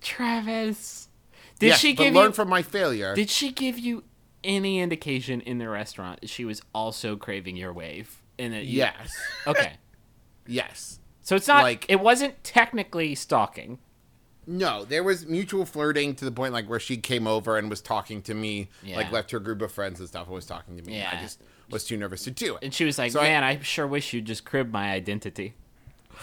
Travis, 0.00 1.08
did 1.58 1.68
Yes, 1.68 1.78
she 1.80 1.94
but 1.94 2.02
give 2.04 2.14
learn 2.14 2.26
you? 2.26 2.32
from 2.32 2.48
my 2.48 2.62
failure. 2.62 3.14
Did 3.14 3.30
she 3.30 3.50
give 3.52 3.78
you 3.78 4.04
any 4.44 4.78
indication 4.80 5.40
in 5.40 5.58
the 5.58 5.68
restaurant 5.68 6.20
that 6.20 6.30
she 6.30 6.44
was 6.44 6.62
also 6.74 7.16
craving 7.16 7.56
your 7.56 7.72
wave? 7.72 8.22
And 8.38 8.52
that 8.52 8.64
you, 8.66 8.78
yes, 8.78 9.10
Okay. 9.46 9.72
yes. 10.46 11.00
So 11.26 11.34
it's 11.34 11.48
not 11.48 11.64
Like- 11.64 11.86
it 11.88 11.98
wasn't 11.98 12.44
technically 12.44 13.16
stalking. 13.16 13.80
No, 14.46 14.84
there 14.84 15.02
was 15.02 15.26
mutual 15.26 15.66
flirting 15.66 16.14
to 16.14 16.24
the 16.24 16.30
point 16.30 16.52
like 16.52 16.68
where 16.70 16.78
she 16.78 16.98
came 16.98 17.26
over 17.26 17.58
and 17.58 17.68
was 17.68 17.80
talking 17.80 18.22
to 18.22 18.34
me, 18.34 18.68
like 18.94 19.10
left 19.10 19.32
her 19.32 19.40
group 19.40 19.60
of 19.60 19.72
friends 19.72 19.98
and 19.98 20.08
stuff 20.08 20.26
and 20.26 20.34
was 20.36 20.46
talking 20.46 20.76
to 20.76 20.84
me. 20.84 20.98
Yeah. 20.98 21.10
I 21.12 21.20
just 21.20 21.42
was 21.68 21.84
too 21.84 21.96
nervous 21.96 22.22
to 22.24 22.30
do 22.30 22.54
it. 22.54 22.60
And 22.62 22.72
she 22.72 22.84
was 22.84 22.96
like, 22.96 23.10
So 23.10 23.18
I- 23.18 23.24
"Man, 23.24 23.42
I, 23.42 23.58
sure 23.58 23.88
wish 23.88 24.12
you'd 24.12 24.24
just 24.24 24.44
crib 24.44 24.70
my 24.70 24.92
identity." 24.92 25.54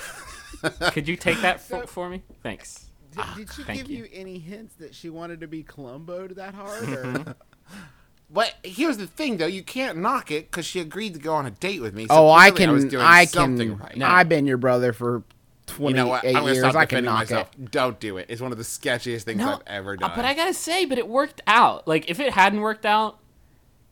Could 0.94 1.10
you 1.10 1.18
take 1.18 1.42
that 1.42 1.60
for, 1.60 1.86
for 1.86 2.08
me? 2.10 2.24
Thanks. 2.42 2.90
did, 3.12 3.18
did 3.36 3.50
ah, 3.50 3.54
she 3.54 3.64
thank 3.64 3.80
give 3.82 3.90
you. 3.90 4.06
you. 4.06 4.10
any 4.14 4.40
hints 4.40 4.76
that 4.76 4.96
she 4.96 5.10
wanted 5.10 5.42
to 5.42 5.48
be 5.48 5.64
Columboed 5.64 6.38
that 6.38 6.56
hard? 6.56 7.36
Or? 8.34 8.36
But 8.36 8.56
here's 8.64 8.98
the 8.98 9.08
thing, 9.08 9.38
though, 9.38 9.46
you 9.46 9.64
can't 9.64 9.98
knock 10.00 10.32
it 10.32 10.50
because 10.50 10.66
she 10.66 10.80
agreed 10.80 11.14
to 11.14 11.20
go 11.20 11.34
on 11.36 11.46
a 11.46 11.52
date 11.52 11.82
with 11.82 11.94
me. 11.94 12.08
So 12.08 12.14
oh, 12.16 12.30
I 12.30 12.50
clearly 12.52 12.66
can. 12.66 12.74
was 12.74 12.86
doing 12.86 13.06
I 13.06 13.26
can. 13.26 13.78
right. 13.78 13.98
No. 13.98 14.08
I've 14.08 14.30
been 14.30 14.46
your 14.48 14.58
brother 14.58 14.92
for 14.94 15.18
You 15.18 15.24
twenty 15.68 15.94
know 15.96 16.08
what? 16.08 16.26
I'm 16.26 16.46
years. 16.46 16.64
I 16.76 16.86
can 16.86 17.06
knock 17.06 17.20
myself. 17.20 17.50
it. 17.54 17.72
Don't 17.72 18.00
do 18.00 18.18
it. 18.18 18.26
It's 18.30 18.42
one 18.42 18.52
of 18.52 18.58
the 18.58 18.64
sketchiest 18.64 19.22
things 19.24 19.40
No, 19.40 19.54
I've 19.54 19.62
ever 19.68 19.94
uh, 19.94 19.96
done. 19.98 20.12
but 20.16 20.26
I 20.26 20.34
gotta 20.34 20.54
say, 20.54 20.86
but 20.86 20.98
it 20.98 21.08
worked 21.08 21.42
out. 21.48 21.88
Like 21.88 22.10
if 22.10 22.20
it 22.20 22.34
hadn't 22.34 22.60
worked 22.62 22.86
out, 22.86 23.20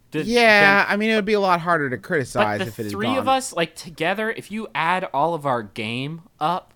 did- 0.09 0.25
Yeah, 0.27 0.83
then- 0.83 0.85
I 0.91 0.97
mean 0.97 1.11
it 1.11 1.15
would 1.15 1.25
be 1.25 1.33
a 1.33 1.39
lot 1.39 1.61
harder 1.61 1.89
to 1.89 1.97
criticize 1.97 2.59
the 2.59 2.65
if 2.67 2.79
it 2.79 2.83
had 2.83 2.91
three 2.91 3.15
of 3.15 3.27
us, 3.27 3.53
like 3.53 3.75
together, 3.75 4.31
if 4.31 4.51
you 4.51 4.67
add 4.75 5.05
all 5.13 5.33
of 5.33 5.45
our 5.45 5.63
game 5.63 6.23
up, 6.39 6.73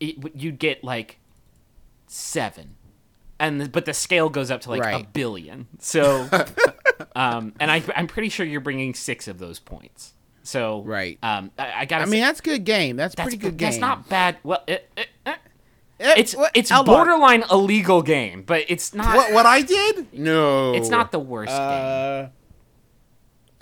it, 0.00 0.16
you'd 0.36 0.58
get 0.58 0.82
like 0.84 1.18
seven, 2.06 2.75
and 3.38 3.60
the, 3.60 3.68
but 3.68 3.84
the 3.84 3.94
scale 3.94 4.28
goes 4.28 4.50
up 4.50 4.62
to 4.62 4.70
like 4.70 4.84
a 5.02 5.06
billion. 5.12 5.66
So, 5.78 6.28
um, 7.16 7.52
and 7.60 7.70
I, 7.70 7.82
I'm 7.94 8.06
pretty 8.06 8.28
sure 8.28 8.44
you're 8.46 8.60
bringing 8.60 8.94
six 8.94 9.28
of 9.28 9.38
those 9.38 9.58
points. 9.58 10.14
So, 10.42 10.82
Right. 10.82 11.18
Um, 11.22 11.50
I, 11.58 11.72
I 11.80 11.84
gotta. 11.86 12.02
I 12.02 12.04
say, 12.06 12.10
mean 12.12 12.20
that's 12.20 12.40
good 12.40 12.64
game. 12.64 12.96
That's, 12.96 13.14
that's 13.14 13.24
pretty 13.26 13.36
good 13.36 13.56
game. 13.56 13.66
That's 13.70 13.80
not 13.80 14.08
bad. 14.08 14.36
Well, 14.42 14.62
it, 14.66 14.88
it, 14.96 15.08
it- 15.26 15.38
it's 15.98 16.36
what- 16.36 16.50
it's 16.54 16.68
hold 16.70 16.88
on. 16.90 16.94
borderline 16.94 17.42
illegal 17.50 18.02
game, 18.02 18.42
but 18.42 18.64
it's 18.68 18.92
not. 18.92 19.16
what, 19.16 19.32
what 19.32 19.46
I 19.46 19.62
did? 19.62 20.12
No. 20.12 20.74
It's 20.74 20.90
not 20.90 21.10
the 21.10 21.18
worst 21.18 21.48
game. 21.50 21.58
Uh, 21.58 22.28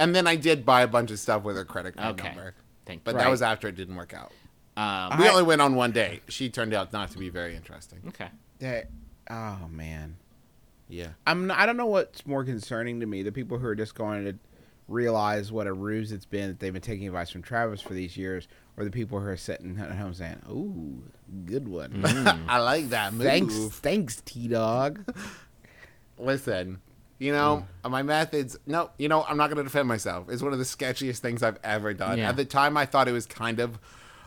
And 0.01 0.15
then 0.17 0.27
I 0.27 0.35
did 0.37 0.67
buy 0.67 0.83
a 0.83 0.89
bunch 0.89 1.13
of 1.13 1.21
stuff 1.21 1.45
with 1.45 1.57
her 1.57 1.65
credit 1.65 1.97
card 1.97 2.19
Okay. 2.21 2.29
number. 2.35 2.55
Thank 2.87 3.05
But 3.05 3.13
you. 3.15 3.19
that 3.21 3.31
was 3.31 3.41
after 3.41 3.69
it 3.69 3.77
didn't 3.77 3.95
work 3.95 4.13
out. 4.15 4.33
Um, 4.77 5.19
We 5.21 5.27
I- 5.27 5.31
only 5.31 5.45
went 5.45 5.61
on 5.63 5.77
one 5.77 5.93
day. 5.93 6.21
She 6.29 6.51
turned 6.51 6.75
out 6.75 6.93
not 6.93 7.13
to 7.13 7.19
be 7.19 7.29
very 7.29 7.55
interesting. 7.55 8.01
okay. 8.09 8.29
that, 8.59 8.91
oh 9.31 9.69
man. 9.71 10.17
Yeah. 10.89 11.09
I'm. 11.27 11.47
Not, 11.47 11.59
I 11.59 11.67
don't 11.67 11.77
know 11.77 11.87
what's 11.87 12.27
more 12.27 12.45
concerning 12.45 13.01
to 13.01 13.07
me: 13.07 13.23
the 13.23 13.33
people 13.33 13.59
who 13.59 13.67
are 13.67 13.75
just 13.75 13.95
going 13.95 14.25
to 14.25 14.35
realize 14.89 15.51
what 15.51 15.67
a 15.67 15.73
ruse 15.73 16.13
it's 16.13 16.27
been 16.27 16.49
that 16.49 16.61
they've 16.61 16.73
been 16.73 16.83
taking 16.83 17.07
advice 17.07 17.31
from 17.31 17.43
Travis 17.43 17.81
for 17.81 17.95
these 17.95 18.17
years, 18.17 18.49
or 18.77 18.85
the 18.85 18.91
people 18.91 19.19
who 19.21 19.27
are 19.27 19.37
sitting 19.37 19.79
at 19.79 19.93
home 19.93 20.15
saying, 20.15 20.41
"Ooh, 20.49 21.03
good 21.47 21.69
one. 21.69 22.03
Mm. 22.03 22.45
I 22.49 22.59
like 22.59 22.91
that 22.91 23.13
move. 23.13 23.27
thanks, 23.27 23.55
thanks, 23.81 24.23
T 24.25 24.49
Dog." 24.49 25.05
Listen, 26.19 26.81
you 27.19 27.33
know, 27.33 27.67
mm. 27.85 27.91
my 27.91 28.03
methods. 28.03 28.57
No, 28.67 28.91
you 28.99 29.09
know, 29.09 29.25
I'm 29.25 29.37
not 29.37 29.49
going 29.49 29.59
to 29.59 29.65
defend 29.65 29.89
myself. 29.89 30.29
It's 30.29 30.43
one 30.43 30.53
of 30.53 30.59
the 30.59 30.65
sketchiest 30.65 31.19
things 31.19 31.43
I've 31.43 31.59
ever 31.65 31.95
done. 31.95 32.19
Yeah. 32.19 32.29
At 32.29 32.37
the 32.37 32.45
time, 32.45 32.77
I 32.77 32.87
thought 32.87 33.09
it 33.09 33.13
was 33.13 33.27
kind 33.27 33.61
of, 33.61 33.79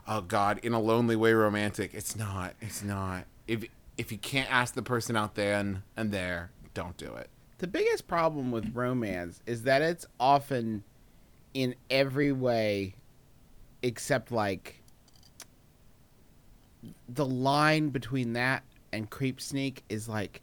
oh 0.07 0.21
God, 0.21 0.59
in 0.63 0.73
a 0.73 0.79
lonely 0.79 1.15
way 1.15 1.33
romantic. 1.33 1.93
It's 1.93 2.15
not. 2.15 2.55
It's 2.61 2.83
not. 2.83 3.25
If 3.47 3.63
if 3.97 4.11
you 4.11 4.17
can't 4.17 4.51
ask 4.51 4.73
the 4.73 4.83
person 4.83 5.15
out 5.15 5.35
there 5.35 5.55
and, 5.55 5.81
and 5.95 6.11
there, 6.11 6.51
don't 6.73 6.97
do 6.97 7.13
it. 7.15 7.29
The 7.59 7.67
biggest 7.67 8.07
problem 8.07 8.51
with 8.51 8.75
romance 8.75 9.41
is 9.45 9.63
that 9.63 9.81
it's 9.81 10.05
often 10.19 10.83
in 11.53 11.75
every 11.89 12.31
way 12.31 12.93
except 13.81 14.31
like 14.31 14.83
the 17.09 17.25
line 17.25 17.89
between 17.89 18.33
that 18.33 18.63
and 18.93 19.09
creep 19.09 19.41
sneak 19.41 19.83
is 19.89 20.07
like 20.07 20.41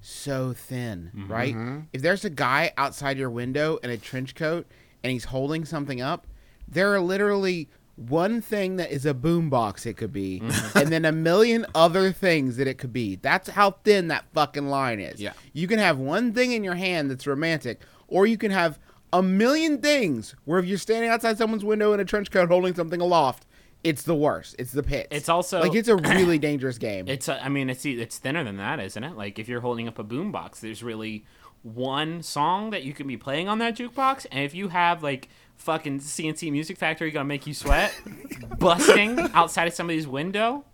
so 0.00 0.52
thin, 0.52 1.12
mm-hmm. 1.14 1.32
right? 1.32 1.54
Mm-hmm. 1.54 1.80
If 1.92 2.02
there's 2.02 2.24
a 2.24 2.30
guy 2.30 2.72
outside 2.76 3.18
your 3.18 3.30
window 3.30 3.78
in 3.82 3.90
a 3.90 3.96
trench 3.96 4.34
coat 4.34 4.66
and 5.02 5.12
he's 5.12 5.24
holding 5.24 5.64
something 5.64 6.00
up, 6.00 6.26
there 6.66 6.92
are 6.94 7.00
literally 7.00 7.68
one 7.98 8.40
thing 8.40 8.76
that 8.76 8.92
is 8.92 9.04
a 9.04 9.12
boombox 9.12 9.84
it 9.84 9.96
could 9.96 10.12
be, 10.12 10.40
and 10.76 10.88
then 10.88 11.04
a 11.04 11.10
million 11.12 11.66
other 11.74 12.12
things 12.12 12.56
that 12.56 12.68
it 12.68 12.78
could 12.78 12.92
be. 12.92 13.16
That's 13.16 13.48
how 13.50 13.72
thin 13.82 14.08
that 14.08 14.24
fucking 14.32 14.68
line 14.68 15.00
is. 15.00 15.20
Yeah. 15.20 15.32
You 15.52 15.66
can 15.66 15.80
have 15.80 15.98
one 15.98 16.32
thing 16.32 16.52
in 16.52 16.62
your 16.62 16.76
hand 16.76 17.10
that's 17.10 17.26
romantic, 17.26 17.80
or 18.06 18.26
you 18.26 18.38
can 18.38 18.52
have 18.52 18.78
a 19.12 19.22
million 19.22 19.78
things 19.80 20.36
where 20.44 20.58
if 20.60 20.66
you're 20.66 20.78
standing 20.78 21.10
outside 21.10 21.38
someone's 21.38 21.64
window 21.64 21.92
in 21.92 21.98
a 21.98 22.04
trench 22.04 22.30
coat 22.30 22.48
holding 22.48 22.74
something 22.74 23.00
aloft, 23.00 23.46
it's 23.82 24.02
the 24.02 24.14
worst. 24.14 24.54
It's 24.58 24.72
the 24.72 24.82
pits. 24.82 25.08
It's 25.10 25.28
also- 25.28 25.60
like 25.60 25.74
it's 25.74 25.88
a 25.88 25.96
really 26.14 26.38
dangerous 26.38 26.78
game. 26.78 27.08
It's 27.08 27.28
uh, 27.28 27.40
I 27.42 27.48
mean 27.48 27.68
it's 27.68 27.84
it's 27.84 28.18
thinner 28.18 28.44
than 28.44 28.58
that, 28.58 28.78
isn't 28.78 29.02
it? 29.02 29.16
Like 29.16 29.38
if 29.40 29.48
you're 29.48 29.60
holding 29.62 29.88
up 29.88 29.98
a 29.98 30.04
boombox, 30.04 30.60
there's 30.60 30.82
really 30.84 31.24
one 31.62 32.22
song 32.22 32.70
that 32.70 32.84
you 32.84 32.92
can 32.92 33.08
be 33.08 33.16
playing 33.16 33.48
on 33.48 33.58
that 33.58 33.76
jukebox, 33.76 34.26
and 34.30 34.44
if 34.44 34.54
you 34.54 34.68
have 34.68 35.02
like 35.02 35.28
fucking 35.58 36.00
C+C 36.00 36.50
Music 36.50 36.78
Factory 36.78 37.10
gonna 37.10 37.24
make 37.26 37.46
you 37.46 37.54
sweat, 37.54 37.94
busting 38.58 39.18
outside 39.34 39.68
of 39.68 39.74
somebody's 39.74 40.06
window, 40.08 40.64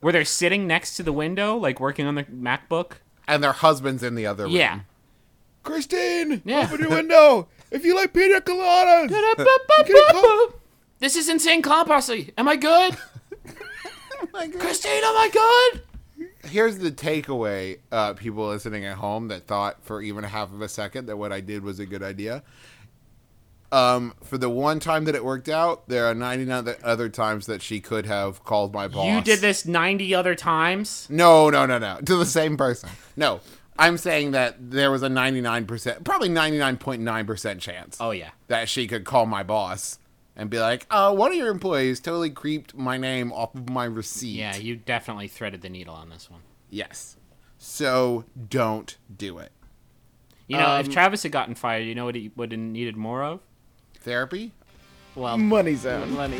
where 0.00 0.12
they're 0.12 0.24
sitting 0.24 0.66
next 0.66 0.96
to 0.96 1.02
the 1.02 1.12
window, 1.12 1.56
like 1.56 1.80
working 1.80 2.06
on 2.06 2.14
their 2.14 2.24
MacBook. 2.24 2.92
And 3.26 3.42
their 3.42 3.52
husbands 3.52 4.02
in 4.02 4.14
the 4.14 4.26
other 4.26 4.44
room. 4.44 4.52
Yeah. 4.52 4.80
Christine, 5.62 6.42
Yeah. 6.44 6.68
open 6.70 6.80
your 6.80 6.90
window. 6.90 7.48
If 7.70 7.84
you 7.84 7.94
like 7.94 8.12
pina 8.14 8.40
coladas, 8.40 9.10
This 10.98 11.14
is 11.16 11.28
insane 11.28 11.62
clown 11.62 11.84
posse. 11.86 12.32
Am 12.38 12.48
I 12.48 12.56
good? 12.56 12.96
Christine, 14.58 15.04
am 15.04 15.16
I 15.16 15.30
good? 15.72 15.82
Here's 16.44 16.78
the 16.78 16.90
takeaway, 16.90 17.78
uh, 17.92 18.14
people 18.14 18.46
listening 18.48 18.84
at 18.84 18.96
home 18.96 19.28
that 19.28 19.46
thought 19.46 19.84
for 19.84 20.00
even 20.00 20.24
half 20.24 20.52
of 20.52 20.62
a 20.62 20.68
second 20.68 21.06
that 21.06 21.16
what 21.16 21.32
I 21.32 21.40
did 21.40 21.62
was 21.62 21.78
a 21.78 21.86
good 21.86 22.02
idea. 22.02 22.42
Um, 23.70 24.14
for 24.24 24.38
the 24.38 24.48
one 24.48 24.80
time 24.80 25.04
that 25.04 25.14
it 25.14 25.22
worked 25.24 25.48
out, 25.48 25.88
there 25.88 26.06
are 26.06 26.14
99 26.14 26.76
other 26.82 27.08
times 27.10 27.44
that 27.46 27.60
she 27.60 27.80
could 27.80 28.06
have 28.06 28.42
called 28.44 28.72
my 28.72 28.88
boss. 28.88 29.06
You 29.06 29.20
did 29.20 29.40
this 29.40 29.66
90 29.66 30.14
other 30.14 30.34
times. 30.34 31.06
No, 31.10 31.50
no, 31.50 31.66
no, 31.66 31.78
no. 31.78 31.98
To 32.06 32.16
the 32.16 32.24
same 32.24 32.56
person. 32.56 32.88
No. 33.16 33.40
I'm 33.78 33.98
saying 33.98 34.30
that 34.32 34.56
there 34.70 34.90
was 34.90 35.02
a 35.02 35.08
99%, 35.08 36.02
probably 36.02 36.28
99.9% 36.30 37.60
chance 37.60 37.96
Oh 38.00 38.10
yeah. 38.10 38.30
that 38.48 38.68
she 38.68 38.86
could 38.88 39.04
call 39.04 39.26
my 39.26 39.42
boss 39.42 39.98
and 40.34 40.48
be 40.50 40.58
like, 40.58 40.86
uh, 40.90 41.14
one 41.14 41.30
of 41.30 41.36
your 41.36 41.48
employees 41.48 42.00
totally 42.00 42.30
creeped 42.30 42.74
my 42.74 42.96
name 42.96 43.32
off 43.32 43.54
of 43.54 43.68
my 43.68 43.84
receipt. 43.84 44.30
Yeah, 44.38 44.56
you 44.56 44.76
definitely 44.76 45.28
threaded 45.28 45.60
the 45.62 45.68
needle 45.68 45.94
on 45.94 46.08
this 46.10 46.30
one. 46.30 46.40
Yes. 46.70 47.16
So 47.58 48.24
don't 48.48 48.96
do 49.14 49.38
it. 49.38 49.52
You 50.46 50.56
know, 50.56 50.66
Um, 50.70 50.80
if 50.80 50.90
Travis 50.90 51.22
had 51.22 51.32
gotten 51.32 51.54
fired, 51.54 51.86
you 51.86 51.94
know 51.94 52.04
what 52.06 52.14
he 52.14 52.30
would 52.34 52.50
have 52.52 52.60
needed 52.60 52.96
more 52.96 53.22
of? 53.22 53.40
Therapy? 54.08 54.52
Well, 55.14 55.36
money 55.36 55.74
zone. 55.74 56.14
money. 56.14 56.36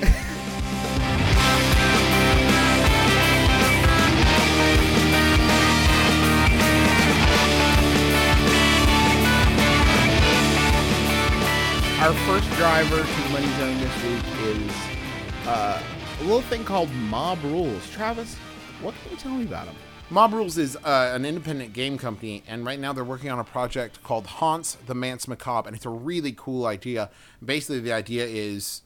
our 12.01 12.15
first 12.25 12.51
driver 12.53 12.97
to 12.97 13.23
the 13.23 13.29
money 13.29 13.47
zone 13.59 13.77
this 13.77 14.03
week 14.03 14.25
is 14.45 14.73
uh, 15.47 15.83
a 16.21 16.23
little 16.23 16.41
thing 16.41 16.65
called 16.65 16.91
Mob 16.91 17.39
Rules. 17.45 17.91
Travis, 17.91 18.35
what 18.81 18.95
can 19.03 19.11
you 19.11 19.19
tell 19.19 19.33
me 19.33 19.45
about 19.45 19.67
them? 19.67 19.77
Mob 20.11 20.33
Rules 20.33 20.57
is 20.57 20.75
uh, 20.75 21.13
an 21.15 21.27
independent 21.27 21.75
game 21.75 21.99
company, 21.99 22.43
and 22.49 22.65
right 22.65 22.81
now 22.81 22.95
they're 22.95 23.05
working 23.05 23.31
on 23.31 23.39
a 23.39 23.45
project 23.45 24.03
called 24.03 24.27
Haunts 24.27 24.79
the 24.87 24.95
Manse 24.95 25.29
Macabre, 25.29 25.69
and 25.69 25.77
it's 25.77 25.85
a 25.85 25.91
really 25.91 26.33
cool 26.33 26.65
idea. 26.65 27.11
Basically, 27.45 27.81
the 27.81 27.93
idea 27.93 28.25
is 28.25 28.81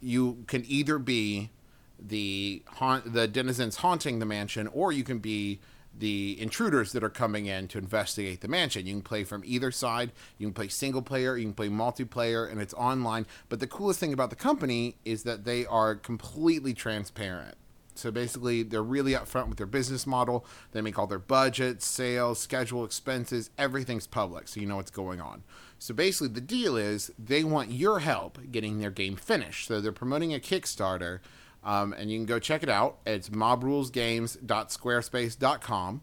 you 0.00 0.44
can 0.46 0.64
either 0.68 1.00
be 1.00 1.50
the 1.98 2.62
haunt, 2.74 3.12
the 3.12 3.26
denizens 3.26 3.78
haunting 3.78 4.20
the 4.20 4.24
mansion, 4.24 4.68
or 4.68 4.92
you 4.92 5.02
can 5.02 5.18
be 5.18 5.58
the 5.98 6.40
intruders 6.40 6.92
that 6.92 7.02
are 7.02 7.10
coming 7.10 7.46
in 7.46 7.66
to 7.66 7.78
investigate 7.78 8.40
the 8.40 8.46
mansion. 8.46 8.86
You 8.86 8.94
can 8.94 9.02
play 9.02 9.24
from 9.24 9.42
either 9.44 9.72
side. 9.72 10.12
You 10.38 10.46
can 10.46 10.54
play 10.54 10.68
single 10.68 11.02
player, 11.02 11.36
you 11.36 11.46
can 11.46 11.54
play 11.54 11.68
multiplayer, 11.68 12.48
and 12.48 12.60
it's 12.60 12.74
online. 12.74 13.26
But 13.48 13.58
the 13.58 13.66
coolest 13.66 13.98
thing 13.98 14.12
about 14.12 14.30
the 14.30 14.36
company 14.36 14.94
is 15.04 15.24
that 15.24 15.44
they 15.44 15.66
are 15.66 15.96
completely 15.96 16.72
transparent. 16.72 17.56
So 17.98 18.10
basically, 18.10 18.62
they're 18.62 18.82
really 18.82 19.12
upfront 19.12 19.48
with 19.48 19.58
their 19.58 19.66
business 19.66 20.06
model. 20.06 20.46
They 20.72 20.80
make 20.80 20.98
all 20.98 21.06
their 21.06 21.18
budgets, 21.18 21.86
sales, 21.86 22.38
schedule, 22.38 22.84
expenses, 22.84 23.50
everything's 23.58 24.06
public, 24.06 24.48
so 24.48 24.60
you 24.60 24.66
know 24.66 24.76
what's 24.76 24.90
going 24.90 25.20
on. 25.20 25.42
So 25.78 25.94
basically, 25.94 26.28
the 26.28 26.40
deal 26.40 26.76
is 26.76 27.10
they 27.18 27.44
want 27.44 27.72
your 27.72 28.00
help 28.00 28.38
getting 28.50 28.78
their 28.78 28.90
game 28.90 29.16
finished. 29.16 29.68
So 29.68 29.80
they're 29.80 29.92
promoting 29.92 30.34
a 30.34 30.38
Kickstarter, 30.38 31.20
um, 31.64 31.92
and 31.92 32.10
you 32.10 32.18
can 32.18 32.26
go 32.26 32.38
check 32.38 32.62
it 32.62 32.68
out. 32.68 32.98
It's 33.04 33.30
mobrulesgames.squarespace.com. 33.30 36.02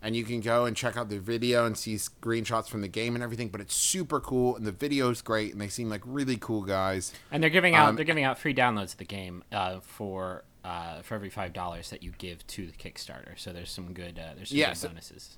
And 0.00 0.14
you 0.14 0.22
can 0.22 0.40
go 0.40 0.64
and 0.64 0.76
check 0.76 0.96
out 0.96 1.08
the 1.08 1.18
video 1.18 1.66
and 1.66 1.76
see 1.76 1.96
screenshots 1.96 2.68
from 2.68 2.82
the 2.82 2.88
game 2.88 3.16
and 3.16 3.24
everything. 3.24 3.48
But 3.48 3.60
it's 3.60 3.74
super 3.74 4.20
cool, 4.20 4.54
and 4.54 4.64
the 4.64 4.70
video 4.70 5.10
is 5.10 5.22
great, 5.22 5.50
and 5.50 5.60
they 5.60 5.66
seem 5.66 5.90
like 5.90 6.02
really 6.04 6.36
cool 6.36 6.62
guys. 6.62 7.12
And 7.32 7.42
they're 7.42 7.50
giving 7.50 7.74
out 7.74 7.88
Um, 7.88 7.96
they're 7.96 8.04
giving 8.04 8.22
out 8.22 8.38
free 8.38 8.54
downloads 8.54 8.92
of 8.92 8.98
the 8.98 9.04
game 9.04 9.42
uh, 9.50 9.80
for 9.80 10.44
uh, 10.64 11.02
for 11.02 11.14
every 11.14 11.30
five 11.30 11.52
dollars 11.52 11.90
that 11.90 12.02
you 12.02 12.12
give 12.18 12.46
to 12.48 12.66
the 12.66 12.72
Kickstarter. 12.72 13.38
So 13.38 13.52
there's 13.52 13.70
some 13.70 13.92
good 13.92 14.18
uh, 14.18 14.34
there's 14.36 14.48
some 14.50 14.58
Yeah, 14.58 14.68
good 14.70 14.76
so- 14.78 14.88
bonuses. 14.88 15.36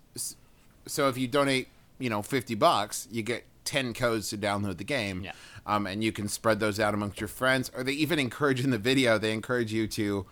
so 0.86 1.08
if 1.08 1.16
you 1.18 1.28
donate, 1.28 1.68
you 1.98 2.08
know, 2.10 2.22
50 2.22 2.54
bucks, 2.54 3.06
you 3.10 3.22
get 3.22 3.44
10 3.66 3.92
codes 3.94 4.30
to 4.30 4.38
download 4.38 4.78
the 4.78 4.84
game. 4.84 5.22
Yeah. 5.22 5.32
Um, 5.66 5.86
and 5.86 6.02
you 6.02 6.10
can 6.12 6.26
spread 6.28 6.58
those 6.58 6.80
out 6.80 6.94
amongst 6.94 7.20
your 7.20 7.28
friends. 7.28 7.70
Or 7.76 7.84
they 7.84 7.92
even 7.92 8.18
encourage 8.18 8.64
in 8.64 8.70
the 8.70 8.78
video, 8.78 9.18
they 9.18 9.32
encourage 9.32 9.72
you 9.72 9.86
to 9.88 10.24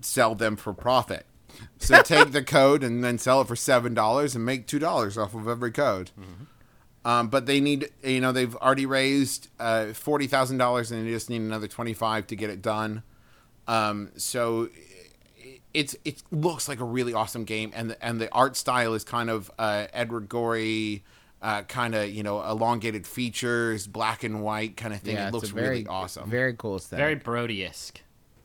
sell 0.00 0.34
them 0.34 0.56
for 0.56 0.72
profit. 0.72 1.26
So 1.78 2.00
take 2.02 2.32
the 2.32 2.42
code 2.42 2.82
and 2.82 3.04
then 3.04 3.18
sell 3.18 3.42
it 3.42 3.46
for 3.48 3.54
$7 3.54 4.34
and 4.34 4.44
make 4.46 4.66
$2 4.66 5.22
off 5.22 5.34
of 5.34 5.46
every 5.46 5.70
code. 5.70 6.10
Um, 7.04 7.28
but 7.28 7.46
they 7.46 7.60
need, 7.60 7.90
you 8.02 8.20
know, 8.20 8.32
they've 8.32 8.56
already 8.56 8.86
raised 8.86 9.48
uh, 9.60 9.86
$40,000 9.92 10.90
and 10.92 11.06
they 11.06 11.10
just 11.10 11.28
need 11.28 11.42
another 11.42 11.68
25 11.68 12.26
to 12.28 12.36
get 12.36 12.48
it 12.48 12.62
done. 12.62 13.02
Um, 13.68 14.10
so 14.16 14.68
it's 15.74 15.96
it 16.04 16.22
looks 16.30 16.68
like 16.68 16.80
a 16.80 16.84
really 16.84 17.14
awesome 17.14 17.44
game, 17.44 17.72
and 17.74 17.90
the, 17.90 18.04
and 18.04 18.20
the 18.20 18.30
art 18.32 18.56
style 18.56 18.94
is 18.94 19.04
kind 19.04 19.30
of 19.30 19.50
uh, 19.58 19.86
Edward 19.92 20.28
Gorey, 20.28 21.02
uh, 21.40 21.62
kind 21.62 21.94
of 21.94 22.10
you 22.10 22.22
know 22.22 22.42
elongated 22.42 23.06
features, 23.06 23.86
black 23.86 24.22
and 24.24 24.42
white 24.42 24.76
kind 24.76 24.92
of 24.94 25.00
thing. 25.00 25.16
it 25.16 25.32
looks 25.32 25.48
very, 25.48 25.68
really 25.68 25.86
awesome. 25.86 26.28
Very 26.28 26.54
cool 26.54 26.76
aesthetic. 26.76 27.02
Very 27.02 27.14
Brody-esque, 27.14 28.00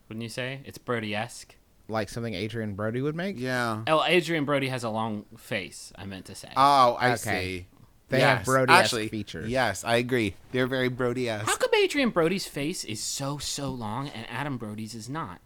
wouldn't 0.08 0.22
you 0.22 0.28
say? 0.30 0.60
It's 0.64 0.78
Brody-esque. 0.78 1.54
like 1.88 2.08
something 2.08 2.34
Adrien 2.34 2.74
Brody 2.74 3.00
would 3.02 3.16
make. 3.16 3.38
yeah. 3.38 3.82
Oh, 3.86 4.02
Adrien 4.04 4.44
Brody 4.44 4.68
has 4.68 4.84
a 4.84 4.90
long 4.90 5.24
face. 5.36 5.92
I 5.96 6.04
meant 6.06 6.26
to 6.26 6.34
say. 6.34 6.48
Oh, 6.56 6.96
I 7.00 7.12
Okay. 7.12 7.16
see. 7.16 7.66
They 8.08 8.20
have 8.20 8.44
Brody-esque 8.44 8.84
actually, 8.84 9.08
features. 9.08 9.50
Yes, 9.50 9.84
I 9.84 9.96
agree. 9.96 10.34
They're 10.52 10.66
very 10.66 10.88
Brody-esque. 10.88 11.46
How 11.46 11.56
come 11.56 11.70
Adrien 11.82 12.10
Brody's 12.10 12.46
face 12.46 12.84
is 12.84 13.02
so 13.02 13.36
so 13.38 13.68
long 13.70 14.08
and 14.08 14.26
Adam 14.30 14.56
Brody's 14.56 14.94
is 14.94 15.08
not? 15.08 15.40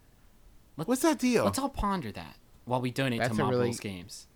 What's 0.75 1.01
that 1.01 1.19
deal? 1.19 1.43
Let's 1.45 1.59
all 1.59 1.69
ponder 1.69 2.11
that 2.13 2.35
while 2.65 2.81
we 2.81 2.89
donate 2.89 3.19
That's 3.19 3.35
to 3.35 3.41
a 3.41 3.45
Mob 3.45 3.51
really- 3.51 3.65
Rules 3.65 3.79
Games. 3.79 4.27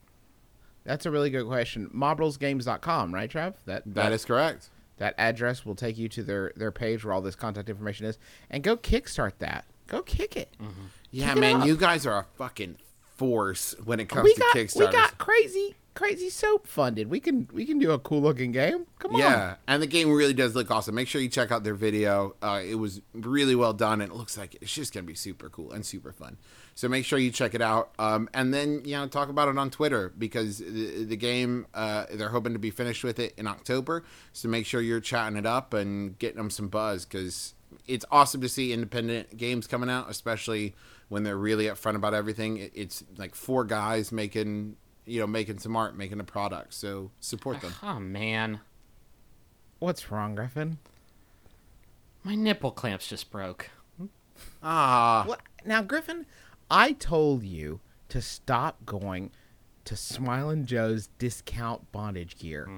That's 0.84 1.06
a 1.06 1.12
really 1.12 1.30
good 1.30 1.46
question. 1.48 1.90
MobRulesGames.com, 1.94 3.14
right, 3.14 3.30
Trav? 3.30 3.56
That 3.66 3.84
that 3.94 4.12
is 4.14 4.24
correct. 4.26 4.70
that 4.98 5.14
address 5.18 5.66
will 5.66 5.76
take 5.76 5.98
you 5.98 6.08
to 6.10 6.24
their 6.24 6.54
their 6.56 6.72
page 6.72 7.04
where 7.04 7.14
all 7.14 7.22
this 7.22 7.36
contact 7.36 7.70
information 7.70 8.06
is, 8.06 8.18
and 8.50 8.64
go 8.64 8.78
kickstart 8.78 9.34
that. 9.40 9.66
Go 9.88 10.02
kick 10.02 10.36
it. 10.38 10.50
Mm-hmm. 10.62 10.82
Yeah, 11.12 11.34
Kick 11.34 11.42
man, 11.42 11.62
up. 11.62 11.68
you 11.68 11.76
guys 11.78 12.06
are 12.06 12.20
a 12.20 12.26
fucking 12.38 12.78
force 13.16 13.74
when 13.84 14.00
it 14.00 14.08
comes 14.10 14.26
we 14.26 14.34
to 14.34 14.40
got 14.40 14.56
Kickstarters. 14.56 14.80
we 14.88 14.92
got 14.92 15.18
crazy 15.18 15.76
crazy 15.98 16.30
soap 16.30 16.68
funded. 16.68 17.10
We 17.10 17.20
can 17.20 17.48
we 17.52 17.66
can 17.66 17.80
do 17.80 17.92
a 17.92 18.00
cool 18.00 18.22
looking 18.22 18.52
game. 18.52 18.86
Come 19.00 19.16
on. 19.16 19.20
Yeah, 19.20 19.56
and 19.68 19.82
the 19.82 19.88
game 19.88 20.12
really 20.12 20.34
does 20.34 20.56
look 20.56 20.70
awesome. 20.72 20.96
Make 20.96 21.08
sure 21.08 21.20
you 21.22 21.30
check 21.30 21.52
out 21.52 21.64
their 21.64 21.74
video. 21.74 22.36
Uh, 22.42 22.62
it 22.64 22.76
was 22.76 23.02
really 23.14 23.56
well 23.56 23.74
done, 23.74 24.02
and 24.02 24.12
it 24.12 24.16
looks 24.16 24.38
like 24.38 24.56
it's 24.62 24.74
just 24.74 24.94
gonna 24.94 25.06
be 25.06 25.16
super 25.16 25.50
cool 25.50 25.72
and 25.72 25.86
super 25.86 26.12
fun. 26.12 26.38
So 26.76 26.88
make 26.88 27.06
sure 27.06 27.18
you 27.18 27.32
check 27.32 27.56
it 27.56 27.62
out, 27.62 27.92
um, 27.98 28.30
and 28.34 28.54
then 28.54 28.84
you 28.86 28.96
know 28.96 29.08
talk 29.08 29.30
about 29.30 29.48
it 29.50 29.58
on 29.58 29.70
Twitter 29.72 30.14
because 30.18 30.60
the, 30.60 31.04
the 31.06 31.18
game 31.18 31.66
uh, 31.74 32.06
they're 32.14 32.30
hoping 32.30 32.54
to 32.54 32.60
be 32.60 32.70
finished 32.70 33.04
with 33.04 33.20
it 33.20 33.34
in 33.38 33.48
October. 33.48 34.04
So 34.34 34.48
make 34.48 34.66
sure 34.66 34.80
you're 34.82 35.00
chatting 35.00 35.38
it 35.38 35.46
up 35.46 35.74
and 35.74 36.18
getting 36.20 36.38
them 36.38 36.50
some 36.52 36.68
buzz 36.68 37.06
because 37.06 37.56
it's 37.88 38.06
awesome 38.12 38.42
to 38.42 38.50
see 38.50 38.72
independent 38.74 39.36
games 39.38 39.66
coming 39.68 39.90
out, 39.90 40.10
especially 40.10 40.76
when 41.10 41.24
they're 41.24 41.38
really 41.38 41.66
upfront 41.66 41.96
about 41.96 42.14
everything. 42.14 42.58
It- 42.58 42.72
It's 42.76 43.04
like 43.18 43.34
four 43.34 43.64
guys 43.66 44.12
making 44.12 44.76
you 45.08 45.20
know 45.20 45.28
making 45.28 45.60
some 45.60 45.76
art, 45.76 45.98
making 45.98 46.20
a 46.20 46.24
product. 46.24 46.74
So 46.74 47.12
support 47.20 47.62
them. 47.62 47.74
Oh 47.82 48.00
man, 48.00 48.60
What's 49.80 50.12
wrong, 50.12 50.36
Griffin? 50.36 50.78
my 52.24 52.36
nipple 52.36 52.72
clamps 52.72 53.08
just 53.08 53.32
broke. 53.32 53.70
Ah. 54.62 55.24
What? 55.26 55.40
Now, 55.66 55.82
Griffin, 55.82 56.26
I 56.70 56.92
told 56.92 57.44
you 57.44 57.80
to 58.10 58.22
stop 58.22 58.86
going 58.86 59.32
to 59.86 59.96
Smiling 59.96 60.66
Joe's 60.66 61.08
discount 61.20 61.90
bondage 61.92 62.38
gear. 62.38 62.70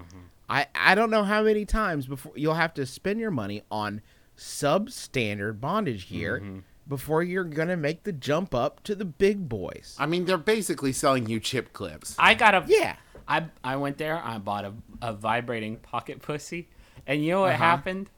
I 0.50 0.68
I 0.76 0.94
don't 0.96 1.10
know 1.10 1.24
how 1.24 1.42
many 1.44 1.66
times 1.66 2.06
before 2.06 2.34
you'll 2.36 2.54
have 2.54 2.74
to 2.76 2.86
spend 2.86 3.20
your 3.20 3.32
money 3.32 3.64
on 3.72 4.02
substandard 4.38 5.60
bondage 5.60 6.10
gear 6.10 6.64
before 6.90 7.24
you're 7.24 7.46
gonna 7.46 7.78
make 7.78 8.04
the 8.04 8.12
jump 8.12 8.54
up 8.54 8.84
to 8.84 8.96
the 8.96 9.06
big 9.06 9.48
boys. 9.48 9.96
I 9.98 10.06
mean, 10.08 10.26
they're 10.26 10.38
basically 10.38 10.92
selling 10.92 11.30
you 11.30 11.40
chip 11.40 11.72
clips. 11.72 12.16
I 12.20 12.34
got 12.34 12.54
a 12.56 12.64
yeah. 12.68 12.98
I 13.28 13.46
I 13.64 13.78
went 13.78 13.98
there. 13.98 14.18
I 14.22 14.40
bought 14.40 14.66
a, 14.66 14.74
a 15.02 15.14
vibrating 15.14 15.78
pocket 15.78 16.22
pussy, 16.24 16.68
and 17.08 17.24
you 17.24 17.32
know 17.32 17.42
what 17.42 17.52
Uh-huh. 17.54 17.64
happened? 17.64 18.10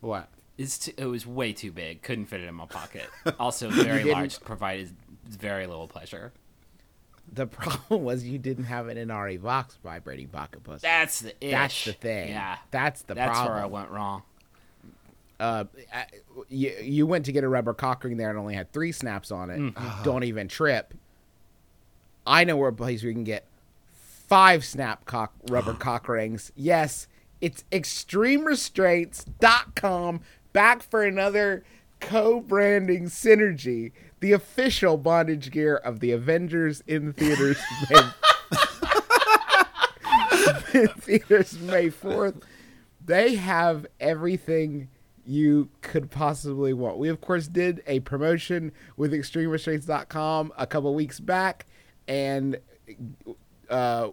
What? 0.00 0.28
It's 0.56 0.78
t- 0.78 0.94
it 0.96 1.06
was 1.06 1.26
way 1.26 1.52
too 1.52 1.72
big. 1.72 2.02
Couldn't 2.02 2.26
fit 2.26 2.40
it 2.40 2.46
in 2.46 2.54
my 2.54 2.66
pocket. 2.66 3.08
Also, 3.40 3.68
very 3.68 4.04
large. 4.04 4.40
Provided 4.40 4.94
very 5.28 5.66
little 5.66 5.88
pleasure. 5.88 6.32
The 7.32 7.46
problem 7.48 8.04
was 8.04 8.22
you 8.24 8.38
didn't 8.38 8.64
have 8.64 8.86
an 8.88 8.96
NRE 8.96 9.40
Vox 9.40 9.76
vibrating 9.82 10.28
pocket 10.28 10.62
pussy. 10.62 10.80
That's 10.82 11.20
the 11.20 11.30
ish. 11.44 11.50
That's 11.50 11.84
the 11.86 11.92
thing. 11.94 12.28
Yeah, 12.28 12.56
That's 12.70 13.02
the 13.02 13.14
that's 13.14 13.32
problem. 13.32 13.54
where 13.54 13.62
I 13.64 13.66
went 13.66 13.90
wrong. 13.90 14.22
Uh, 15.40 15.64
you, 16.48 16.72
you 16.82 17.06
went 17.06 17.24
to 17.26 17.32
get 17.32 17.44
a 17.44 17.48
rubber 17.48 17.74
cock 17.74 18.02
ring 18.04 18.16
there 18.16 18.30
and 18.30 18.38
only 18.38 18.54
had 18.54 18.72
three 18.72 18.92
snaps 18.92 19.30
on 19.30 19.50
it. 19.50 19.58
Mm. 19.58 20.04
Don't 20.04 20.24
even 20.24 20.48
trip. 20.48 20.94
I 22.26 22.44
know 22.44 22.56
where 22.56 22.70
a 22.70 22.72
place 22.72 23.02
where 23.02 23.10
you 23.10 23.14
can 23.14 23.24
get 23.24 23.44
five 23.92 24.64
snap 24.64 25.04
cock 25.04 25.34
rubber 25.50 25.74
cock 25.78 26.08
rings. 26.08 26.50
Yes, 26.56 27.06
it's 27.40 27.64
extremerestraints.com 27.72 30.20
back 30.52 30.82
for 30.82 31.02
another 31.02 31.64
co-branding 32.00 33.04
synergy. 33.06 33.92
The 34.20 34.30
official 34.32 34.96
bondage 34.96 35.50
gear 35.50 35.76
of 35.76 35.98
the 36.00 36.12
Avengers 36.12 36.82
in 36.86 37.12
theaters 37.12 37.58
May, 37.90 38.00
in 40.80 40.88
theaters 40.88 41.58
May 41.58 41.90
4th. 41.90 42.40
They 43.04 43.34
have 43.34 43.86
everything 44.00 44.88
you 45.26 45.68
could 45.80 46.10
possibly 46.10 46.72
want. 46.72 46.98
We, 46.98 47.08
of 47.08 47.20
course, 47.20 47.48
did 47.48 47.82
a 47.86 48.00
promotion 48.00 48.72
with 48.96 49.12
ExtremeRestraints.com 49.12 50.52
a 50.56 50.66
couple 50.66 50.94
weeks 50.94 51.20
back. 51.20 51.66
And 52.06 52.58
uh, 53.70 54.08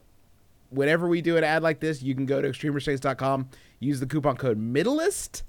whenever 0.70 1.08
we 1.08 1.22
do 1.22 1.38
an 1.38 1.44
ad 1.44 1.64
like 1.64 1.80
this, 1.80 2.02
you 2.02 2.16
can 2.16 2.26
go 2.26 2.42
to 2.42 2.50
ExtremeRestraints.com, 2.50 3.50
use 3.80 4.00
the 4.00 4.06
coupon 4.06 4.38
code 4.38 4.58
MIDDLEST, 4.58 5.44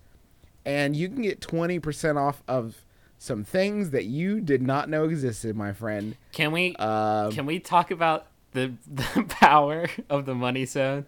and 0.65 0.97
you 0.97 1.09
can 1.09 1.23
get 1.23 1.41
20% 1.41 2.17
off 2.17 2.43
of 2.49 2.85
some 3.19 3.45
things 3.45 3.91
that 3.91 4.05
you 4.05 4.41
did 4.41 4.63
not 4.63 4.89
know 4.89 5.05
existed, 5.05 5.57
my 5.57 5.73
friend. 5.73 6.17
Can 6.33 6.51
we 6.51 6.75
Um, 6.77 7.31
can 7.31 7.47
we 7.47 7.61
talk 7.61 7.91
about 7.93 8.27
the 8.53 8.73
the 8.91 9.25
power 9.29 9.87
of 10.11 10.27
the 10.27 10.35
money 10.35 10.65
zone? 10.65 11.07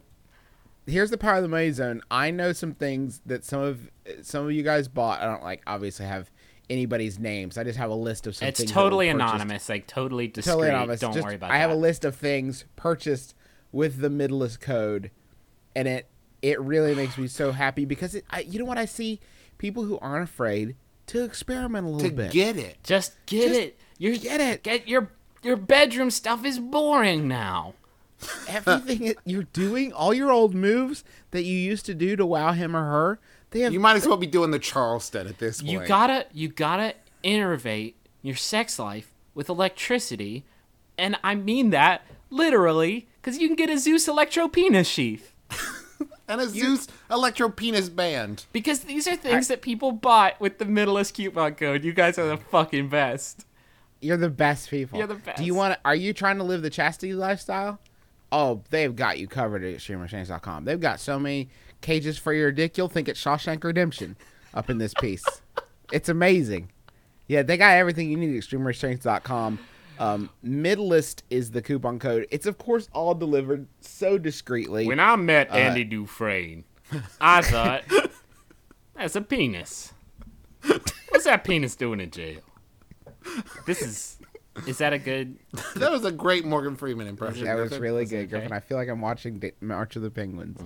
Here's 0.87 1.11
the 1.11 1.19
power 1.19 1.37
of 1.37 1.43
the 1.43 1.49
money 1.49 1.71
zone. 1.71 2.03
I 2.11 2.31
know 2.31 2.53
some 2.53 2.75
things 2.75 3.21
that 3.27 3.45
some 3.45 3.61
of 3.63 3.91
some 4.23 4.45
of 4.47 4.53
you 4.53 4.63
guys 4.63 4.89
bought. 4.89 5.21
I 5.21 5.27
don't 5.27 5.43
like 5.43 5.63
obviously 5.67 6.07
have 6.07 6.31
anybody's 6.71 7.19
names. 7.19 7.59
I 7.59 7.65
just 7.65 7.79
have 7.79 7.91
a 7.91 7.95
list 7.95 8.27
of 8.27 8.35
some 8.37 8.49
It's 8.49 8.61
things. 8.61 8.73
totally 8.73 9.07
purchased. 9.11 9.35
anonymous, 9.35 9.69
like 9.69 9.87
totally 9.87 10.29
discreet. 10.29 10.53
Totally 10.53 10.69
anonymous. 10.71 11.01
Don't 11.01 11.13
Just- 11.13 11.25
worry 11.25 11.35
about 11.37 11.51
I 11.51 11.59
have 11.59 11.71
that. 11.71 11.77
a 11.77 11.79
list 11.79 12.05
of 12.05 12.15
things 12.17 12.65
purchased 12.77 13.35
with 13.73 14.01
the 14.01 14.11
middlest 14.11 14.61
code, 14.61 15.11
and 15.77 15.87
it 15.89 16.09
it 16.43 16.61
really 16.61 16.95
makes 16.95 17.17
me 17.19 17.27
so 17.27 17.53
happy 17.53 17.85
because 17.85 18.15
it, 18.15 18.25
I, 18.31 18.41
you 18.41 18.59
know 18.59 18.65
what 18.67 18.79
I 18.79 18.85
see 18.85 19.21
people 19.59 19.85
who 19.85 19.99
aren't 19.99 20.25
afraid 20.25 20.77
to 21.07 21.23
experiment 21.25 21.87
a 21.87 21.91
little 21.91 22.11
to 22.11 22.15
bit. 22.15 22.31
get 22.33 22.57
it. 22.57 22.79
Just 22.83 23.13
get 23.27 23.49
Just 23.49 23.61
it. 23.61 23.79
You're, 23.99 24.17
get 24.17 24.41
it. 24.41 24.63
Get 24.63 24.87
your 24.89 25.11
your 25.43 25.57
bedroom 25.57 26.11
stuff 26.11 26.45
is 26.45 26.59
boring 26.59 27.29
now. 27.29 27.75
Everything 28.49 29.15
you're 29.25 29.45
doing, 29.45 29.93
all 29.93 30.15
your 30.15 30.31
old 30.31 30.55
moves 30.55 31.05
that 31.31 31.45
you 31.45 31.57
used 31.57 31.87
to 31.87 31.95
do 31.95 32.17
to 32.17 32.27
wow 32.27 32.53
him 32.53 32.77
or 32.77 32.85
her, 32.85 33.21
they 33.51 33.61
have 33.61 33.73
You 33.73 33.81
might 33.81 33.97
as 33.97 34.07
well 34.07 34.17
be 34.17 34.27
doing 34.27 34.51
the 34.51 34.59
Charleston 34.59 35.27
at 35.27 35.39
this 35.39 35.61
point. 35.61 35.73
You 35.73 35.87
gotta 35.87 36.27
you 36.33 36.49
gotta 36.49 36.95
innervate 37.23 37.95
your 38.23 38.37
sex 38.37 38.79
life 38.79 39.15
with 39.35 39.49
electricity, 39.49 40.45
and 40.99 41.17
I 41.23 41.35
mean 41.35 41.71
that 41.71 42.03
literally, 42.31 43.09
because 43.21 43.39
you 43.39 43.49
can 43.49 43.57
get 43.57 43.71
a 43.71 43.79
Zeus 43.79 44.09
electro 44.09 44.49
penis 44.49 44.89
sheath. 44.89 45.33
and 46.29 46.41
a 46.41 46.49
Zeus 46.49 46.89
electro 47.11 47.49
penis 47.49 47.89
band. 47.89 48.47
Because 48.53 48.81
these 48.81 49.07
are 49.07 49.17
things 49.17 49.49
that 49.49 49.63
people 49.63 49.93
bought 49.93 50.41
with 50.41 50.59
the 50.59 50.65
middleist 50.65 51.15
coupon 51.15 51.55
code. 51.55 51.85
You 51.85 51.93
guys 51.93 52.19
are 52.19 52.27
the 52.27 52.37
fucking 52.37 52.89
best. 52.89 53.47
You're 54.01 54.17
the 54.17 54.31
best 54.31 54.69
people. 54.69 54.99
You're 54.99 55.07
the 55.07 55.15
best. 55.15 55.39
Do 55.39 55.45
you 55.45 55.55
want? 55.55 55.79
Are 55.85 55.95
you 55.95 56.13
trying 56.13 56.39
to 56.39 56.45
live 56.45 56.63
the 56.63 56.71
chastity 56.71 57.15
lifestyle? 57.15 57.79
Oh, 58.33 58.63
they've 58.71 58.95
got 58.95 59.19
you 59.19 59.29
covered 59.29 59.63
at 59.63 59.75
extremerestraints.com. 59.75 60.65
They've 60.65 60.81
got 60.81 60.99
so 60.99 61.19
many 61.19 61.49
cages 61.85 62.19
for 62.19 62.33
your 62.33 62.51
dick, 62.51 62.77
you'll 62.77 62.89
think 62.89 63.09
it's 63.09 63.23
Shawshank 63.23 63.63
Redemption 63.63 64.17
up 64.53 64.71
in 64.71 64.79
this 64.79 64.95
piece. 64.95 65.25
it's 65.93 66.09
amazing. 66.09 66.71
Yeah, 67.29 67.43
they 67.43 67.57
got 67.57 67.77
everything 67.77 68.11
you 68.11 68.17
need 68.17 68.37
at 68.37 68.43
extremerestraints.com. 68.43 69.59
Um, 69.99 70.31
Middleist 70.43 71.23
is 71.31 71.53
the 71.53 71.63
coupon 71.63 72.01
code. 72.01 72.27
It's 72.31 72.47
of 72.47 72.59
course 72.59 72.89
all 72.93 73.15
delivered 73.15 73.69
so 73.81 74.19
discreetly. 74.19 74.87
When 74.87 74.99
I 74.99 75.15
met 75.15 75.51
Andy 75.53 75.85
Dufresne, 75.85 76.65
I 77.21 77.43
thought, 77.43 77.85
that's 78.97 79.15
a 79.15 79.21
penis. 79.21 79.93
What's 80.65 81.25
that 81.25 81.45
penis 81.45 81.77
doing 81.77 82.01
in 82.01 82.11
jail? 82.11 82.41
This 83.67 83.83
is. 83.83 84.19
Is 84.69 84.79
that 84.79 84.93
a 84.93 84.99
good. 84.99 85.37
That 85.77 85.91
was 85.91 86.05
a 86.05 86.13
great 86.13 86.45
Morgan 86.45 86.77
Freeman 86.77 87.07
impression. 87.09 87.45
that 87.45 87.55
was 87.57 87.71
Griffin. 87.71 87.83
really 87.83 88.05
good, 88.07 88.17
okay. 88.19 88.27
Griffin. 88.27 88.53
I 88.53 88.61
feel 88.61 88.77
like 88.79 88.89
I'm 88.89 89.01
watching 89.01 89.39
Da- 89.41 89.53
March 89.61 89.97
of 89.97 90.03
the 90.03 90.11
Penguins. 90.11 90.61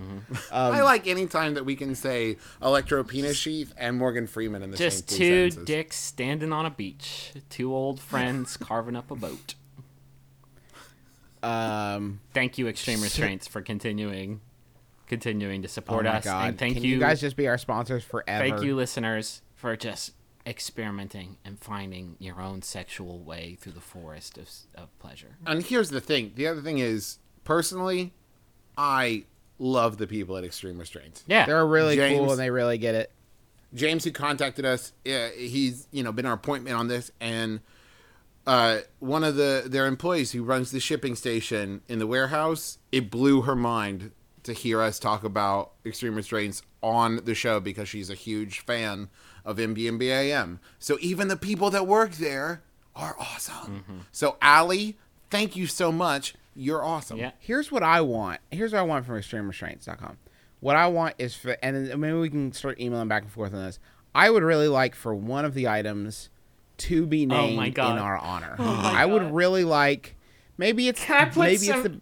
I 0.51 0.81
like 0.81 1.07
any 1.07 1.25
time 1.25 1.55
that 1.55 1.65
we 1.65 1.75
can 1.75 1.95
say 1.95 2.37
electro 2.61 3.03
penis 3.03 3.35
sheath 3.37 3.73
and 3.77 3.97
Morgan 3.97 4.27
Freeman 4.27 4.61
in 4.61 4.69
the 4.71 4.77
Just 4.77 5.09
same 5.09 5.17
two 5.17 5.23
two 5.25 5.39
sentences. 5.51 5.65
dicks 5.65 5.95
standing 5.97 6.53
on 6.53 6.65
a 6.67 6.69
beach. 6.69 7.31
Two 7.49 7.73
old 7.73 7.99
friends 8.11 8.55
carving 8.57 8.95
up 8.95 9.09
a 9.09 9.15
boat. 9.15 9.55
Um, 11.41 12.19
Thank 12.33 12.57
you, 12.57 12.67
Extreme 12.67 13.01
Restraints, 13.01 13.47
for 13.47 13.61
continuing 13.61 14.41
continuing 15.07 15.63
to 15.63 15.67
oh 15.67 15.69
support 15.71 16.05
my 16.05 16.17
us. 16.17 16.23
God. 16.25 16.49
And 16.49 16.57
thank 16.59 16.75
Can 16.75 16.83
you, 16.83 16.91
you 16.95 16.99
guys 16.99 17.19
just 17.19 17.35
be 17.35 17.47
our 17.47 17.57
sponsors 17.57 18.03
forever? 18.03 18.47
thank 18.47 18.61
you, 18.63 18.75
listeners, 18.75 19.41
for 19.55 19.75
just 19.75 20.11
experimenting 20.45 21.37
and 21.45 21.59
finding 21.59 22.15
your 22.19 22.41
own 22.41 22.61
sexual 22.61 23.19
way 23.19 23.57
through 23.59 23.73
the 23.73 23.81
forest 23.81 24.37
of, 24.37 24.49
of 24.75 24.99
pleasure. 24.99 25.37
And 25.45 25.63
here's 25.63 25.89
the 25.89 26.01
thing. 26.01 26.33
The 26.35 26.47
other 26.47 26.61
thing 26.61 26.79
is, 26.79 27.19
personally, 27.43 28.13
I 28.77 29.25
love 29.57 29.97
the 29.97 30.07
people 30.07 30.37
at 30.37 30.43
Extreme 30.43 30.79
Restraints. 30.79 31.23
Yeah. 31.27 31.45
They're 31.45 31.65
really 31.65 31.95
James- 31.95 32.17
cool 32.17 32.31
and 32.31 32.39
they 32.39 32.49
really 32.49 32.77
get 32.77 32.95
it. 32.95 33.11
James, 33.73 34.03
who 34.03 34.11
contacted 34.11 34.65
us, 34.65 34.93
uh, 35.05 35.29
he's 35.37 35.87
you 35.91 36.01
know 36.01 36.11
been 36.11 36.25
our 36.25 36.33
appointment 36.33 36.75
on 36.75 36.87
this, 36.87 37.11
and 37.19 37.59
uh, 38.47 38.79
one 38.97 39.23
of 39.23 39.35
the 39.35 39.63
their 39.67 39.85
employees 39.85 40.31
who 40.31 40.43
runs 40.43 40.71
the 40.71 40.79
shipping 40.79 41.15
station 41.15 41.81
in 41.87 41.99
the 41.99 42.07
warehouse, 42.07 42.79
it 42.91 43.11
blew 43.11 43.41
her 43.41 43.55
mind 43.55 44.11
to 44.41 44.53
hear 44.53 44.81
us 44.81 44.97
talk 44.97 45.23
about 45.23 45.73
extreme 45.85 46.15
restraints 46.15 46.63
on 46.81 47.17
the 47.25 47.35
show 47.35 47.59
because 47.59 47.87
she's 47.87 48.09
a 48.09 48.15
huge 48.15 48.61
fan 48.61 49.09
of 49.45 49.57
MBMBAM. 49.57 50.59
So 50.79 50.97
even 51.01 51.27
the 51.27 51.37
people 51.37 51.69
that 51.71 51.87
work 51.87 52.13
there 52.13 52.61
are 52.95 53.15
awesome. 53.19 53.83
Mm-hmm. 53.87 53.97
So 54.11 54.37
Allie, 54.41 54.97
thank 55.29 55.55
you 55.55 55.67
so 55.67 55.91
much. 55.91 56.35
You're 56.55 56.83
awesome. 56.83 57.17
Yeah. 57.17 57.31
Here's 57.39 57.71
what 57.71 57.83
I 57.83 58.01
want. 58.01 58.41
Here's 58.51 58.73
what 58.73 58.79
I 58.79 58.83
want 58.83 59.05
from 59.05 59.15
extremerestraints.com. 59.15 60.17
What 60.59 60.75
I 60.75 60.87
want 60.87 61.15
is 61.17 61.35
for, 61.35 61.55
and 61.63 61.87
maybe 61.99 62.17
we 62.17 62.29
can 62.29 62.51
start 62.51 62.79
emailing 62.81 63.07
back 63.07 63.23
and 63.23 63.31
forth 63.31 63.53
on 63.53 63.63
this. 63.63 63.79
I 64.13 64.29
would 64.29 64.43
really 64.43 64.67
like 64.67 64.93
for 64.95 65.15
one 65.15 65.45
of 65.45 65.53
the 65.53 65.67
items 65.69 66.29
to 66.79 67.05
be 67.05 67.23
Oh 67.23 67.27
named 67.27 67.55
my 67.57 67.67
in 67.67 67.79
our 67.79 68.17
honor. 68.17 68.55
Oh 68.59 68.63
my 68.63 69.01
I 69.01 69.05
would 69.05 69.31
really 69.33 69.63
like. 69.63 70.15
Maybe 70.57 70.89
it's 70.89 71.01
Can 71.03 71.27
I 71.27 71.29
put 71.29 71.39
maybe 71.43 71.57
some- 71.57 71.85
it's 71.85 71.95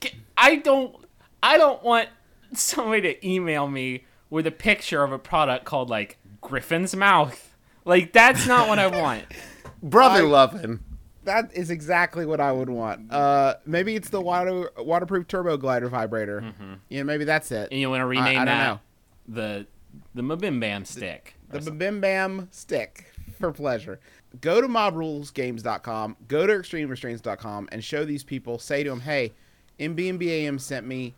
the 0.00 0.10
I 0.36 0.56
don't 0.56 0.96
I 1.42 1.56
don't 1.56 1.82
want 1.84 2.08
somebody 2.52 3.14
to 3.14 3.26
email 3.28 3.68
me 3.68 4.04
with 4.30 4.46
a 4.46 4.50
picture 4.50 5.02
of 5.04 5.12
a 5.12 5.18
product 5.18 5.64
called 5.64 5.90
like 5.90 6.18
Griffin's 6.44 6.94
mouth. 6.94 7.54
Like 7.84 8.12
that's 8.12 8.46
not 8.46 8.68
what 8.68 8.78
I 8.78 8.86
want. 8.86 9.24
Brother 9.82 10.20
I- 10.20 10.28
loving. 10.28 10.80
that 11.24 11.50
is 11.54 11.70
exactly 11.70 12.24
what 12.26 12.40
I 12.40 12.52
would 12.52 12.70
want. 12.70 13.12
Uh, 13.12 13.54
maybe 13.66 13.96
it's 13.96 14.10
the 14.10 14.20
water 14.20 14.70
waterproof 14.78 15.26
turbo 15.26 15.56
glider 15.56 15.88
vibrator. 15.88 16.44
You 16.88 16.98
know, 16.98 17.04
maybe 17.04 17.24
that's 17.24 17.50
it. 17.50 17.68
And 17.72 17.80
you 17.80 17.90
want 17.90 18.00
to 18.00 18.04
I- 18.04 18.08
rename 18.08 18.26
I 18.26 18.34
don't 18.34 18.46
that 18.46 18.66
know. 18.66 18.80
the 19.28 19.66
the 20.14 20.22
Mabim 20.22 20.60
Bam 20.60 20.84
stick. 20.84 21.34
The 21.50 21.70
Bim 21.70 22.00
Bam 22.00 22.48
stick 22.50 23.12
for 23.38 23.52
pleasure. 23.52 24.00
Go 24.40 24.60
to 24.60 24.66
mobrulesgames.com, 24.66 26.16
go 26.26 26.46
to 26.46 26.52
extremerestraints.com, 26.54 27.68
and 27.70 27.84
show 27.84 28.04
these 28.04 28.24
people, 28.24 28.58
say 28.58 28.82
to 28.82 28.90
them, 28.90 29.00
hey, 29.00 29.32
MBMBAM 29.78 30.60
sent 30.60 30.86
me, 30.86 31.14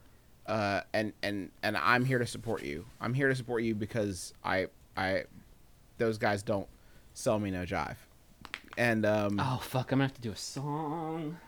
uh, 0.47 0.83
and, 0.93 1.13
and, 1.23 1.51
and 1.63 1.77
I'm 1.79 2.05
here 2.05 2.19
to 2.19 2.27
support 2.27 2.63
you. 2.63 2.85
I'm 3.01 3.15
here 3.15 3.29
to 3.29 3.35
support 3.35 3.63
you 3.63 3.75
because 3.75 4.35
I, 4.45 4.67
I, 4.97 5.25
those 5.99 6.19
guys 6.19 6.43
don't 6.43 6.69
sell 7.15 7.39
me 7.39 7.51
no 7.51 7.65
jive. 7.65 7.97
And 8.79 9.07
um, 9.07 9.41
Oh 9.43 9.59
fuck! 9.63 9.93
I'm 9.93 9.99
gonna 9.99 10.09
have 10.09 10.15
to 10.15 10.21
do 10.21 10.33
a 10.33 10.37
song. 10.37 11.39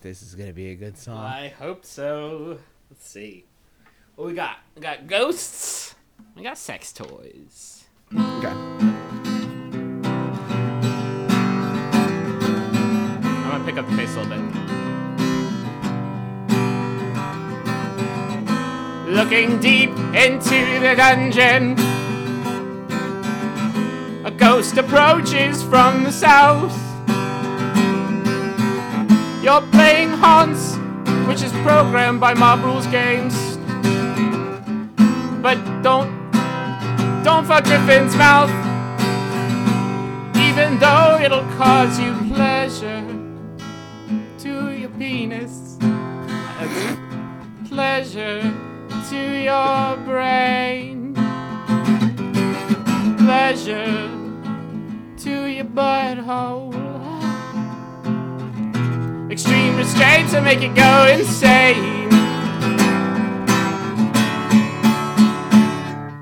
this 0.00 0.22
is 0.22 0.34
to 0.34 0.52
be 0.52 0.70
a 0.70 0.74
good 0.74 0.96
song. 0.96 1.18
I 1.18 1.48
hope 1.48 1.84
so. 1.84 2.58
Let's 2.90 3.06
see. 3.08 3.44
What 4.14 4.28
we 4.28 4.34
got? 4.34 4.58
We 4.74 4.80
got 4.82 5.06
ghosts. 5.06 5.94
We 6.34 6.42
got 6.42 6.56
sex 6.56 6.92
toys. 6.92 7.84
Okay. 8.14 8.48
I'm 13.28 13.50
gonna 13.50 13.64
pick 13.64 13.76
up 13.76 13.88
the 13.90 13.96
pace 13.96 14.16
a 14.16 14.22
little 14.22 14.36
bit. 14.36 14.62
Looking 19.12 19.60
deep 19.60 19.90
into 20.14 20.80
the 20.80 20.94
dungeon, 20.96 21.76
a 24.26 24.30
ghost 24.32 24.76
approaches 24.76 25.62
from 25.62 26.02
the 26.02 26.10
south. 26.10 26.76
You're 29.40 29.62
playing 29.70 30.10
Haunts, 30.10 30.74
which 31.28 31.44
is 31.44 31.52
programmed 31.62 32.18
by 32.18 32.34
Mob 32.34 32.64
Rules 32.64 32.88
Games. 32.88 33.56
But 35.40 35.58
don't, 35.82 36.10
don't 37.22 37.46
fuck 37.46 37.62
Griffin's 37.64 38.16
mouth 38.16 38.50
even 40.36 40.78
though 40.80 41.20
it'll 41.22 41.46
cause 41.56 42.00
you 42.00 42.12
pleasure 42.34 43.04
to 44.38 44.70
your 44.72 44.88
penis, 44.98 45.78
pleasure 47.68 48.40
to 49.10 49.42
your 49.44 49.96
brain, 49.98 51.14
pleasure 53.18 54.15
your 55.56 55.64
butthole. 55.64 56.74
Extreme 59.30 59.76
restraints 59.76 60.32
will 60.34 60.42
make 60.42 60.60
it 60.60 60.74
go 60.74 61.06
insane. 61.18 62.08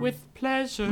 With 0.01 0.24
pleasure. 0.35 0.87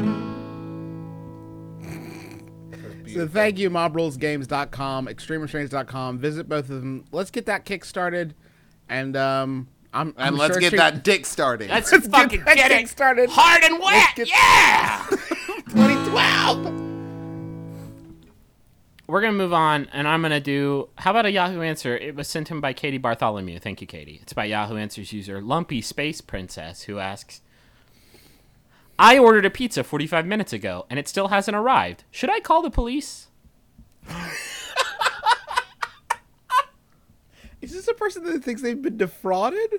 So 3.14 3.28
thank 3.28 3.58
you, 3.58 3.68
mobrulesgames.com, 3.70 5.06
extremerestraints.com. 5.06 6.18
Visit 6.18 6.48
both 6.48 6.70
of 6.70 6.80
them. 6.80 7.04
Let's 7.12 7.30
get 7.30 7.46
that 7.46 7.64
kick 7.64 7.84
started. 7.84 8.34
And 8.88 9.16
um, 9.16 9.68
I'm, 9.92 10.14
I'm 10.16 10.28
And 10.28 10.38
let's 10.38 10.54
sure 10.54 10.60
get 10.60 10.72
Extreme- 10.72 10.94
that 10.94 11.04
dick 11.04 11.26
started. 11.26 11.70
Let's, 11.70 11.92
Let's 11.92 12.06
get 12.08 12.12
fucking 12.16 12.44
that 12.44 12.56
get, 12.56 12.70
it 12.72 12.88
started. 12.88 13.28
hard 13.30 13.62
and 13.64 13.78
wet. 13.80 14.08
get- 14.16 14.28
yeah. 14.30 15.04
2012. 15.68 16.91
We're 19.12 19.20
gonna 19.20 19.34
move 19.34 19.52
on, 19.52 19.88
and 19.92 20.08
I'm 20.08 20.22
gonna 20.22 20.40
do. 20.40 20.88
How 20.96 21.10
about 21.10 21.26
a 21.26 21.30
Yahoo 21.30 21.60
answer? 21.60 21.94
It 21.94 22.16
was 22.16 22.28
sent 22.28 22.50
in 22.50 22.60
by 22.60 22.72
Katie 22.72 22.96
Bartholomew. 22.96 23.58
Thank 23.58 23.82
you, 23.82 23.86
Katie. 23.86 24.20
It's 24.22 24.32
by 24.32 24.46
Yahoo 24.46 24.78
Answers 24.78 25.12
user 25.12 25.42
Lumpy 25.42 25.82
Space 25.82 26.22
Princess, 26.22 26.84
who 26.84 26.98
asks, 26.98 27.42
"I 28.98 29.18
ordered 29.18 29.44
a 29.44 29.50
pizza 29.50 29.84
45 29.84 30.24
minutes 30.24 30.54
ago, 30.54 30.86
and 30.88 30.98
it 30.98 31.08
still 31.08 31.28
hasn't 31.28 31.54
arrived. 31.54 32.04
Should 32.10 32.30
I 32.30 32.40
call 32.40 32.62
the 32.62 32.70
police?" 32.70 33.28
Is 37.60 37.72
this 37.72 37.88
a 37.88 37.94
person 37.94 38.24
that 38.24 38.42
thinks 38.42 38.62
they've 38.62 38.80
been 38.80 38.96
defrauded? 38.96 39.74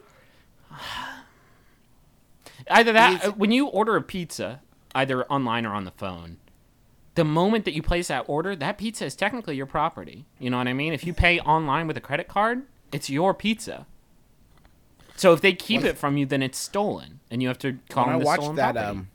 Either 2.69 2.93
that, 2.93 3.25
uh, 3.25 3.31
when 3.31 3.51
you 3.51 3.65
order 3.65 3.95
a 3.95 4.03
pizza, 4.03 4.61
either 4.93 5.25
online 5.25 5.65
or 5.65 5.73
on 5.73 5.85
the 5.85 5.91
phone, 5.91 6.37
the 7.15 7.23
moment 7.23 7.65
that 7.65 7.73
you 7.73 7.81
place 7.83 8.07
that 8.07 8.25
order, 8.27 8.55
that 8.55 8.77
pizza 8.77 9.05
is 9.05 9.15
technically 9.15 9.55
your 9.55 9.65
property. 9.67 10.25
You 10.39 10.49
know 10.49 10.57
what 10.57 10.67
I 10.67 10.73
mean? 10.73 10.93
If 10.93 11.05
you 11.05 11.13
pay 11.13 11.39
online 11.41 11.87
with 11.87 11.95
a 11.97 12.01
credit 12.01 12.27
card, 12.27 12.63
it's 12.91 13.09
your 13.09 13.33
pizza. 13.33 13.85
So 15.15 15.31
if 15.33 15.41
they 15.41 15.53
keep 15.53 15.83
it 15.83 15.97
from 15.97 16.17
you, 16.17 16.25
then 16.25 16.41
it's 16.41 16.57
stolen, 16.57 17.19
and 17.29 17.41
you 17.41 17.47
have 17.47 17.59
to 17.59 17.77
call 17.89 18.05
when 18.05 18.15
I 18.15 18.17
them 18.17 18.21
the 18.21 18.25
watched 18.25 18.41
stolen 18.41 18.55
that 18.57 18.73
property. 18.73 18.89
um 18.99 19.07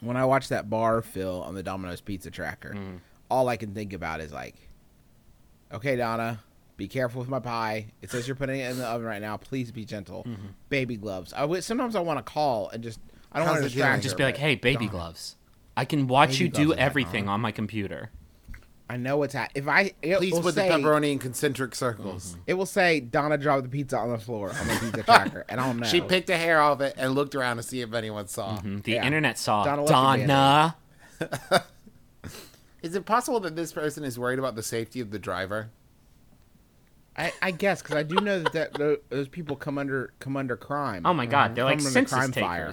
when 0.00 0.16
I 0.18 0.24
watched 0.26 0.50
that 0.50 0.68
bar 0.68 1.00
fill 1.00 1.42
on 1.44 1.54
the 1.54 1.62
Domino's 1.62 2.02
pizza 2.02 2.30
tracker, 2.30 2.74
Mm. 2.74 2.98
all 3.30 3.48
I 3.48 3.56
can 3.56 3.72
think 3.72 3.94
about 3.94 4.20
is 4.20 4.32
like, 4.34 4.54
okay, 5.72 5.96
Donna, 5.96 6.40
be 6.76 6.88
careful 6.88 7.20
with 7.20 7.30
my 7.30 7.38
pie. 7.40 7.86
It 8.02 8.10
says 8.10 8.28
you're 8.28 8.34
putting 8.34 8.60
it 8.60 8.70
in 8.70 8.76
the 8.78 8.86
oven 8.86 9.06
right 9.06 9.22
now. 9.22 9.38
Please 9.38 9.72
be 9.72 9.86
gentle. 9.86 10.24
Mm-hmm. 10.24 10.46
Baby 10.68 10.96
gloves. 10.96 11.32
I 11.32 11.46
would 11.46 11.64
sometimes 11.64 11.96
I 11.96 12.00
want 12.00 12.18
to 12.18 12.22
call 12.22 12.68
and 12.68 12.82
just 12.82 13.00
I 13.32 13.38
don't 13.38 13.48
want 13.48 13.58
to 13.62 13.64
distract 13.64 14.02
just 14.02 14.18
be 14.18 14.24
like, 14.24 14.36
"Hey, 14.36 14.56
baby 14.56 14.86
Donna, 14.86 14.90
gloves, 14.90 15.36
I 15.76 15.84
can 15.84 16.06
watch 16.06 16.40
you 16.40 16.48
do 16.48 16.72
everything 16.74 17.28
on 17.28 17.40
my 17.40 17.52
computer." 17.52 18.10
I 18.88 18.98
know 18.98 19.16
what's 19.16 19.32
happening. 19.32 19.62
If 19.62 19.68
I 19.68 19.92
it 20.02 20.18
Please 20.18 20.32
will 20.34 20.42
put 20.42 20.54
say, 20.54 20.68
the 20.68 20.74
pepperoni 20.74 21.12
in 21.12 21.18
concentric 21.18 21.74
circles. 21.74 22.36
It 22.46 22.54
will 22.54 22.66
say 22.66 23.00
Donna 23.00 23.38
dropped 23.38 23.62
the 23.62 23.68
pizza 23.70 23.96
on 23.96 24.10
the 24.10 24.18
floor 24.18 24.50
on 24.50 24.68
the 24.68 24.76
pizza 24.78 25.02
tracker, 25.02 25.46
and 25.48 25.58
I 25.58 25.66
don't 25.66 25.78
know. 25.78 25.86
She 25.86 26.02
picked 26.02 26.28
a 26.28 26.36
hair 26.36 26.60
off 26.60 26.82
it 26.82 26.94
and 26.98 27.14
looked 27.14 27.34
around 27.34 27.56
to 27.56 27.62
see 27.62 27.80
if 27.80 27.94
anyone 27.94 28.28
saw. 28.28 28.58
Mm, 28.60 28.82
The 28.82 28.92
Yeah. 28.92 29.06
internet 29.06 29.38
saw 29.38 29.64
Donna 29.64 29.86
Donna. 29.86 30.76
left 31.20 31.66
Is 32.82 32.94
it 32.94 33.06
possible 33.06 33.40
that 33.40 33.56
this 33.56 33.72
person 33.72 34.04
is 34.04 34.18
worried 34.18 34.38
about 34.38 34.54
the 34.56 34.62
safety 34.62 35.00
of 35.00 35.10
the 35.10 35.18
driver? 35.18 35.70
I, 37.16 37.32
I 37.40 37.50
guess 37.52 37.80
because 37.80 37.96
I 37.96 38.02
do 38.02 38.16
know 38.16 38.42
that, 38.42 38.72
that 38.74 39.02
those 39.08 39.28
people 39.28 39.56
come 39.56 39.78
under 39.78 40.12
come 40.18 40.36
under 40.36 40.56
crime. 40.56 41.06
Oh 41.06 41.14
my 41.14 41.24
God, 41.26 41.54
they're 41.54 41.64
like 41.64 41.78
under 41.78 41.88
census 41.90 42.12
crime 42.12 42.32
takers. 42.32 42.42
fire. 42.46 42.72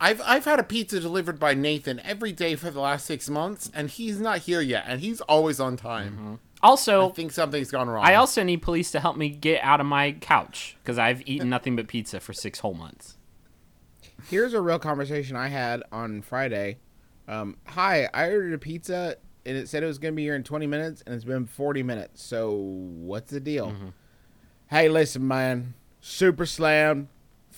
I've 0.00 0.20
I've 0.24 0.44
had 0.46 0.58
a 0.58 0.62
pizza 0.62 0.98
delivered 1.00 1.38
by 1.38 1.54
Nathan 1.54 2.00
every 2.00 2.32
day 2.32 2.56
for 2.56 2.70
the 2.70 2.80
last 2.80 3.06
six 3.06 3.28
months, 3.28 3.70
and 3.74 3.90
he's 3.90 4.18
not 4.18 4.38
here 4.38 4.60
yet, 4.60 4.84
and 4.86 5.00
he's 5.00 5.20
always 5.22 5.60
on 5.60 5.76
time. 5.76 6.40
I 6.62 6.66
Also, 6.66 7.10
think 7.10 7.32
something's 7.32 7.70
gone 7.70 7.88
wrong. 7.88 8.04
I 8.04 8.14
also 8.16 8.42
need 8.42 8.62
police 8.62 8.90
to 8.92 9.00
help 9.00 9.16
me 9.16 9.28
get 9.30 9.62
out 9.62 9.80
of 9.80 9.86
my 9.86 10.12
couch 10.12 10.76
because 10.82 10.98
I've 10.98 11.22
eaten 11.26 11.48
nothing 11.56 11.76
but 11.76 11.88
pizza 11.88 12.20
for 12.20 12.32
six 12.32 12.58
whole 12.60 12.74
months. 12.74 13.16
Here's 14.28 14.52
a 14.52 14.60
real 14.60 14.78
conversation 14.78 15.36
I 15.36 15.48
had 15.48 15.82
on 15.90 16.20
Friday. 16.22 16.78
Um, 17.26 17.56
hi, 17.66 18.08
I 18.12 18.24
ordered 18.30 18.52
a 18.52 18.58
pizza 18.58 19.16
and 19.46 19.56
it 19.56 19.68
said 19.68 19.82
it 19.82 19.86
was 19.86 19.98
going 19.98 20.12
to 20.12 20.16
be 20.16 20.22
here 20.22 20.34
in 20.34 20.42
20 20.42 20.66
minutes, 20.66 21.02
and 21.06 21.14
it's 21.14 21.24
been 21.24 21.46
40 21.46 21.82
minutes. 21.82 22.22
So 22.22 22.52
what's 22.52 23.30
the 23.30 23.40
deal? 23.40 23.68
Mm-hmm. 23.68 23.88
Hey, 24.68 24.88
listen, 24.90 25.26
man. 25.26 25.74
Super 26.02 26.44
slam, 26.44 27.08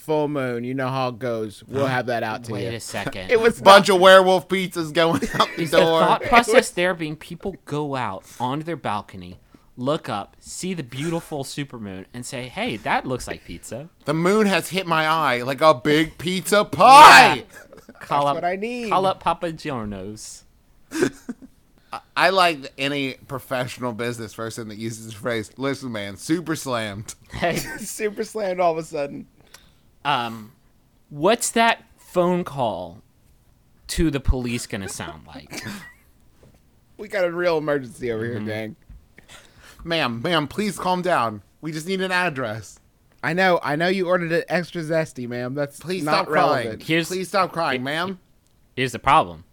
full 0.02 0.28
moon. 0.28 0.64
You 0.64 0.74
know 0.74 0.88
how 0.88 1.08
it 1.08 1.18
goes. 1.18 1.62
We'll 1.66 1.86
have 1.86 2.06
that 2.06 2.22
out 2.22 2.44
to 2.44 2.52
Wait 2.52 2.70
you. 2.70 2.76
a 2.76 2.80
second. 2.80 3.30
It 3.30 3.40
was 3.40 3.60
a 3.60 3.62
bunch 3.62 3.88
of 3.88 4.00
werewolf 4.00 4.48
pizzas 4.48 4.92
going 4.92 5.22
out 5.34 5.48
the 5.56 5.62
Is 5.62 5.70
the 5.70 5.78
door. 5.80 6.00
thought 6.00 6.22
process 6.24 6.70
there 6.70 6.92
being 6.94 7.16
people 7.16 7.56
go 7.64 7.94
out 7.96 8.24
onto 8.40 8.64
their 8.64 8.76
balcony, 8.76 9.38
look 9.76 10.08
up, 10.08 10.36
see 10.40 10.74
the 10.74 10.82
beautiful 10.82 11.44
supermoon, 11.44 12.06
and 12.12 12.26
say, 12.26 12.48
"Hey, 12.48 12.76
that 12.78 13.06
looks 13.06 13.26
like 13.26 13.44
pizza." 13.44 13.88
The 14.04 14.14
moon 14.14 14.46
has 14.46 14.68
hit 14.70 14.86
my 14.86 15.06
eye 15.06 15.42
like 15.42 15.60
a 15.60 15.72
big 15.74 16.18
pizza 16.18 16.64
pie. 16.64 17.44
Call 18.00 18.26
up 18.26 18.34
what 18.34 18.44
I 18.44 18.56
need. 18.56 18.90
Call 18.90 19.06
up 19.06 19.20
Papa 19.20 19.52
Giorno's. 19.52 20.44
I 22.16 22.30
like 22.30 22.72
any 22.78 23.14
professional 23.28 23.92
business 23.92 24.34
person 24.34 24.68
that 24.68 24.78
uses 24.78 25.08
the 25.08 25.12
phrase, 25.12 25.50
listen, 25.58 25.92
man, 25.92 26.16
super 26.16 26.56
slammed. 26.56 27.14
Hey, 27.30 27.56
super 27.56 28.24
slammed 28.24 28.60
all 28.60 28.72
of 28.72 28.78
a 28.78 28.82
sudden. 28.82 29.26
Um, 30.04 30.52
what's 31.10 31.50
that 31.52 31.84
phone 31.98 32.44
call 32.44 33.02
to 33.88 34.10
the 34.10 34.20
police 34.20 34.66
gonna 34.66 34.88
sound 34.88 35.26
like? 35.26 35.64
We 36.98 37.08
got 37.08 37.24
a 37.24 37.32
real 37.32 37.58
emergency 37.58 38.10
over 38.12 38.24
Mm-hmm. 38.24 38.46
here, 38.46 38.54
gang. 38.54 38.76
Ma'am, 39.84 40.22
ma'am, 40.22 40.46
please 40.48 40.78
calm 40.78 41.02
down. 41.02 41.42
We 41.60 41.72
just 41.72 41.86
need 41.86 42.00
an 42.00 42.12
address. 42.12 42.78
I 43.24 43.32
know, 43.32 43.60
I 43.62 43.76
know 43.76 43.88
you 43.88 44.06
ordered 44.08 44.32
it 44.32 44.44
extra 44.48 44.82
zesty, 44.82 45.28
ma'am. 45.28 45.54
That's 45.54 45.78
Please 45.80 46.04
not 46.04 46.12
stop 46.12 46.26
crying. 46.28 46.56
relevant. 46.66 46.82
Here's- 46.84 47.08
please 47.08 47.28
stop 47.28 47.52
crying, 47.52 47.82
ma'am. 47.82 48.18
Here's 48.76 48.92
the 48.92 48.98
problem: 48.98 49.44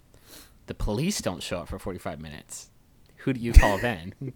the 0.67 0.73
police 0.73 1.21
don't 1.21 1.43
show 1.43 1.59
up 1.59 1.67
for 1.69 1.77
45 1.79 2.19
minutes. 2.19 2.69
Who 3.17 3.33
do 3.33 3.39
you 3.39 3.53
call 3.53 3.77
then? 3.79 4.13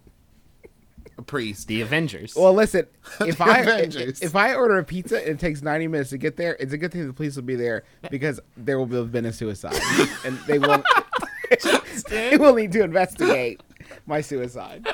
A 1.16 1.22
priest. 1.22 1.68
The 1.68 1.80
Avengers. 1.80 2.34
Well, 2.36 2.52
listen, 2.52 2.86
if 3.20 3.40
I 3.40 3.58
Avengers. 3.58 4.20
if 4.20 4.34
I 4.34 4.54
order 4.54 4.78
a 4.78 4.84
pizza 4.84 5.18
and 5.18 5.28
it 5.28 5.38
takes 5.38 5.62
ninety 5.62 5.86
minutes 5.86 6.10
to 6.10 6.18
get 6.18 6.36
there, 6.36 6.56
it's 6.58 6.72
a 6.72 6.78
good 6.78 6.92
thing 6.92 7.06
the 7.06 7.12
police 7.12 7.36
will 7.36 7.44
be 7.44 7.54
there 7.56 7.84
because 8.10 8.40
there 8.56 8.78
will 8.78 8.88
have 8.98 9.12
been 9.12 9.26
a 9.26 9.32
suicide, 9.32 9.80
and 10.24 10.38
they 10.46 10.58
will 10.58 10.82
they 12.08 12.36
will 12.36 12.54
need 12.54 12.72
to 12.72 12.82
investigate 12.82 13.62
my 14.06 14.20
suicide. 14.20 14.86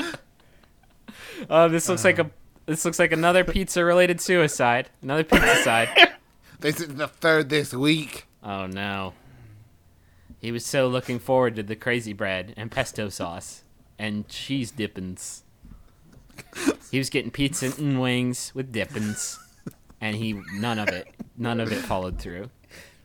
Oh, 1.48 1.68
this 1.68 1.88
looks 1.88 2.04
like 2.04 2.18
a 2.18 2.30
this 2.66 2.84
looks 2.84 2.98
like 2.98 3.12
another 3.12 3.44
pizza 3.44 3.84
related 3.84 4.20
suicide. 4.20 4.90
Another 5.02 5.24
pizza 5.24 5.56
side. 5.62 5.88
This 6.60 6.78
is 6.78 6.94
the 6.94 7.08
third 7.08 7.48
this 7.48 7.72
week. 7.72 8.26
Oh 8.44 8.66
no. 8.66 9.14
He 10.40 10.52
was 10.52 10.64
so 10.66 10.88
looking 10.88 11.18
forward 11.18 11.56
to 11.56 11.62
the 11.62 11.74
crazy 11.74 12.12
bread 12.12 12.52
and 12.54 12.70
pesto 12.70 13.08
sauce 13.08 13.62
and 13.98 14.28
cheese 14.28 14.70
dippins. 14.70 15.44
He 16.90 16.98
was 16.98 17.10
getting 17.10 17.30
pizza 17.30 17.72
and 17.78 18.00
wings 18.00 18.52
with 18.54 18.72
dippins, 18.72 19.38
and 20.00 20.16
he 20.16 20.40
none 20.54 20.78
of 20.78 20.88
it, 20.88 21.08
none 21.36 21.60
of 21.60 21.70
it 21.72 21.78
followed 21.78 22.18
through. 22.18 22.50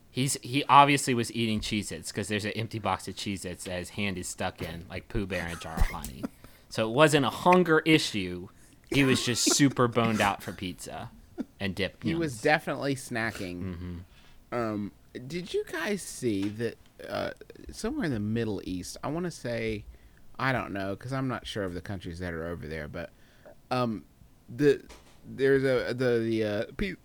He's 0.10 0.38
he 0.42 0.64
obviously 0.70 1.14
was 1.14 1.32
eating 1.34 1.60
Cheez-Its 1.60 2.12
because 2.12 2.28
there's 2.30 2.46
an 2.46 2.52
empty 2.52 2.80
box 2.80 3.08
of 3.08 3.16
Cheez-Its 3.16 3.66
that 3.66 3.80
his 3.80 3.90
hand 3.92 4.18
is 4.18 4.28
stuck 4.28 4.62
in, 4.62 4.86
like 4.90 5.10
Pooh 5.10 5.26
Bear 5.26 5.46
and 5.48 5.60
Jar 5.60 5.76
of 5.76 5.86
Honey. 5.88 6.24
So 6.70 6.90
it 6.90 6.94
wasn't 6.94 7.26
a 7.26 7.30
hunger 7.30 7.80
issue. 7.86 8.48
He 8.90 9.04
was 9.04 9.26
just 9.26 9.56
super 9.56 9.88
boned 9.88 10.22
out 10.22 10.42
for 10.42 10.52
pizza 10.52 11.12
and 11.60 11.76
dip. 11.76 12.04
He 12.04 12.16
was 12.16 12.42
definitely 12.42 12.96
snacking. 12.96 14.02
Um, 14.52 14.92
did 15.28 15.54
you 15.54 15.64
guys 15.72 16.02
see 16.02 16.48
that 16.50 16.78
uh, 17.10 17.32
somewhere 17.72 18.06
in 18.06 18.14
the 18.14 18.20
Middle 18.20 18.62
East? 18.64 18.98
I 19.04 19.10
want 19.10 19.26
to 19.26 19.32
say, 19.32 19.84
I 20.38 20.52
don't 20.52 20.72
know 20.74 20.96
because 20.96 21.14
I'm 21.14 21.28
not 21.28 21.46
sure 21.48 21.64
of 21.64 21.74
the 21.74 21.82
countries 21.82 22.20
that 22.20 22.34
are 22.34 22.48
over 22.48 22.68
there, 22.68 22.88
but 22.88 23.10
um, 23.72 24.04
the 24.54 24.82
there's 25.28 25.64
a 25.64 25.94
the 25.94 26.20
the 26.20 26.44
uh, 26.44 26.64
pi- 26.78 26.96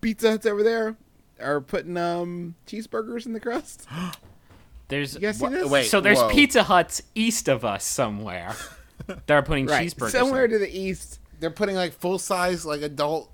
Pizza 0.00 0.30
Huts 0.32 0.46
over 0.46 0.62
there 0.62 0.96
are 1.40 1.60
putting 1.60 1.96
um 1.96 2.54
cheeseburgers 2.66 3.26
in 3.26 3.32
the 3.32 3.40
crust. 3.40 3.86
There's 4.88 5.14
You 5.14 5.20
guys 5.20 5.38
see 5.38 5.42
Wha- 5.44 5.50
this? 5.50 5.68
wait. 5.68 5.86
so 5.86 6.00
there's 6.00 6.18
whoa. 6.18 6.30
Pizza 6.30 6.62
Huts 6.62 7.02
east 7.16 7.48
of 7.48 7.64
us 7.64 7.84
somewhere. 7.84 8.54
They're 9.26 9.42
putting 9.42 9.66
right, 9.66 9.84
cheeseburgers. 9.88 10.10
somewhere 10.10 10.44
in. 10.44 10.52
to 10.52 10.58
the 10.60 10.70
east. 10.78 11.18
They're 11.40 11.50
putting 11.50 11.74
like 11.74 11.92
full 11.92 12.20
size, 12.20 12.64
like 12.64 12.82
adult, 12.82 13.28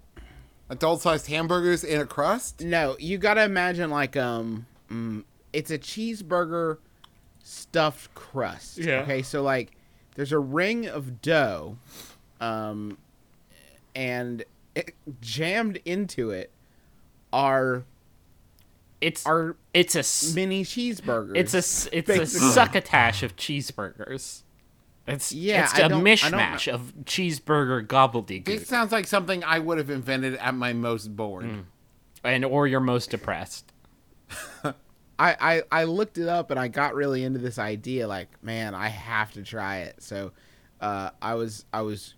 adult 0.71 1.03
sized 1.03 1.27
hamburgers 1.27 1.85
in 1.85 2.01
a 2.01 2.07
crust. 2.07 2.63
No, 2.63 2.97
you 2.99 3.19
gotta 3.19 3.45
imagine 3.45 3.91
like 3.91 4.17
um, 4.17 4.65
mm, 4.91 5.25
it's 5.53 5.71
a 5.71 5.79
cheeseburger 5.79 6.79
stuffed 7.43 8.15
crust. 8.15 8.79
Yeah. 8.79 9.01
Okay, 9.03 9.23
so 9.23 9.43
like 9.43 9.73
there's 10.15 10.33
a 10.33 10.39
ring 10.39 10.87
of 10.87 11.21
dough, 11.23 11.77
um, 12.41 12.99
and 13.95 14.45
it, 14.75 14.95
jammed 15.21 15.79
into 15.85 16.31
it 16.31 16.51
are 17.33 17.85
It's 19.01 19.25
are 19.27 19.57
it's 19.75 19.95
a 19.97 20.01
s- 20.01 20.35
mini 20.35 20.65
cheeseburgers. 20.65 21.33
it's 21.37 21.55
a 21.55 21.59
s- 21.59 21.89
it's 21.93 22.09
a 22.11 22.27
succotash 22.27 23.23
of 23.23 23.37
cheeseburgers. 23.37 24.43
It's 25.07 25.33
Yeah, 25.33 25.65
it's 25.65 25.75
I 25.75 25.79
a 25.79 25.89
don't- 25.89 25.93
I 25.93 25.95
don't 25.95 26.05
mishmash 26.05 26.73
of 26.73 26.93
cheeseburger 27.05 27.85
gobbledygook, 27.85 28.49
It 28.49 28.69
sounds 28.69 28.93
like 28.93 29.09
something 29.09 29.43
I 29.43 29.59
would 29.59 29.79
have 29.79 29.91
invented 29.91 30.37
at 30.37 30.55
my 30.55 30.73
most 30.73 31.17
bored. 31.17 31.65
and 32.23 32.45
or 32.45 32.69
you're 32.69 32.79
most 32.81 33.11
depressed. 33.11 33.73
I, 35.23 35.37
I 35.41 35.63
I 35.71 35.85
looked 35.85 36.19
it 36.19 36.27
up 36.27 36.51
and 36.51 36.59
I 36.59 36.67
got 36.67 36.97
really 36.97 37.23
into 37.23 37.39
this 37.39 37.59
idea. 37.59 38.09
Like, 38.09 38.43
man, 38.43 38.75
I 38.75 38.89
have 38.89 39.33
to 39.35 39.43
try 39.43 39.79
it. 39.79 40.03
So, 40.03 40.33
uh, 40.81 41.11
I 41.21 41.35
was 41.35 41.65
I 41.73 41.83
was 41.83 42.15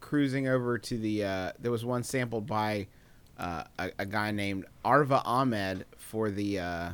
cruising 0.00 0.48
over 0.48 0.76
to 0.78 0.98
the. 0.98 1.24
Uh, 1.24 1.52
there 1.58 1.70
was 1.70 1.82
one 1.82 2.02
sampled 2.02 2.46
by 2.46 2.88
uh, 3.38 3.64
a, 3.78 3.92
a 4.00 4.06
guy 4.06 4.32
named 4.32 4.66
Arva 4.84 5.22
Ahmed 5.24 5.86
for 5.96 6.30
the 6.30 6.58
uh, 6.58 6.90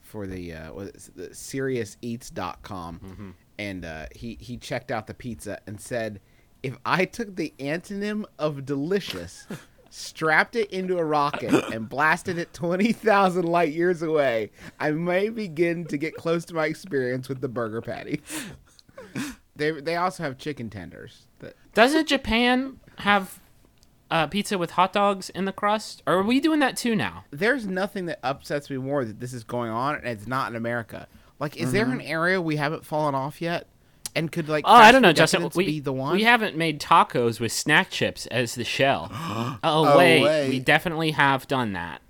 for 0.00 0.28
the 0.28 0.52
uh, 0.52 0.80
it, 0.82 1.10
the 1.16 1.28
SeriousEats.com, 1.30 3.34
and 3.58 3.84
uh, 3.84 4.06
he 4.14 4.38
he 4.40 4.56
checked 4.56 4.92
out 4.92 5.08
the 5.08 5.14
pizza 5.14 5.58
and 5.66 5.80
said, 5.80 6.20
if 6.62 6.78
I 6.86 7.04
took 7.04 7.34
the 7.34 7.52
antonym 7.58 8.26
of 8.38 8.64
delicious. 8.64 9.48
strapped 9.94 10.56
it 10.56 10.70
into 10.70 10.98
a 10.98 11.04
rocket 11.04 11.52
and 11.72 11.88
blasted 11.88 12.36
it 12.36 12.52
20,000 12.52 13.44
light 13.44 13.72
years 13.72 14.02
away, 14.02 14.50
I 14.80 14.90
may 14.90 15.28
begin 15.28 15.84
to 15.86 15.96
get 15.96 16.14
close 16.16 16.44
to 16.46 16.54
my 16.54 16.66
experience 16.66 17.28
with 17.28 17.40
the 17.40 17.48
burger 17.48 17.80
patty. 17.80 18.20
they 19.56 19.70
they 19.70 19.96
also 19.96 20.24
have 20.24 20.36
chicken 20.36 20.68
tenders. 20.68 21.28
That 21.38 21.54
Doesn't 21.74 22.08
Japan 22.08 22.80
have 22.98 23.40
uh, 24.10 24.26
pizza 24.26 24.58
with 24.58 24.72
hot 24.72 24.92
dogs 24.92 25.30
in 25.30 25.44
the 25.44 25.52
crust? 25.52 26.02
Or 26.06 26.14
are 26.14 26.22
we 26.22 26.40
doing 26.40 26.58
that 26.58 26.76
too 26.76 26.96
now? 26.96 27.24
There's 27.30 27.66
nothing 27.66 28.06
that 28.06 28.18
upsets 28.22 28.68
me 28.70 28.78
more 28.78 29.04
that 29.04 29.20
this 29.20 29.32
is 29.32 29.44
going 29.44 29.70
on 29.70 29.94
and 29.94 30.06
it's 30.06 30.26
not 30.26 30.50
in 30.50 30.56
America. 30.56 31.06
Like, 31.38 31.56
is 31.56 31.72
there 31.72 31.90
an 31.90 32.00
area 32.00 32.40
we 32.40 32.56
haven't 32.56 32.86
fallen 32.86 33.14
off 33.14 33.42
yet? 33.42 33.66
And 34.16 34.30
could 34.30 34.48
like 34.48 34.64
Oh, 34.66 34.72
I 34.72 34.92
don't 34.92 35.02
know, 35.02 35.12
Justin. 35.12 35.50
We, 35.54 35.66
be 35.66 35.80
the 35.80 35.92
one? 35.92 36.14
we 36.14 36.22
haven't 36.24 36.56
made 36.56 36.80
tacos 36.80 37.40
with 37.40 37.50
snack 37.52 37.90
chips 37.90 38.26
as 38.26 38.54
the 38.54 38.64
shell. 38.64 39.08
oh, 39.12 39.58
Oh, 39.62 39.98
wait, 39.98 40.22
wait. 40.22 40.48
we 40.50 40.60
definitely 40.60 41.10
have 41.12 41.48
done 41.48 41.72
that. 41.72 42.00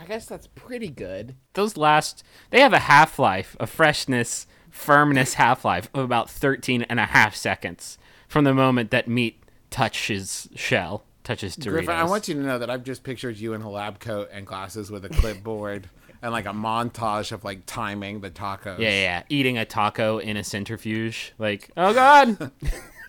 I 0.00 0.04
guess 0.04 0.26
that's 0.26 0.46
pretty 0.48 0.88
good. 0.88 1.34
Those 1.54 1.76
last, 1.76 2.22
they 2.50 2.60
have 2.60 2.72
a 2.72 2.78
half 2.80 3.18
life, 3.18 3.56
a 3.58 3.66
freshness, 3.66 4.46
firmness 4.70 5.34
half 5.34 5.64
life 5.64 5.88
of 5.94 6.04
about 6.04 6.30
13 6.30 6.82
and 6.82 7.00
a 7.00 7.06
half 7.06 7.34
seconds 7.34 7.98
from 8.28 8.44
the 8.44 8.54
moment 8.54 8.90
that 8.92 9.08
meat 9.08 9.42
touches 9.70 10.48
shell, 10.54 11.04
touches 11.24 11.56
Doritos. 11.56 11.70
Griffin, 11.70 11.94
I 11.96 12.04
want 12.04 12.28
you 12.28 12.34
to 12.34 12.40
know 12.40 12.58
that 12.58 12.70
I've 12.70 12.84
just 12.84 13.02
pictured 13.02 13.36
you 13.38 13.54
in 13.54 13.62
a 13.62 13.70
lab 13.70 13.98
coat 14.00 14.28
and 14.32 14.46
glasses 14.46 14.90
with 14.90 15.04
a 15.04 15.08
clipboard 15.08 15.88
and 16.22 16.32
like 16.32 16.46
a 16.46 16.52
montage 16.52 17.32
of 17.32 17.44
like 17.44 17.64
timing 17.66 18.20
the 18.20 18.30
tacos. 18.30 18.78
Yeah, 18.78 18.90
yeah. 18.90 19.22
Eating 19.28 19.58
a 19.58 19.64
taco 19.64 20.18
in 20.18 20.36
a 20.36 20.44
centrifuge. 20.44 21.32
Like, 21.38 21.70
oh 21.76 21.94
god, 21.94 22.50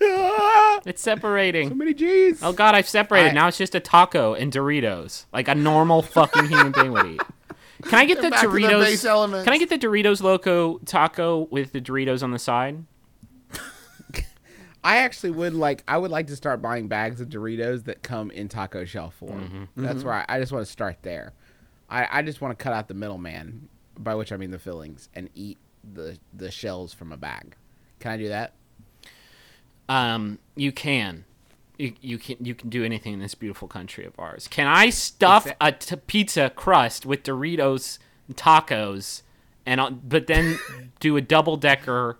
it's 0.86 1.02
separating. 1.02 1.68
So 1.68 1.74
many 1.74 1.94
G's. 1.94 2.42
Oh 2.42 2.52
god, 2.52 2.74
I've 2.74 2.88
separated. 2.88 3.30
I- 3.30 3.34
now 3.34 3.48
it's 3.48 3.58
just 3.58 3.74
a 3.74 3.80
taco 3.80 4.34
and 4.34 4.52
Doritos, 4.52 5.26
like 5.32 5.48
a 5.48 5.54
normal 5.54 6.02
fucking 6.02 6.48
human 6.48 6.72
being 6.72 6.92
would 6.92 7.06
eat. 7.06 7.22
Can 7.82 7.98
I 7.98 8.04
get 8.04 8.20
the 8.20 8.30
back 8.30 8.42
the 8.42 8.46
Doritos? 8.46 9.04
elements. 9.04 9.44
Can 9.44 9.52
I 9.52 9.58
get 9.58 9.70
the 9.70 9.78
Doritos 9.78 10.22
Loco 10.22 10.78
taco 10.78 11.48
with 11.50 11.72
the 11.72 11.80
Doritos 11.80 12.22
on 12.22 12.30
the 12.30 12.38
side? 12.38 12.84
I 14.84 14.98
actually 14.98 15.30
would 15.30 15.54
like. 15.54 15.82
I 15.88 15.96
would 15.96 16.10
like 16.10 16.26
to 16.28 16.36
start 16.36 16.60
buying 16.60 16.88
bags 16.88 17.20
of 17.20 17.28
Doritos 17.28 17.84
that 17.84 18.02
come 18.02 18.30
in 18.30 18.48
taco 18.48 18.84
shell 18.84 19.10
form. 19.10 19.68
Mm-hmm. 19.74 19.84
That's 19.84 19.98
mm-hmm. 19.98 20.08
where 20.08 20.14
I, 20.16 20.36
I 20.36 20.40
just 20.40 20.52
want 20.52 20.66
to 20.66 20.70
start 20.70 20.98
there. 21.02 21.32
I, 21.90 22.06
I 22.18 22.22
just 22.22 22.40
want 22.40 22.56
to 22.58 22.62
cut 22.62 22.72
out 22.72 22.88
the 22.88 22.94
middleman, 22.94 23.68
by 23.98 24.14
which 24.14 24.32
I 24.32 24.36
mean 24.36 24.50
the 24.52 24.58
fillings, 24.58 25.08
and 25.14 25.28
eat 25.34 25.58
the 25.94 26.18
the 26.32 26.50
shells 26.50 26.94
from 26.94 27.12
a 27.12 27.16
bag. 27.16 27.56
Can 27.98 28.12
I 28.12 28.16
do 28.16 28.28
that? 28.28 28.52
Um, 29.88 30.38
you 30.54 30.72
can. 30.72 31.24
You, 31.78 31.94
you 32.02 32.18
can 32.18 32.36
you 32.44 32.54
can 32.54 32.68
do 32.68 32.84
anything 32.84 33.14
in 33.14 33.20
this 33.20 33.34
beautiful 33.34 33.66
country 33.66 34.04
of 34.04 34.12
ours. 34.18 34.46
Can 34.48 34.66
I 34.66 34.90
stuff 34.90 35.46
Exa- 35.46 35.56
a 35.60 35.72
t- 35.72 35.96
pizza 36.06 36.50
crust 36.54 37.06
with 37.06 37.22
Doritos 37.22 37.98
tacos, 38.34 39.22
and 39.64 39.80
I'll- 39.80 39.90
but 39.90 40.26
then 40.26 40.58
do 41.00 41.16
a 41.16 41.22
double 41.22 41.56
decker 41.56 42.18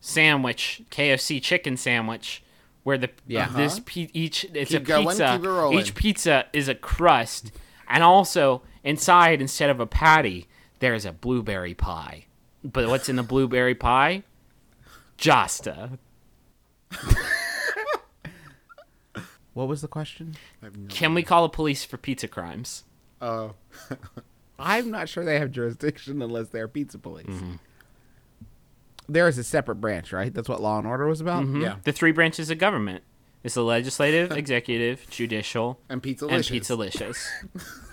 sandwich, 0.00 0.82
KFC 0.92 1.42
chicken 1.42 1.76
sandwich, 1.76 2.44
where 2.84 2.96
the 2.96 3.10
Yeah. 3.26 3.48
this 3.48 3.80
pe- 3.84 4.10
each 4.12 4.44
it's 4.54 4.70
Keep 4.70 4.82
a 4.82 4.84
going, 4.84 5.08
pizza. 5.08 5.70
Each 5.72 5.94
pizza 5.96 6.46
is 6.52 6.68
a 6.68 6.74
crust, 6.76 7.50
and 7.88 8.04
also 8.04 8.62
inside 8.84 9.40
instead 9.40 9.70
of 9.70 9.80
a 9.80 9.86
patty, 9.86 10.48
there 10.78 10.94
is 10.94 11.04
a 11.04 11.12
blueberry 11.12 11.74
pie. 11.74 12.26
But 12.62 12.88
what's 12.88 13.08
in 13.08 13.16
the 13.16 13.22
blueberry 13.22 13.74
pie? 13.74 14.22
Josta. 15.18 15.98
What 19.52 19.68
was 19.68 19.80
the 19.82 19.88
question? 19.88 20.36
Can 20.88 21.14
we 21.14 21.22
call 21.22 21.42
the 21.42 21.48
police 21.48 21.84
for 21.84 21.96
pizza 21.96 22.28
crimes? 22.28 22.84
Oh. 23.20 23.54
I'm 24.58 24.90
not 24.90 25.08
sure 25.08 25.24
they 25.24 25.38
have 25.38 25.50
jurisdiction 25.50 26.22
unless 26.22 26.48
they're 26.48 26.68
pizza 26.68 26.98
police. 26.98 27.26
Mm-hmm. 27.26 27.54
There 29.08 29.26
is 29.26 29.38
a 29.38 29.44
separate 29.44 29.76
branch, 29.76 30.12
right? 30.12 30.32
That's 30.32 30.48
what 30.48 30.62
Law 30.62 30.78
and 30.78 30.86
Order 30.86 31.06
was 31.06 31.20
about. 31.20 31.46
Yeah. 31.48 31.76
The 31.82 31.92
three 31.92 32.12
branches 32.12 32.50
of 32.50 32.58
government. 32.58 33.02
It's 33.42 33.54
the 33.54 33.64
legislative, 33.64 34.30
executive, 34.36 35.06
judicial, 35.10 35.80
And 35.88 36.02
pizza 36.02 36.26
and 36.26 36.44
pizzalicious. 36.44 37.26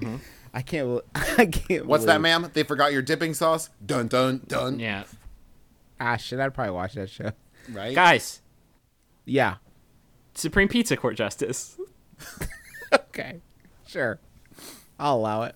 I 0.54 0.62
can't. 0.62 1.00
I 1.14 1.46
can't. 1.46 1.86
What's 1.86 2.04
that, 2.04 2.20
ma'am? 2.20 2.50
They 2.52 2.62
forgot 2.62 2.92
your 2.92 3.02
dipping 3.02 3.34
sauce? 3.34 3.70
Dun 3.84 4.08
dun 4.08 4.42
dun. 4.46 4.78
yeah. 4.78 5.04
Ah, 6.00 6.16
shit! 6.16 6.40
I'd 6.40 6.52
probably 6.54 6.72
watch 6.72 6.94
that 6.94 7.08
show. 7.10 7.32
Right? 7.70 7.94
Guys, 7.94 8.42
Yeah. 9.24 9.56
Supreme 10.34 10.68
Pizza 10.68 10.96
Court 10.96 11.16
Justice. 11.16 11.78
Okay. 12.92 13.40
Sure. 13.86 14.18
I'll 14.98 15.16
allow 15.16 15.42
it. 15.44 15.54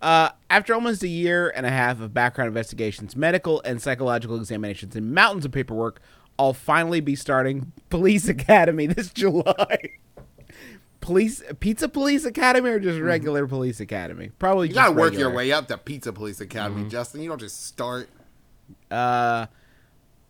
Uh, 0.00 0.30
after 0.48 0.72
almost 0.74 1.02
a 1.02 1.08
year 1.08 1.52
and 1.54 1.66
a 1.66 1.70
half 1.70 2.00
of 2.00 2.14
background 2.14 2.48
investigations, 2.48 3.14
medical 3.14 3.60
and 3.64 3.80
psychological 3.80 4.36
examinations, 4.36 4.96
and 4.96 5.12
mountains 5.14 5.44
of 5.44 5.52
paperwork, 5.52 6.00
I'll 6.38 6.54
finally 6.54 7.00
be 7.00 7.14
starting 7.14 7.72
Police 7.90 8.26
Academy 8.28 8.86
this 8.86 9.12
July. 9.12 9.90
Police 11.02 11.42
Pizza 11.60 11.88
Police 11.88 12.24
Academy 12.24 12.70
or 12.70 12.80
just 12.80 13.00
regular 13.00 13.46
Police 13.46 13.80
Academy? 13.80 14.30
Probably. 14.38 14.68
You 14.68 14.74
gotta 14.74 14.92
work 14.92 15.12
your 15.14 15.30
way 15.30 15.52
up 15.52 15.68
to 15.68 15.76
Pizza 15.76 16.12
Police 16.12 16.40
Academy, 16.40 16.88
Justin. 16.88 17.20
You 17.20 17.28
don't 17.28 17.40
just 17.40 17.66
start. 17.66 18.08
Uh, 18.90 19.46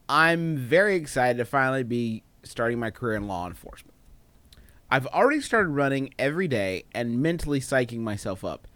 I'm 0.09 0.57
very 0.57 0.97
excited 0.97 1.39
to 1.39 1.45
finally 1.45 1.85
be 1.85 2.25
starting 2.43 2.81
my 2.81 2.91
career 2.91 3.17
in 3.17 3.29
law 3.29 3.47
enforcement. 3.47 3.95
I've 4.91 5.07
already 5.07 5.41
started 5.41 5.69
running 5.69 6.13
every 6.19 6.49
day 6.49 6.85
and 6.95 7.23
mentally 7.23 7.61
psyching 7.61 8.01
myself 8.01 8.45
up. 8.45 8.67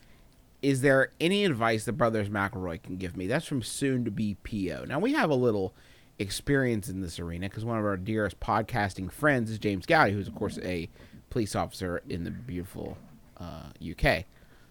Is 0.63 0.81
there 0.81 1.11
any 1.21 1.45
advice 1.45 1.85
that 1.85 1.93
Brothers 1.93 2.29
McElroy 2.29 2.83
can 2.83 2.97
give 2.97 3.17
me? 3.17 3.27
That's 3.27 3.47
from 3.47 3.63
soon 3.63 4.05
to 4.05 4.11
be 4.11 4.37
PO. 4.43 4.85
Now, 4.87 4.99
we 4.99 5.13
have 5.13 5.31
a 5.31 5.35
little 5.35 5.75
experience 6.19 6.89
in 6.89 7.03
this 7.03 7.21
arena 7.21 7.49
because 7.49 7.65
one 7.65 7.79
of 7.79 7.85
our 7.85 7.97
dearest 7.97 8.41
podcasting 8.41 9.13
friends 9.13 9.51
is 9.51 9.59
James 9.59 9.85
Gowdy, 9.85 10.13
who's, 10.13 10.29
of 10.29 10.35
course, 10.35 10.59
a 10.63 10.89
police 11.37 11.55
officer 11.55 12.01
in 12.09 12.25
the 12.25 12.31
beautiful 12.31 12.97
uh, 13.39 13.65
UK. 13.91 14.25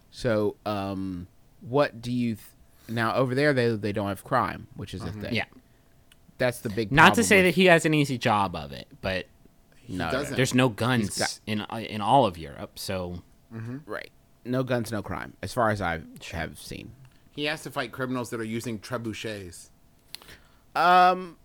So, 0.10 0.56
um, 0.66 1.28
what 1.62 2.02
do 2.02 2.12
you. 2.12 2.36
Th- 2.38 2.48
now, 2.88 3.14
over 3.14 3.36
there, 3.36 3.54
they, 3.54 3.76
they 3.76 3.92
don't 3.92 4.08
have 4.08 4.24
crime, 4.24 4.66
which 4.76 4.96
is 4.96 5.04
a 5.04 5.12
thing. 5.12 5.36
Yeah. 5.36 5.44
That's 6.40 6.62
the 6.62 6.70
big 6.70 6.92
Not 6.92 7.14
to 7.16 7.24
say 7.24 7.38
with- 7.38 7.46
that 7.54 7.56
he 7.62 7.66
has 7.66 7.86
an 7.86 7.94
easy 7.94 8.18
job 8.18 8.56
of 8.56 8.72
it, 8.72 8.88
but 9.02 9.28
no, 9.88 10.10
doesn't. 10.10 10.36
there's 10.36 10.56
no 10.56 10.70
guns 10.70 11.20
got- 11.20 11.40
in 11.46 11.62
uh, 11.62 11.76
in 11.88 12.02
all 12.02 12.26
of 12.26 12.36
Europe, 12.36 12.80
so 12.80 13.22
right. 13.86 14.10
No 14.44 14.64
guns, 14.64 14.92
no 14.92 15.04
crime, 15.04 15.34
as 15.44 15.54
far 15.54 15.70
as 15.70 15.82
I 15.84 16.02
have 16.32 16.58
seen. 16.60 16.92
He 17.36 17.46
has 17.46 17.62
to 17.64 17.70
fight 17.70 17.92
criminals 17.92 18.32
that 18.32 18.40
are 18.40 18.44
using 18.44 18.80
trebuchets. 18.80 19.70
Um, 20.76 21.38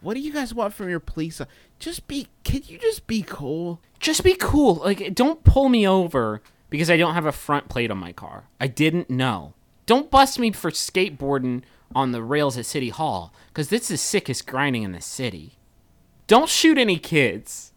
what 0.00 0.14
do 0.14 0.20
you 0.20 0.32
guys 0.32 0.54
want 0.54 0.74
from 0.74 0.88
your 0.88 1.00
police? 1.00 1.40
Just 1.78 2.06
be. 2.06 2.28
Can 2.44 2.62
you 2.66 2.78
just 2.78 3.06
be 3.06 3.22
cool? 3.22 3.80
just 4.04 4.22
be 4.22 4.34
cool. 4.34 4.76
Like, 4.76 5.14
don't 5.14 5.42
pull 5.44 5.68
me 5.68 5.88
over 5.88 6.42
because 6.70 6.90
I 6.90 6.96
don't 6.96 7.14
have 7.14 7.26
a 7.26 7.32
front 7.32 7.68
plate 7.68 7.90
on 7.90 7.98
my 7.98 8.12
car. 8.12 8.44
I 8.60 8.66
didn't 8.66 9.08
know. 9.08 9.54
Don't 9.86 10.10
bust 10.10 10.38
me 10.38 10.52
for 10.52 10.70
skateboarding 10.70 11.62
on 11.94 12.12
the 12.12 12.22
rails 12.22 12.58
at 12.58 12.66
City 12.66 12.90
Hall 12.90 13.32
because 13.48 13.68
this 13.68 13.82
is 13.82 13.88
the 13.88 13.96
sickest 13.96 14.46
grinding 14.46 14.82
in 14.82 14.92
the 14.92 15.00
city. 15.00 15.58
Don't 16.26 16.48
shoot 16.48 16.78
any 16.78 16.98
kids. 16.98 17.72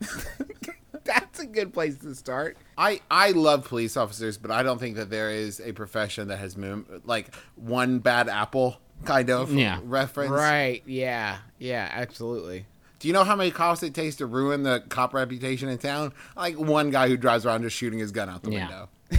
That's 1.04 1.40
a 1.40 1.46
good 1.46 1.72
place 1.72 1.96
to 1.98 2.14
start. 2.14 2.58
I, 2.76 3.00
I 3.10 3.30
love 3.30 3.64
police 3.64 3.96
officers, 3.96 4.38
but 4.38 4.50
I 4.50 4.62
don't 4.62 4.78
think 4.78 4.96
that 4.96 5.10
there 5.10 5.30
is 5.30 5.58
a 5.60 5.72
profession 5.72 6.28
that 6.28 6.38
has 6.38 6.56
like 7.04 7.34
one 7.56 7.98
bad 7.98 8.28
apple 8.28 8.78
kind 9.04 9.30
of 9.30 9.52
Yeah. 9.52 9.80
reference. 9.84 10.30
Right. 10.30 10.82
Yeah. 10.86 11.38
Yeah. 11.58 11.88
Absolutely. 11.92 12.66
Do 12.98 13.08
you 13.08 13.14
know 13.14 13.24
how 13.24 13.34
many 13.34 13.50
cops 13.50 13.82
it 13.82 13.94
takes 13.94 14.16
to 14.16 14.26
ruin 14.26 14.62
the 14.62 14.82
cop 14.88 15.12
reputation 15.14 15.68
in 15.68 15.78
town? 15.78 16.12
Like 16.36 16.56
one 16.58 16.90
guy 16.90 17.08
who 17.08 17.16
drives 17.16 17.44
around 17.44 17.62
just 17.62 17.76
shooting 17.76 17.98
his 17.98 18.12
gun 18.12 18.28
out 18.30 18.42
the 18.42 18.52
Yeah. 18.52 18.68
window. 18.68 18.88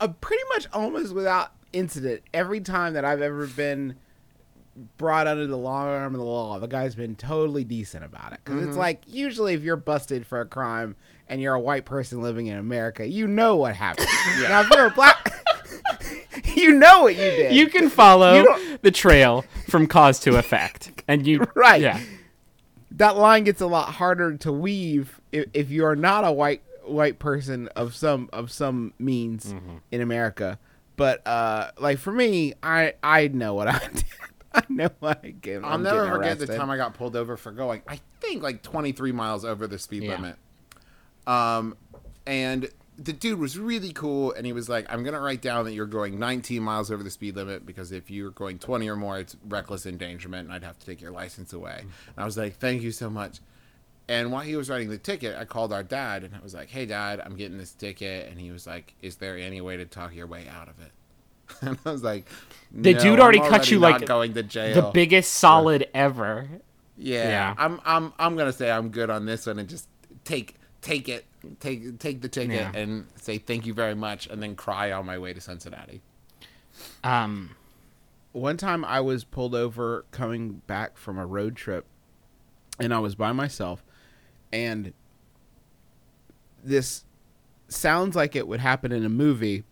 Uh, 0.00 0.08
pretty 0.08 0.42
much 0.52 0.66
almost 0.72 1.14
without 1.14 1.52
incident, 1.72 2.20
every 2.34 2.60
time 2.60 2.94
that 2.94 3.04
I've 3.04 3.22
ever 3.22 3.46
been 3.46 3.94
brought 4.98 5.26
under 5.26 5.46
the 5.46 5.56
long 5.56 5.86
arm 5.86 6.14
of 6.14 6.18
the 6.18 6.26
law, 6.26 6.58
the 6.58 6.66
guy's 6.66 6.94
been 6.94 7.14
totally 7.14 7.64
decent 7.64 8.04
about 8.04 8.32
it. 8.32 8.40
Because 8.44 8.66
it's 8.66 8.76
like 8.76 9.02
usually 9.06 9.54
if 9.54 9.62
you're 9.62 9.76
busted 9.76 10.26
for 10.26 10.40
a 10.40 10.46
crime 10.46 10.96
and 11.28 11.40
you're 11.40 11.54
a 11.54 11.60
white 11.60 11.86
person 11.86 12.20
living 12.20 12.46
in 12.48 12.58
America, 12.58 13.06
you 13.06 13.26
know 13.26 13.56
what 13.56 13.74
happened. 13.74 14.08
Now 14.42 14.60
if 14.62 14.70
you're 14.70 14.86
a 14.88 14.90
black, 14.90 15.35
you 16.62 16.72
know 16.74 17.02
what 17.02 17.14
you 17.14 17.20
did. 17.20 17.52
You 17.54 17.68
can 17.68 17.88
follow 17.90 18.34
You 18.42 18.78
the 18.82 18.90
trail 18.90 19.44
from 19.68 19.86
cause 19.86 20.18
to 20.20 20.36
effect, 20.36 21.02
and 21.08 21.26
you 21.26 21.44
Right. 21.54 21.80
Yeah, 21.80 22.00
that 22.92 23.16
line 23.16 23.44
gets 23.44 23.60
a 23.60 23.66
lot 23.66 23.94
harder 23.94 24.36
to 24.38 24.52
weave 24.52 25.20
if, 25.32 25.46
if 25.52 25.70
you 25.70 25.84
are 25.84 25.96
not 25.96 26.24
a 26.24 26.32
white 26.32 26.62
white 26.84 27.18
person 27.18 27.68
of 27.76 27.94
some 27.94 28.28
of 28.32 28.50
some 28.50 28.94
means 28.98 29.52
Mm-hmm. 29.52 29.76
in 29.90 30.00
America. 30.00 30.58
But 30.96 31.26
uh, 31.26 31.72
like 31.78 31.98
for 31.98 32.12
me, 32.12 32.54
I 32.62 32.94
I 33.02 33.28
know 33.28 33.54
what 33.54 33.68
I 33.68 33.78
did. 33.94 34.04
I 34.54 34.62
know 34.70 34.88
what 35.00 35.20
I 35.22 35.30
get. 35.30 35.62
I'll 35.62 35.74
I'm 35.74 35.82
never 35.82 35.96
getting 36.04 36.12
forget 36.12 36.38
the 36.38 36.46
time 36.56 36.70
I 36.70 36.78
got 36.78 36.94
pulled 36.94 37.14
over 37.16 37.36
for 37.36 37.52
going, 37.52 37.82
I 37.86 38.00
think 38.20 38.42
like 38.42 38.62
23 38.62 39.12
miles 39.12 39.44
over 39.44 39.66
the 39.66 39.78
speed 39.78 40.04
Yeah. 40.04 40.12
limit. 40.12 40.36
Um, 41.26 41.76
and 42.26 42.70
the 42.98 43.12
dude 43.12 43.38
was 43.38 43.58
really 43.58 43.92
cool, 43.92 44.32
and 44.32 44.46
he 44.46 44.52
was 44.52 44.68
like, 44.68 44.86
"I'm 44.88 45.02
gonna 45.02 45.20
write 45.20 45.42
down 45.42 45.64
that 45.66 45.72
you're 45.74 45.86
going 45.86 46.18
19 46.18 46.62
miles 46.62 46.90
over 46.90 47.02
the 47.02 47.10
speed 47.10 47.36
limit 47.36 47.66
because 47.66 47.92
if 47.92 48.10
you're 48.10 48.30
going 48.30 48.58
20 48.58 48.88
or 48.88 48.96
more, 48.96 49.18
it's 49.18 49.36
reckless 49.48 49.86
endangerment, 49.86 50.46
and 50.46 50.54
I'd 50.54 50.64
have 50.64 50.78
to 50.78 50.86
take 50.86 51.00
your 51.00 51.10
license 51.10 51.52
away." 51.52 51.80
And 51.80 51.90
I 52.16 52.24
was 52.24 52.36
like, 52.38 52.56
"Thank 52.58 52.82
you 52.82 52.92
so 52.92 53.10
much." 53.10 53.40
And 54.08 54.30
while 54.30 54.42
he 54.42 54.54
was 54.56 54.70
writing 54.70 54.88
the 54.88 54.98
ticket, 54.98 55.36
I 55.36 55.44
called 55.44 55.72
our 55.72 55.82
dad 55.82 56.22
and 56.22 56.34
I 56.34 56.38
was 56.40 56.54
like, 56.54 56.70
"Hey, 56.70 56.86
dad, 56.86 57.20
I'm 57.24 57.36
getting 57.36 57.58
this 57.58 57.72
ticket." 57.72 58.30
And 58.30 58.40
he 58.40 58.50
was 58.50 58.66
like, 58.66 58.94
"Is 59.02 59.16
there 59.16 59.36
any 59.36 59.60
way 59.60 59.76
to 59.76 59.84
talk 59.84 60.14
your 60.14 60.28
way 60.28 60.46
out 60.48 60.68
of 60.68 60.80
it?" 60.80 60.92
And 61.60 61.78
I 61.84 61.90
was 61.90 62.02
like, 62.04 62.26
The 62.72 62.94
dude 62.94 63.20
already 63.20 63.40
I'm 63.40 63.50
cut 63.50 63.70
you, 63.70 63.78
like, 63.78 64.06
going 64.06 64.34
to 64.34 64.42
jail." 64.42 64.74
The 64.74 64.90
biggest 64.90 65.34
solid 65.34 65.88
ever. 65.92 66.48
Yeah, 66.96 67.28
Yeah. 67.28 67.54
I'm 67.58 67.80
I'm 67.84 68.12
I'm 68.18 68.36
gonna 68.36 68.52
say 68.52 68.70
I'm 68.70 68.90
good 68.90 69.10
on 69.10 69.26
this 69.26 69.46
one 69.46 69.58
and 69.58 69.68
just 69.68 69.88
take 70.24 70.54
take 70.86 71.08
it, 71.08 71.24
take 71.60 71.98
take 71.98 72.20
the 72.22 72.28
ticket 72.28 72.54
Yeah. 72.54 72.72
and 72.74 73.06
say 73.16 73.38
thank 73.38 73.66
you 73.66 73.74
very 73.74 73.94
much, 73.94 74.26
and 74.28 74.42
then 74.42 74.54
cry 74.56 74.92
on 74.92 75.04
my 75.06 75.18
way 75.18 75.32
to 75.34 75.40
Cincinnati. 75.40 76.00
Um, 77.04 77.56
One 78.32 78.56
time 78.58 78.84
I 78.84 79.00
was 79.00 79.24
pulled 79.24 79.54
over 79.54 80.04
coming 80.10 80.62
back 80.66 80.96
from 80.98 81.18
a 81.18 81.24
road 81.26 81.56
trip 81.56 81.86
and 82.78 82.92
I 82.92 82.98
was 82.98 83.14
by 83.14 83.32
myself 83.32 83.82
and 84.52 84.92
this 86.62 87.04
sounds 87.68 88.14
like 88.14 88.36
it 88.36 88.46
would 88.46 88.60
happen 88.60 88.92
in 88.92 89.04
a 89.04 89.08
movie 89.08 89.64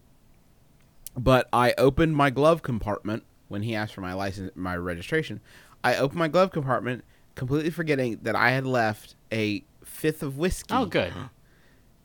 but 1.16 1.46
I 1.52 1.74
opened 1.76 2.16
my 2.16 2.30
glove 2.30 2.62
compartment 2.62 3.24
when 3.48 3.62
he 3.62 3.74
asked 3.74 3.94
for 3.94 4.00
my 4.00 4.14
license 4.14 4.50
my 4.56 4.76
registration. 4.76 5.40
I 5.84 5.96
opened 5.96 6.18
my 6.18 6.28
glove 6.28 6.50
compartment 6.50 7.04
completely 7.34 7.70
forgetting 7.70 8.18
that 8.22 8.34
I 8.34 8.50
had 8.50 8.66
left 8.66 9.14
a 9.30 9.62
fifth 10.04 10.22
of 10.22 10.36
whiskey 10.36 10.74
oh, 10.74 10.84
good. 10.84 11.14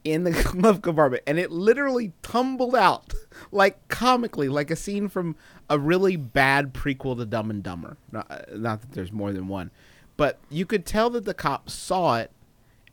in 0.05 0.23
the 0.23 0.31
glove 0.51 0.81
compartment, 0.81 1.21
and 1.27 1.37
it 1.37 1.51
literally 1.51 2.13
tumbled 2.21 2.73
out 2.73 3.13
like 3.51 3.89
comically, 3.89 4.47
like 4.47 4.71
a 4.71 4.75
scene 4.77 5.09
from 5.09 5.35
a 5.69 5.77
really 5.77 6.15
bad 6.15 6.73
prequel 6.73 7.17
to 7.17 7.25
Dumb 7.25 7.49
and 7.49 7.61
Dumber. 7.61 7.97
Not, 8.13 8.31
uh, 8.31 8.37
not 8.55 8.79
that 8.79 8.93
there's 8.93 9.11
more 9.11 9.33
than 9.33 9.49
one, 9.49 9.69
but 10.15 10.39
you 10.49 10.65
could 10.65 10.85
tell 10.85 11.09
that 11.09 11.25
the 11.25 11.33
cop 11.33 11.69
saw 11.69 12.19
it, 12.19 12.31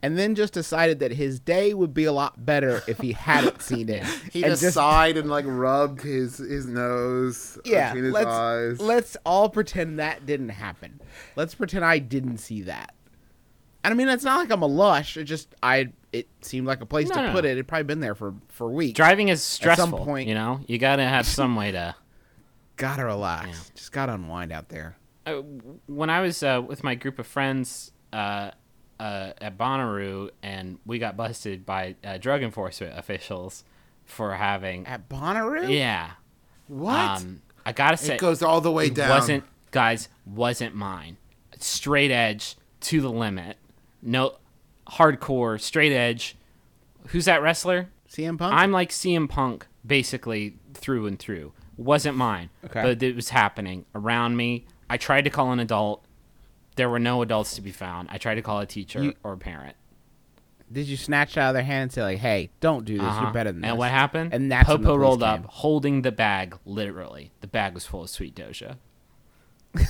and 0.02 0.18
then 0.18 0.34
just 0.34 0.52
decided 0.54 0.98
that 0.98 1.12
his 1.12 1.38
day 1.38 1.72
would 1.72 1.94
be 1.94 2.04
a 2.04 2.12
lot 2.12 2.44
better 2.44 2.82
if 2.88 2.98
he 2.98 3.12
hadn't 3.12 3.62
seen 3.62 3.88
it. 3.88 4.02
He 4.32 4.42
And 4.42 4.58
just, 4.58 4.74
sighed 4.74 5.16
and 5.16 5.30
like 5.30 5.44
rubbed 5.46 6.02
his 6.02 6.38
his 6.38 6.66
nose 6.66 7.58
yeah. 7.64 7.90
between 7.92 8.06
his 8.06 8.12
Let's 8.12 8.26
eyes. 8.26 8.80
let's 8.80 9.16
all 9.24 9.48
pretend 9.50 10.00
that 10.00 10.26
didn't 10.26 10.48
happen. 10.48 11.00
Let's 11.36 11.54
pretend 11.54 11.84
I 11.84 12.00
didn't 12.00 12.38
see 12.38 12.62
that. 12.62 12.92
And 13.86 13.94
I 13.94 13.96
mean, 13.96 14.08
it's 14.08 14.24
not 14.24 14.38
like 14.38 14.50
I'm 14.50 14.62
a 14.62 14.66
lush. 14.66 15.16
It 15.16 15.24
just 15.24 15.54
I. 15.62 15.90
It 16.12 16.26
seemed 16.40 16.66
like 16.66 16.80
a 16.80 16.86
place 16.86 17.08
No, 17.08 17.14
to 17.14 17.22
no, 17.28 17.32
put 17.32 17.44
no. 17.44 17.50
it. 17.50 17.52
It'd 17.52 17.68
probably 17.68 17.84
been 17.84 18.00
there 18.00 18.14
for 18.16 18.34
for 18.48 18.68
weeks. 18.68 18.96
Driving 18.96 19.28
is 19.28 19.42
stressful. 19.42 19.98
point- 20.04 20.26
you 20.28 20.34
know, 20.34 20.60
you 20.66 20.76
gotta 20.78 21.04
have 21.04 21.26
some 21.26 21.54
way 21.56 21.70
to. 21.72 21.94
Gotta 22.76 23.04
relax. 23.06 23.46
Yeah. 23.48 23.54
Just 23.74 23.92
gotta 23.92 24.12
unwind 24.14 24.52
out 24.52 24.68
there. 24.68 24.96
Uh, 25.24 25.42
when 25.86 26.10
I 26.10 26.20
was 26.20 26.42
uh, 26.42 26.60
with 26.66 26.84
my 26.84 26.94
group 26.94 27.18
of 27.18 27.26
friends 27.26 27.90
uh, 28.12 28.50
uh, 29.00 29.32
at 29.40 29.56
Bonnaroo, 29.56 30.28
and 30.42 30.78
we 30.84 30.98
got 30.98 31.16
busted 31.16 31.64
by 31.64 31.94
uh, 32.04 32.18
drug 32.18 32.42
enforcement 32.42 32.98
officials 32.98 33.64
for 34.04 34.34
having. 34.34 34.86
At 34.86 35.08
Bonnaroo? 35.08 35.72
Yeah. 35.72 36.10
what? 36.68 36.98
Um, 37.22 37.40
I 37.64 37.72
gotta 37.72 37.96
say, 37.96 38.16
it 38.16 38.20
goes 38.20 38.42
all 38.42 38.60
the 38.60 38.70
way 38.72 38.86
it 38.88 38.94
down. 38.94 39.08
wasn't 39.10 39.44
guys 39.70 40.08
wasn't 40.26 40.74
mine 40.74 41.16
straight 41.58 42.10
edge 42.10 42.56
to 42.80 43.00
the 43.00 43.10
limit 43.10 43.56
no 44.02 44.36
hardcore 44.88 45.60
straight 45.60 45.92
edge 45.92 46.36
who's 47.08 47.24
that 47.24 47.42
wrestler 47.42 47.88
CM 48.08 48.38
Punk? 48.38 48.54
i'm 48.54 48.70
like 48.72 48.90
cm 48.90 49.28
punk 49.28 49.66
basically 49.86 50.56
through 50.74 51.06
and 51.06 51.18
through 51.18 51.52
wasn't 51.76 52.16
mine 52.16 52.50
Okay. 52.64 52.82
but 52.82 53.02
it 53.02 53.14
was 53.16 53.30
happening 53.30 53.84
around 53.94 54.36
me 54.36 54.66
i 54.88 54.96
tried 54.96 55.22
to 55.24 55.30
call 55.30 55.52
an 55.52 55.60
adult 55.60 56.04
there 56.76 56.88
were 56.88 56.98
no 56.98 57.22
adults 57.22 57.54
to 57.56 57.60
be 57.60 57.72
found 57.72 58.08
i 58.10 58.18
tried 58.18 58.36
to 58.36 58.42
call 58.42 58.60
a 58.60 58.66
teacher 58.66 59.02
You- 59.02 59.14
or 59.24 59.32
a 59.32 59.36
parent 59.38 59.76
Did 60.70 60.86
you 60.86 60.96
snatch 60.96 61.36
it 61.36 61.40
out 61.40 61.50
of 61.50 61.54
their 61.54 61.62
hand 61.62 61.82
and 61.82 61.92
say 61.92 62.02
like, 62.02 62.18
"Hey, 62.18 62.50
don't 62.60 62.84
do 62.84 62.94
this. 62.94 63.02
Uh-huh. 63.06 63.22
You're 63.22 63.32
better 63.32 63.52
than 63.52 63.60
this"? 63.62 63.68
and 63.70 63.78
what 63.78 63.90
happened 63.90 64.32
And 64.34 64.50
that's 64.50 64.66
popo 64.68 64.96
rolled 64.96 65.20
came. 65.20 65.28
up 65.28 65.44
holding 65.46 66.02
the 66.02 66.10
bag 66.12 66.56
literally 66.64 67.30
the 67.40 67.46
bag 67.46 67.72
was 67.74 67.84
full 67.86 68.02
of 68.02 68.10
sweet 68.10 68.34
doja 68.34 68.76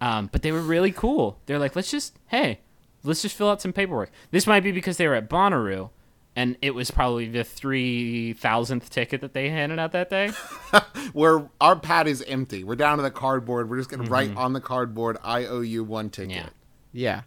um, 0.00 0.28
but 0.32 0.42
they 0.42 0.52
were 0.52 0.60
really 0.62 0.92
cool 0.92 1.38
they're 1.46 1.58
like 1.58 1.76
let's 1.76 1.90
just 1.90 2.18
hey 2.28 2.60
let's 3.02 3.22
just 3.22 3.36
fill 3.36 3.48
out 3.50 3.60
some 3.60 3.72
paperwork 3.72 4.10
this 4.30 4.46
might 4.46 4.60
be 4.60 4.72
because 4.72 4.96
they 4.96 5.06
were 5.08 5.14
at 5.14 5.28
bonnaroo 5.28 5.90
and 6.36 6.56
it 6.62 6.74
was 6.74 6.90
probably 6.90 7.26
the 7.28 7.40
3000th 7.40 8.88
ticket 8.88 9.20
that 9.20 9.32
they 9.34 9.48
handed 9.50 9.78
out 9.78 9.92
that 9.92 10.10
day 10.10 10.30
Where 11.12 11.48
our 11.60 11.74
pad 11.74 12.06
is 12.06 12.22
empty. 12.22 12.62
We're 12.62 12.76
down 12.76 12.98
to 12.98 13.02
the 13.02 13.10
cardboard. 13.10 13.68
We're 13.68 13.78
just 13.78 13.90
gonna 13.90 14.04
write 14.08 14.36
on 14.36 14.52
the 14.52 14.60
cardboard, 14.60 15.16
"I 15.24 15.46
owe 15.46 15.60
you 15.60 15.82
one 15.82 16.08
ticket." 16.10 16.36
yeah 16.36 16.48
Yeah, 16.92 17.22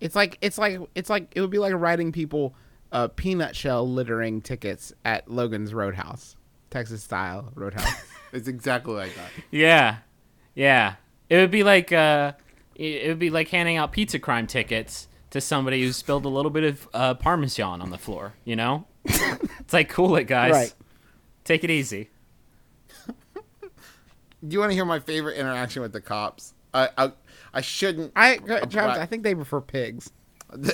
it's 0.00 0.14
like 0.14 0.36
it's 0.42 0.58
like 0.58 0.78
it's 0.94 1.08
like 1.08 1.32
it 1.34 1.40
would 1.40 1.48
be 1.50 1.58
like 1.58 1.72
writing 1.72 2.12
people 2.12 2.54
uh, 2.92 3.08
peanut 3.08 3.56
shell 3.56 3.90
littering 3.90 4.42
tickets 4.42 4.92
at 5.02 5.30
Logan's 5.30 5.72
Roadhouse, 5.72 6.36
Texas 6.70 7.02
style 7.02 7.50
Roadhouse. 7.54 7.90
It's 8.34 8.48
exactly 8.48 8.94
like 8.94 9.14
that. 9.14 9.28
yeah 9.50 9.96
yeah 10.54 10.94
it 11.28 11.36
would 11.36 11.50
be 11.50 11.64
like 11.64 11.92
uh, 11.92 12.32
it 12.74 13.02
it 13.04 13.08
would 13.08 13.18
be 13.18 13.28
like 13.30 13.48
handing 13.48 13.76
out 13.78 13.92
pizza 13.92 14.18
crime 14.18 14.46
tickets 14.46 15.06
to 15.32 15.40
somebody 15.40 15.82
who 15.82 15.92
spilled 15.92 16.24
a 16.24 16.28
little 16.28 16.50
bit 16.50 16.64
of 16.64 16.88
uh, 16.94 17.14
parmesan 17.14 17.82
on 17.82 17.90
the 17.90 17.98
floor 17.98 18.32
you 18.44 18.54
know 18.56 18.86
it's 19.04 19.72
like 19.72 19.88
cool 19.90 20.16
it 20.16 20.24
guys 20.24 20.52
Right. 20.52 20.74
take 21.44 21.64
it 21.64 21.70
easy 21.70 22.08
Do 24.46 24.54
you 24.54 24.58
want 24.58 24.70
to 24.70 24.74
hear 24.74 24.84
my 24.84 24.98
favorite 25.00 25.36
interaction 25.36 25.82
with 25.82 25.92
the 25.92 26.00
cops? 26.00 26.54
I 26.74 26.88
I, 26.98 27.12
I 27.54 27.60
shouldn't. 27.60 28.12
I 28.16 28.38
Travis, 28.38 28.98
I 28.98 29.06
think 29.06 29.22
they 29.22 29.34
prefer 29.34 29.60
pigs. 29.60 30.10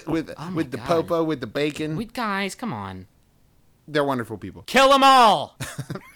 with 0.06 0.32
Oh 0.38 0.52
with 0.54 0.70
the 0.70 0.78
God. 0.78 0.86
popo 0.86 1.24
with 1.24 1.40
the 1.40 1.46
bacon. 1.46 1.96
Wait, 1.96 2.12
guys, 2.14 2.54
come 2.54 2.72
on. 2.72 3.06
They're 3.86 4.04
wonderful 4.04 4.38
people. 4.38 4.62
Kill 4.62 4.88
them 4.90 5.02
all. 5.04 5.58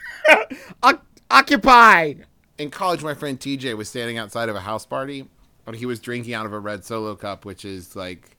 Oc- 0.83 1.05
occupy. 1.31 2.15
in 2.59 2.71
college, 2.71 3.03
my 3.03 3.15
friend 3.15 3.39
TJ 3.39 3.77
was 3.77 3.89
standing 3.89 4.19
outside 4.19 4.49
of 4.49 4.57
a 4.57 4.61
house 4.61 4.87
party, 4.87 5.29
but 5.65 5.75
he 5.77 5.87
was 5.87 6.01
drinking 6.01 6.35
out 6.35 6.47
of 6.47 6.53
a 6.53 6.59
red 6.59 6.85
solo 6.85 7.15
cup, 7.15 7.45
which 7.45 7.65
is 7.65 7.95
like, 7.97 8.37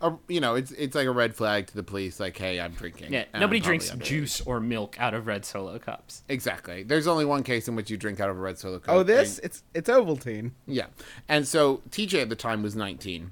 a, 0.00 0.12
you 0.28 0.40
know, 0.40 0.56
it's 0.56 0.72
it's 0.72 0.94
like 0.96 1.06
a 1.06 1.12
red 1.12 1.34
flag 1.34 1.68
to 1.68 1.74
the 1.76 1.82
police. 1.84 2.18
Like, 2.18 2.36
hey, 2.36 2.60
I'm 2.60 2.72
drinking. 2.72 3.12
yeah, 3.12 3.24
nobody 3.34 3.60
drinks 3.60 3.90
underage. 3.90 4.02
juice 4.02 4.40
or 4.40 4.58
milk 4.58 4.96
out 5.00 5.14
of 5.14 5.26
red 5.28 5.44
solo 5.44 5.78
cups. 5.78 6.24
Exactly. 6.28 6.82
There's 6.82 7.06
only 7.06 7.24
one 7.24 7.42
case 7.44 7.68
in 7.68 7.76
which 7.76 7.88
you 7.90 7.96
drink 7.96 8.18
out 8.18 8.28
of 8.28 8.36
a 8.36 8.40
red 8.40 8.58
solo 8.58 8.78
cup. 8.80 8.94
Oh, 8.94 9.02
this 9.04 9.38
and- 9.38 9.44
it's 9.46 9.62
it's 9.74 9.88
Ovaltine. 9.88 10.52
yeah. 10.66 10.86
And 11.28 11.46
so 11.46 11.82
TJ 11.90 12.22
at 12.22 12.28
the 12.28 12.36
time 12.36 12.62
was 12.62 12.74
19. 12.74 13.30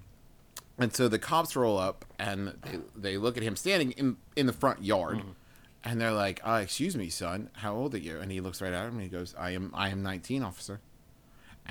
And 0.78 0.94
so 0.94 1.08
the 1.08 1.18
cops 1.18 1.56
roll 1.56 1.76
up 1.76 2.04
and 2.18 2.54
they, 2.62 2.78
they 2.96 3.16
look 3.18 3.36
at 3.36 3.42
him 3.42 3.54
standing 3.56 3.90
in, 3.92 4.16
in 4.36 4.46
the 4.46 4.52
front 4.52 4.82
yard. 4.82 5.18
Mm-hmm. 5.18 5.30
And 5.82 6.00
they're 6.00 6.12
like, 6.12 6.40
uh, 6.44 6.60
"Excuse 6.62 6.94
me, 6.94 7.08
son. 7.08 7.48
How 7.54 7.74
old 7.74 7.94
are 7.94 7.98
you?" 7.98 8.20
And 8.20 8.30
he 8.30 8.40
looks 8.40 8.60
right 8.62 8.72
at 8.72 8.84
him 8.86 8.92
and 8.92 9.02
he 9.02 9.08
goes, 9.08 9.34
"I 9.38 9.50
am 9.52 9.70
I 9.74 9.88
am 9.88 10.02
19, 10.02 10.42
officer." 10.42 10.80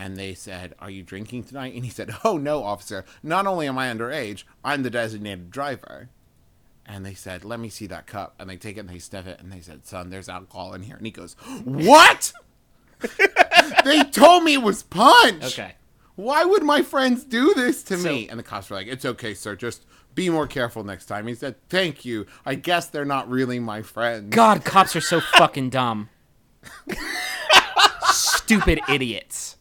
And 0.01 0.15
they 0.15 0.33
said, 0.33 0.75
"Are 0.79 0.89
you 0.89 1.03
drinking 1.03 1.43
tonight?" 1.43 1.73
And 1.75 1.83
he 1.83 1.91
said, 1.91 2.15
"Oh 2.23 2.37
no, 2.37 2.63
officer. 2.63 3.03
Not 3.21 3.45
only 3.45 3.67
am 3.67 3.77
I 3.77 3.87
underage, 3.93 4.45
I'm 4.63 4.83
the 4.83 4.89
designated 4.89 5.51
driver." 5.51 6.07
And 6.85 7.05
they 7.05 7.13
said, 7.13 7.43
"Let 7.43 7.59
me 7.59 7.67
see 7.67 7.85
that 7.87 8.07
cup." 8.07 8.33
And 8.39 8.49
they 8.49 8.55
take 8.55 8.77
it 8.77 8.79
and 8.81 8.89
they 8.89 8.99
sniff 8.99 9.27
it 9.27 9.41
and 9.41 9.51
they 9.51 9.59
said, 9.59 9.85
"Son, 9.85 10.09
there's 10.09 10.29
alcohol 10.29 10.73
in 10.73 10.83
here." 10.83 10.95
And 10.95 11.05
he 11.05 11.11
goes, 11.11 11.33
"What?" 11.65 12.31
they 13.83 14.03
told 14.05 14.45
me 14.45 14.53
it 14.53 14.61
was 14.61 14.83
punch. 14.83 15.43
Okay. 15.59 15.73
Why 16.15 16.45
would 16.45 16.63
my 16.63 16.81
friends 16.81 17.25
do 17.25 17.53
this 17.53 17.83
to 17.83 17.97
So- 17.97 18.07
me? 18.09 18.29
And 18.29 18.39
the 18.39 18.43
cops 18.43 18.69
were 18.69 18.77
like, 18.77 18.87
"It's 18.87 19.03
okay, 19.03 19.33
sir. 19.33 19.57
Just 19.57 19.85
be 20.15 20.29
more 20.29 20.47
careful 20.47 20.85
next 20.85 21.07
time." 21.07 21.27
He 21.27 21.35
said, 21.35 21.55
"Thank 21.67 22.05
you. 22.05 22.25
I 22.45 22.55
guess 22.55 22.87
they're 22.87 23.03
not 23.03 23.29
really 23.29 23.59
my 23.59 23.81
friends." 23.81 24.33
God, 24.33 24.63
cops 24.63 24.95
are 24.95 25.01
so 25.01 25.19
fucking 25.19 25.71
dumb. 25.71 26.07
Stupid 28.11 28.79
idiots. 28.89 29.57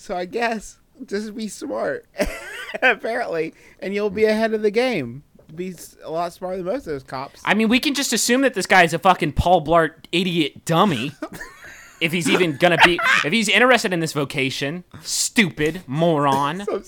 So 0.00 0.16
I 0.16 0.24
guess 0.24 0.78
just 1.04 1.36
be 1.36 1.46
smart. 1.46 2.06
Apparently, 2.82 3.52
and 3.80 3.94
you'll 3.94 4.08
be 4.08 4.24
ahead 4.24 4.54
of 4.54 4.62
the 4.62 4.70
game. 4.70 5.24
Be 5.54 5.74
a 6.02 6.10
lot 6.10 6.32
smarter 6.32 6.56
than 6.56 6.64
most 6.64 6.86
of 6.86 6.92
those 6.94 7.02
cops. 7.02 7.42
I 7.44 7.52
mean, 7.52 7.68
we 7.68 7.78
can 7.78 7.92
just 7.92 8.14
assume 8.14 8.40
that 8.40 8.54
this 8.54 8.64
guy 8.64 8.84
is 8.84 8.94
a 8.94 8.98
fucking 8.98 9.32
Paul 9.32 9.62
Blart 9.62 10.06
idiot 10.10 10.64
dummy. 10.64 11.12
if 12.00 12.12
he's 12.12 12.30
even 12.30 12.56
gonna 12.56 12.78
be, 12.82 12.98
if 13.26 13.32
he's 13.32 13.50
interested 13.50 13.92
in 13.92 14.00
this 14.00 14.14
vocation, 14.14 14.84
stupid 15.02 15.82
moron. 15.86 16.64
So 16.66 16.82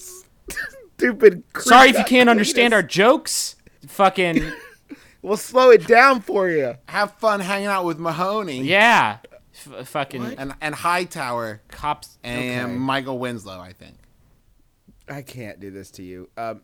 stupid. 0.97 1.43
Sorry 1.59 1.91
if 1.91 1.99
you 1.99 2.05
can't 2.05 2.31
understand 2.31 2.73
our 2.73 2.83
jokes. 2.83 3.57
Fucking 3.89 4.53
We'll 5.21 5.37
slow 5.37 5.71
it 5.71 5.87
down 5.87 6.21
for 6.23 6.49
you. 6.49 6.77
Have 6.87 7.13
fun 7.13 7.41
hanging 7.41 7.67
out 7.67 7.85
with 7.85 7.99
Mahoney. 7.99 8.63
yeah. 8.63 9.19
F- 9.71 9.89
fucking 9.89 10.35
And 10.39 10.55
and 10.61 10.75
Hightower 10.75 11.63
cops. 11.69 12.19
and 12.25 12.71
Okay. 12.71 12.79
Michael 12.79 13.19
Winslow, 13.19 13.61
I 13.61 13.73
think. 13.73 13.97
I 15.09 15.23
can't 15.23 15.59
do 15.61 15.71
this 15.71 15.91
to 15.93 16.03
you. 16.03 16.29
Um, 16.37 16.63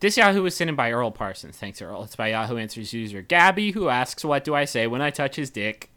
This 0.00 0.16
Yahoo 0.16 0.42
was 0.42 0.54
sent 0.56 0.70
in 0.70 0.76
by 0.76 0.90
Earl 0.92 1.10
Parsons. 1.10 1.56
Thanks, 1.56 1.80
Earl. 1.82 2.02
It's 2.04 2.16
by 2.16 2.28
Yahoo 2.28 2.56
Answers 2.56 2.92
user 2.92 3.22
Gabby, 3.22 3.72
who 3.72 3.88
asks, 3.88 4.24
"What 4.24 4.44
do 4.44 4.54
I 4.54 4.64
say 4.64 4.86
when 4.86 5.00
I 5.02 5.10
touch 5.10 5.36
his 5.36 5.50
dick?" 5.50 5.90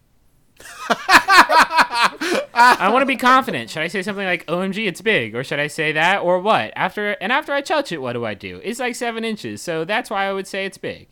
I 2.54 2.90
want 2.92 3.02
to 3.02 3.06
be 3.08 3.16
confident. 3.18 3.70
Should 3.70 3.82
I 3.84 3.88
say 3.88 4.02
something 4.02 4.26
like 4.26 4.46
"OMG, 4.48 4.88
it's 4.88 5.02
big," 5.02 5.36
or 5.36 5.44
should 5.44 5.60
I 5.60 5.68
say 5.68 5.92
that, 5.92 6.20
or 6.22 6.40
what? 6.40 6.72
After 6.76 7.12
and 7.14 7.32
after 7.32 7.52
I 7.54 7.62
touch 7.62 7.92
it, 7.92 8.02
what 8.02 8.14
do 8.14 8.26
I 8.26 8.34
do? 8.34 8.60
It's 8.64 8.80
like 8.80 8.96
seven 8.96 9.24
inches, 9.26 9.62
so 9.62 9.86
that's 9.86 10.10
why 10.10 10.26
I 10.26 10.34
would 10.34 10.48
say 10.48 10.66
it's 10.66 10.78
big. 10.78 11.08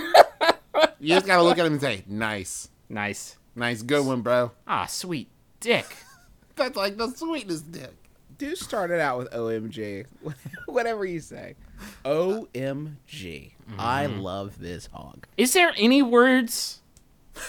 You 1.00 1.10
just 1.16 1.26
gotta 1.28 1.44
look 1.44 1.60
at 1.60 1.66
him 1.66 1.74
and 1.74 1.82
say, 1.82 2.04
"Nice, 2.08 2.70
Nice. 2.90 3.38
Nice, 3.56 3.82
good 3.82 4.06
one, 4.06 4.22
bro." 4.22 4.52
Ah, 4.68 4.86
sweet 4.86 5.30
dick. 5.60 5.86
That's 6.56 6.76
like 6.76 6.98
the 6.98 7.10
sweetest 7.10 7.72
dick. 7.72 7.94
Do 8.38 8.56
start 8.56 8.92
it 8.92 9.00
out 9.00 9.18
with 9.20 9.32
OMG. 9.32 10.06
Whatever 10.66 11.06
you 11.06 11.20
say. 11.20 11.56
OMG. 12.04 13.52
I 13.78 14.06
love 14.08 14.60
this 14.60 14.88
hog. 14.88 15.28
Is 15.38 15.54
there 15.54 15.72
any 15.78 16.02
words 16.02 16.82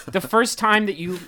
the 0.05 0.21
first 0.21 0.57
time 0.57 0.85
that 0.85 0.95
you 0.95 1.19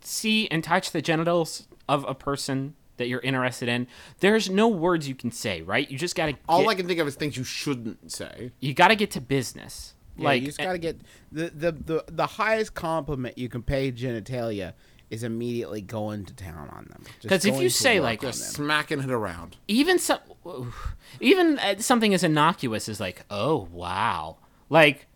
see 0.00 0.48
and 0.48 0.62
touch 0.64 0.92
the 0.92 1.02
genitals 1.02 1.66
of 1.88 2.04
a 2.08 2.14
person 2.14 2.74
that 2.96 3.08
you're 3.08 3.20
interested 3.20 3.68
in? 3.68 3.86
There's 4.20 4.48
no 4.48 4.68
words 4.68 5.08
you 5.08 5.14
can 5.14 5.30
say, 5.30 5.62
right? 5.62 5.90
You 5.90 5.98
just 5.98 6.16
gotta 6.16 6.36
All 6.48 6.68
I 6.68 6.74
can 6.74 6.86
think 6.86 7.00
of 7.00 7.06
is 7.08 7.14
things 7.16 7.36
you 7.36 7.44
shouldn't 7.44 8.10
say. 8.12 8.52
you 8.60 8.74
gotta 8.74 8.94
get 8.96 9.10
to 9.12 9.20
business. 9.20 9.94
Yeah, 10.16 10.24
like 10.24 10.40
you 10.42 10.46
just 10.48 10.58
gotta 10.58 10.78
get 10.78 11.00
the, 11.32 11.50
the 11.50 11.72
the 11.72 12.04
the 12.08 12.26
highest 12.26 12.74
compliment 12.74 13.38
you 13.38 13.48
can 13.48 13.62
pay 13.62 13.90
genitalia 13.92 14.74
is 15.10 15.22
immediately 15.24 15.80
going 15.80 16.24
to 16.24 16.34
town 16.34 16.68
on 16.70 16.84
them. 16.90 17.02
Because 17.20 17.44
if 17.44 17.60
you 17.60 17.68
say, 17.68 17.98
like, 17.98 18.22
on 18.22 18.30
Just 18.30 18.52
smacking 18.52 19.00
it 19.00 19.10
around. 19.10 19.56
even 19.66 19.98
some 19.98 20.20
even 21.20 21.58
uh, 21.58 21.78
something 21.78 22.14
as 22.14 22.22
innocuous 22.22 22.88
as 22.88 23.00
like 23.00 23.24
oh 23.30 23.68
wow 23.72 24.36
like 24.68 25.06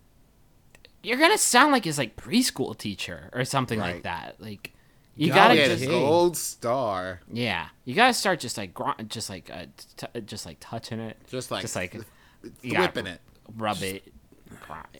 you're 1.02 1.18
gonna 1.18 1.38
sound 1.38 1.72
like 1.72 1.84
his 1.84 1.98
like 1.98 2.16
preschool 2.16 2.76
teacher 2.76 3.30
or 3.32 3.44
something 3.44 3.78
like 3.78 4.02
that 4.04 4.36
like 4.40 4.72
you 5.16 5.28
Gotta 5.28 5.38
gotta 5.38 5.54
get 5.54 5.68
just 5.68 5.84
it. 5.84 5.88
gold 5.88 6.36
star. 6.36 7.20
yeah 7.32 7.68
you 7.84 7.94
gotta 7.94 8.14
start 8.14 8.40
just 8.40 8.56
like 8.58 8.74
gr- 8.74 8.90
just 9.06 9.30
like 9.30 9.48
uh, 9.52 9.66
t- 9.96 10.20
just 10.22 10.44
like 10.44 10.56
touching 10.60 10.98
it 10.98 11.16
Just 11.28 11.50
like 11.50 11.62
just 11.62 11.76
like 11.76 11.94
you 12.62 12.72
gotta 12.72 12.82
whipping 12.86 13.06
it. 13.06 13.20
rub 13.56 13.80
it 13.82 14.02
gr- 14.04 14.10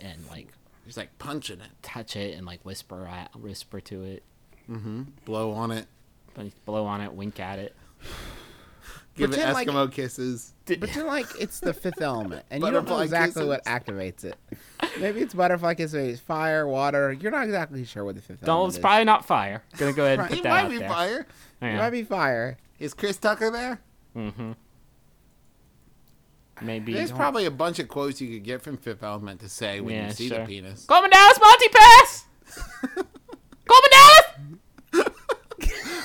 and 0.01 0.19
like 0.31 0.49
Just 0.87 0.97
like 0.97 1.17
punching 1.19 1.61
it. 1.61 1.71
touch 1.83 2.17
it 2.17 2.37
and 2.37 2.47
like 2.47 2.65
whisper 2.65 3.07
at, 3.07 3.35
whisper 3.37 3.81
to 3.83 4.03
it 4.05 4.23
Mm-hmm. 4.71 5.03
Blow 5.27 5.51
on 5.53 5.71
it. 5.71 5.87
blow 6.65 6.87
on 6.87 7.01
it 7.03 7.13
wink 7.13 7.39
at 7.41 7.59
it 7.59 7.75
Give 9.17 9.31
Pretend 9.31 9.51
it 9.51 9.55
like- 9.55 9.69
Eskimo 9.69 9.93
kisses. 9.93 10.51
But 10.67 10.81
then, 10.95 11.07
like, 11.07 11.27
it's 11.39 11.61
the 11.61 11.73
fifth 11.75 12.01
element, 12.01 12.47
and 12.51 12.61
you 12.65 12.71
don't 12.71 12.85
know 12.87 12.97
Butterfly 12.97 13.03
exactly 13.05 13.45
what 13.45 13.63
activates 13.67 14.25
it. 14.25 14.35
Maybe 14.99 15.21
it's 15.21 15.35
butterfly 15.35 15.75
kisses, 15.75 15.93
maybe 15.95 16.09
it's 16.13 16.21
fire, 16.23 16.67
water. 16.67 17.13
You're 17.13 17.31
not 17.31 17.45
exactly 17.45 17.85
sure 17.85 18.03
what 18.03 18.15
the 18.17 18.23
fifth 18.23 18.41
don't 18.41 18.49
element 18.49 18.71
it's 18.71 18.79
is. 18.79 18.81
probably 18.81 19.05
not 19.05 19.27
fire 19.27 19.63
gonna 19.77 19.93
go 19.93 20.05
ahead 20.07 20.13
and 20.19 20.21
Right. 20.23 20.31
put 20.31 20.39
It 20.39 20.43
that 20.45 20.49
might 20.49 20.65
out 20.65 20.71
be 20.71 20.79
there 20.79 20.89
fire. 20.89 21.27
It 21.61 21.77
might 21.77 21.91
be 21.91 22.03
fire. 22.03 22.57
Is 22.79 22.95
Chris 22.95 23.19
Tucker 23.19 23.51
there? 23.51 23.79
Maybe 26.63 26.93
There's 26.93 27.11
probably 27.13 27.47
a 27.47 27.51
bunch 27.51 27.79
of 27.81 27.89
quotes 27.89 28.21
you 28.21 28.29
could 28.33 28.45
get 28.45 28.63
from 28.63 28.77
Fifth 28.77 29.03
Element 29.03 29.41
to 29.41 29.49
say 29.49 29.81
when 29.81 29.95
Yeah, 29.95 30.07
you 30.09 30.13
see 30.15 30.29
sure. 30.29 30.39
the 30.41 30.45
penis. 30.47 30.87
Korben 30.87 31.11
Dallas 31.11 31.39
multi 31.41 31.69
pass. 31.69 32.27
Korben 33.67 33.91
Dallas. 33.91 35.09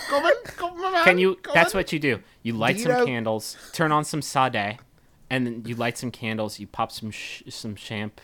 Come 0.10 0.24
on, 0.26 1.04
Can 1.04 1.20
you? 1.20 1.36
come 1.36 1.54
That's 1.54 1.74
what 1.74 1.92
you 1.94 2.00
do. 2.00 2.20
You 2.42 2.54
light 2.54 2.78
you 2.78 2.84
some 2.84 2.92
know- 2.94 3.06
candles, 3.06 3.56
turn 3.74 3.92
on 3.92 4.04
some 4.04 4.22
Sade, 4.22 4.80
and 5.30 5.46
then 5.46 5.64
you 5.66 5.76
light 5.76 5.98
some 5.98 6.10
candles. 6.12 6.60
You 6.60 6.68
pop 6.68 6.92
some 6.92 7.12
sh- 7.12 7.44
some 7.50 7.76
champ, 7.76 8.20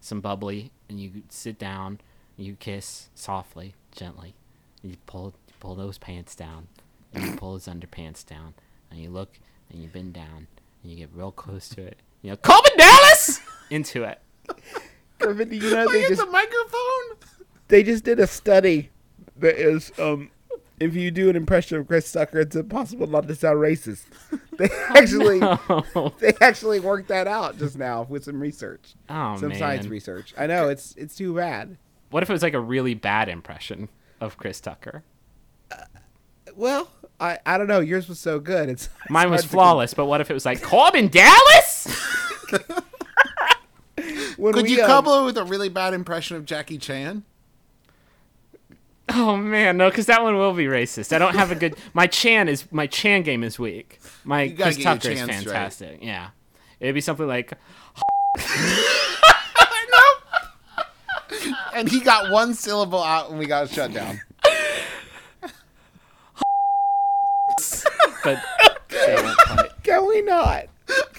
some 0.00 0.20
bubbly, 0.20 0.70
and 0.88 1.00
you 1.00 1.22
sit 1.30 1.58
down. 1.58 2.00
You 2.36 2.56
kiss 2.56 3.08
softly, 3.14 3.74
gently. 3.92 4.34
You 4.82 4.96
pull 5.06 5.34
you 5.48 5.54
pull 5.60 5.74
those 5.74 5.96
pants 5.98 6.34
down, 6.34 6.68
and 7.14 7.24
you 7.24 7.36
pull 7.36 7.54
his 7.54 7.66
underpants 7.66 8.26
down, 8.26 8.54
and 8.90 9.00
you 9.00 9.08
look 9.08 9.38
and 9.70 9.82
you 9.82 9.88
bend 9.88 10.12
down, 10.12 10.46
and 10.84 10.92
you 10.92 10.98
get 10.98 11.10
real 11.12 11.32
close 11.32 11.68
to 11.70 11.82
it. 11.82 11.98
You 12.22 12.30
know, 12.30 12.36
Korben 12.36 12.76
Dallas 12.76 13.40
into 13.70 14.04
it. 14.04 14.20
Griffin, 15.18 15.48
do 15.48 15.56
you 15.56 15.70
know 15.70 15.82
Look 15.84 15.92
they 15.92 16.02
just 16.08 16.20
the 16.20 16.30
microphone. 16.30 17.18
they 17.68 17.82
just 17.82 18.04
did 18.04 18.20
a 18.20 18.26
study 18.26 18.90
that 19.38 19.56
is 19.56 19.90
um 19.98 20.30
if 20.80 20.94
you 20.94 21.10
do 21.12 21.30
an 21.30 21.36
impression 21.36 21.78
of 21.78 21.86
Chris 21.86 22.10
Tucker, 22.10 22.40
it's 22.40 22.56
impossible 22.56 23.06
not 23.06 23.26
to 23.28 23.34
sound 23.34 23.58
racist. 23.58 24.04
They 24.56 24.68
actually 24.90 25.40
they 26.20 26.32
actually 26.40 26.78
worked 26.78 27.08
that 27.08 27.26
out 27.26 27.58
just 27.58 27.76
now 27.76 28.06
with 28.08 28.22
some 28.22 28.38
research, 28.38 28.94
Oh 29.08 29.36
some 29.36 29.48
man. 29.48 29.58
science 29.58 29.86
research. 29.88 30.32
I 30.38 30.46
know 30.46 30.68
it's 30.68 30.94
it's 30.96 31.16
too 31.16 31.34
bad. 31.34 31.76
What 32.10 32.22
if 32.22 32.30
it 32.30 32.32
was 32.32 32.42
like 32.44 32.54
a 32.54 32.60
really 32.60 32.94
bad 32.94 33.28
impression 33.28 33.88
of 34.20 34.36
Chris 34.36 34.60
Tucker? 34.60 35.02
Well, 36.54 36.88
I 37.20 37.38
I 37.46 37.58
don't 37.58 37.66
know. 37.68 37.80
Yours 37.80 38.08
was 38.08 38.18
so 38.18 38.38
good. 38.40 38.68
It's 38.68 38.88
it's 39.02 39.10
Mine 39.10 39.30
was 39.30 39.44
flawless, 39.44 39.94
but 39.94 40.06
what 40.06 40.20
if 40.20 40.30
it 40.30 40.34
was 40.34 40.44
like 40.44 40.60
Korben 40.60 41.10
Dallas? 41.10 41.86
con- 42.50 42.82
When 44.36 44.52
Could 44.52 44.64
we, 44.64 44.72
you 44.76 44.82
um, 44.82 44.86
couple 44.88 45.22
it 45.22 45.24
with 45.24 45.38
a 45.38 45.44
really 45.44 45.68
bad 45.68 45.94
impression 45.94 46.36
of 46.36 46.44
Jackie 46.44 46.78
Chan? 46.78 47.22
Oh 49.10 49.36
man, 49.36 49.76
no, 49.76 49.90
because 49.90 50.06
that 50.06 50.22
one 50.22 50.36
will 50.36 50.54
be 50.54 50.64
racist. 50.64 51.12
I 51.14 51.18
don't 51.18 51.34
have 51.36 51.50
a 51.52 51.54
good. 51.54 51.76
My 51.92 52.06
Chan 52.06 52.48
is 52.48 52.70
my 52.72 52.86
Chan 52.86 53.22
game 53.22 53.44
is 53.44 53.58
weak. 53.58 54.00
My 54.24 54.42
You 54.42 54.56
Chris 54.56 54.76
get 54.76 54.82
Tucker 54.82 55.10
is 55.10 55.18
Chan 55.18 55.28
straight. 55.28 55.44
fantastic. 55.44 55.98
Yeah, 56.02 56.30
it'd 56.80 56.94
be 56.94 57.00
something 57.00 57.26
like 57.28 57.52
And 61.74 61.88
he 61.88 62.00
got 62.00 62.30
one 62.30 62.54
syllable 62.54 63.02
out 63.02 63.30
and 63.30 63.38
we 63.38 63.46
got 63.46 63.68
shut 63.68 63.92
down. 63.92 64.20
But. 68.24 68.42
they 68.88 69.14
won't 69.22 69.36
quite. 69.38 69.82
Can 69.82 70.08
we 70.08 70.22
not? 70.22 70.64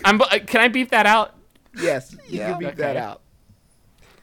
I'm, 0.04 0.22
uh, 0.22 0.40
can 0.46 0.62
I 0.62 0.68
beep 0.68 0.90
that 0.90 1.06
out? 1.06 1.36
Yes, 1.78 2.16
you 2.28 2.40
Yeah. 2.40 2.52
can 2.52 2.60
beat 2.60 2.76
that 2.78 2.98
out. 2.98 3.22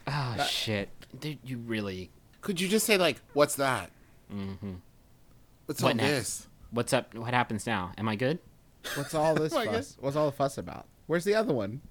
Oh 0.07 0.45
shit, 0.49 0.89
dude, 1.18 1.39
you 1.45 1.59
really. 1.59 2.11
Could 2.41 2.61
you 2.61 2.68
just 2.68 2.85
say 2.87 2.97
like, 2.97 3.20
"What's 3.35 3.55
that?" 3.57 3.91
Mm-hmm. 4.35 4.72
What's 5.66 5.83
What 5.83 5.91
all 5.91 5.95
next? 5.97 6.11
this? 6.11 6.47
What's 6.70 6.93
up? 6.93 7.14
What 7.14 7.33
happens 7.35 7.66
now? 7.66 7.93
Am 7.99 8.09
I 8.09 8.16
good? 8.16 8.39
What's 8.97 9.14
all 9.14 9.35
this 9.37 9.53
fuss? 9.53 9.64
guess- 9.66 9.97
What's 10.01 10.16
all 10.16 10.26
the 10.26 10.33
fuss 10.37 10.59
about? 10.59 10.87
Where's 11.07 11.24
the 11.24 11.35
other 11.35 11.53
one? 11.55 11.83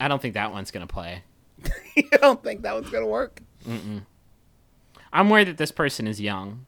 I 0.00 0.08
don't 0.08 0.20
think 0.20 0.34
that 0.34 0.50
one's 0.52 0.70
gonna 0.70 0.86
play. 0.86 1.22
you 1.96 2.08
don't 2.20 2.42
think 2.42 2.62
that 2.62 2.74
one's 2.74 2.90
gonna 2.90 3.06
work? 3.06 3.40
I'm 5.12 5.28
worried 5.30 5.48
that 5.48 5.58
this 5.58 5.72
person 5.72 6.06
is 6.06 6.20
young. 6.20 6.66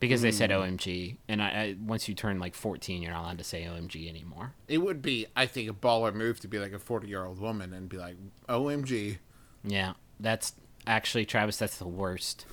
Because 0.00 0.22
they 0.22 0.30
Hmm. 0.30 0.36
said 0.36 0.50
OMG, 0.50 1.16
and 1.28 1.42
I, 1.42 1.46
I 1.48 1.76
once 1.78 2.08
you 2.08 2.14
turn 2.14 2.38
like 2.40 2.54
14, 2.54 3.02
you're 3.02 3.12
not 3.12 3.22
allowed 3.22 3.38
to 3.38 3.44
say 3.44 3.64
OMG 3.64 4.08
anymore. 4.08 4.54
It 4.66 4.78
would 4.78 5.02
be, 5.02 5.26
I 5.36 5.44
think, 5.46 5.68
a 5.70 5.74
baller 5.74 6.12
move 6.14 6.40
to 6.40 6.48
be 6.48 6.58
like 6.58 6.72
a 6.72 6.78
forty-year-old 6.78 7.38
woman 7.38 7.74
and 7.74 7.86
be 7.88 7.98
like, 7.98 8.16
"OMG." 8.48 9.18
Yeah, 9.62 9.92
that's 10.18 10.54
actually 10.86 11.26
Travis. 11.26 11.58
That's 11.58 11.76
the 11.76 11.86
worst. 11.86 12.46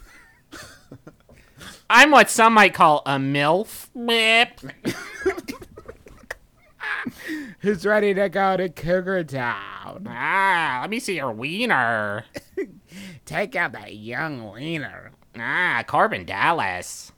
I'm 1.89 2.11
what 2.11 2.29
some 2.29 2.53
might 2.53 2.73
call 2.73 3.01
a 3.05 3.15
milf. 3.15 3.87
Who's 7.59 7.85
ready 7.85 8.13
to 8.13 8.29
go 8.29 8.57
to 8.57 8.69
Cougar 8.69 9.23
Town? 9.25 10.05
Ah, 10.09 10.79
let 10.81 10.89
me 10.89 10.99
see 10.99 11.15
your 11.15 11.31
wiener. 11.31 12.25
Take 13.25 13.55
out 13.55 13.71
that 13.71 13.95
young 13.95 14.51
wiener. 14.51 15.11
Ah, 15.37 15.83
Korben 15.87 16.25
Dallas. 16.25 17.11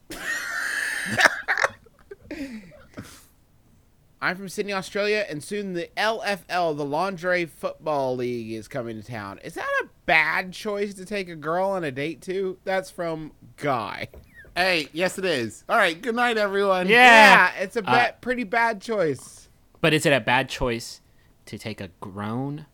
I'm 4.21 4.35
from 4.35 4.49
Sydney, 4.49 4.73
Australia, 4.73 5.25
and 5.29 5.41
soon 5.41 5.73
the 5.73 5.89
LFL, 5.95 6.75
the 6.75 6.83
Lingerie 6.83 7.45
Football 7.45 8.17
League, 8.17 8.51
is 8.51 8.67
coming 8.67 9.01
to 9.01 9.07
town. 9.07 9.39
Is 9.43 9.53
that 9.53 9.69
a 9.81 9.87
bad 10.05 10.51
choice 10.51 10.93
to 10.95 11.05
take 11.05 11.29
a 11.29 11.35
girl 11.35 11.69
on 11.69 11.85
a 11.85 11.91
date 11.91 12.21
to? 12.23 12.57
That's 12.65 12.91
from 12.91 13.31
Guy. 13.55 14.09
Hey, 14.57 14.89
yes, 14.91 15.17
it 15.17 15.23
is. 15.23 15.63
All 15.69 15.77
right. 15.77 15.99
Good 16.01 16.15
night, 16.15 16.37
everyone. 16.37 16.89
Yeah. 16.89 17.53
it's 17.59 17.77
a 17.77 17.79
uh, 17.79 17.91
ba- 17.91 18.15
pretty 18.19 18.43
bad 18.43 18.81
choice. 18.81 19.47
But 19.79 19.93
is 19.93 20.05
it 20.05 20.11
a 20.11 20.19
bad 20.19 20.49
choice 20.49 20.99
to 21.45 21.57
take 21.57 21.79
a 21.79 21.89
grown, 22.01 22.65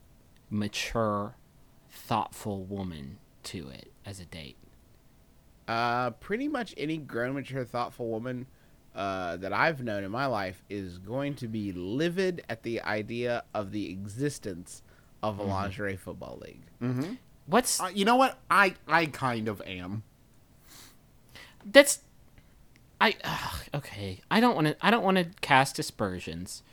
mature, 0.50 1.36
thoughtful 1.92 2.64
woman 2.64 3.20
to 3.44 3.70
it 3.70 3.92
as 4.04 4.20
a 4.20 4.26
date? 4.26 4.58
Uh, 5.68 6.12
pretty 6.12 6.48
much 6.48 6.74
any 6.78 6.98
grown, 6.98 7.34
mature, 7.34 7.66
thoughtful 7.66 8.08
woman 8.08 8.46
uh, 8.96 9.36
that 9.38 9.52
I've 9.52 9.84
known 9.84 10.04
in 10.04 10.12
my 10.12 10.26
life 10.28 10.64
is 10.70 11.00
going 11.00 11.34
to 11.36 11.48
be 11.48 11.72
livid 11.72 12.44
at 12.50 12.64
the 12.64 12.82
idea 12.82 13.44
of 13.54 13.72
the 13.72 13.90
existence 13.90 14.84
of 15.24 15.40
a 15.40 15.44
lingerie 15.44 15.96
football 15.98 16.40
league. 16.42 17.18
What's 17.48 17.80
Uh, 17.82 17.88
you 17.94 18.06
know 18.06 18.16
what? 18.16 18.38
I 18.50 18.76
I 18.88 19.08
kind 19.08 19.48
of 19.48 19.62
am. 19.66 20.04
that's 21.66 22.00
I 23.02 23.16
ugh, 23.24 23.60
okay. 23.74 24.22
I 24.32 24.40
don't 24.40 24.56
want 24.56 24.68
to 24.68 24.76
I 24.86 24.92
don't 24.92 25.04
want 25.04 25.18
to 25.18 25.26
cast 25.42 25.80
aspersions, 25.80 26.64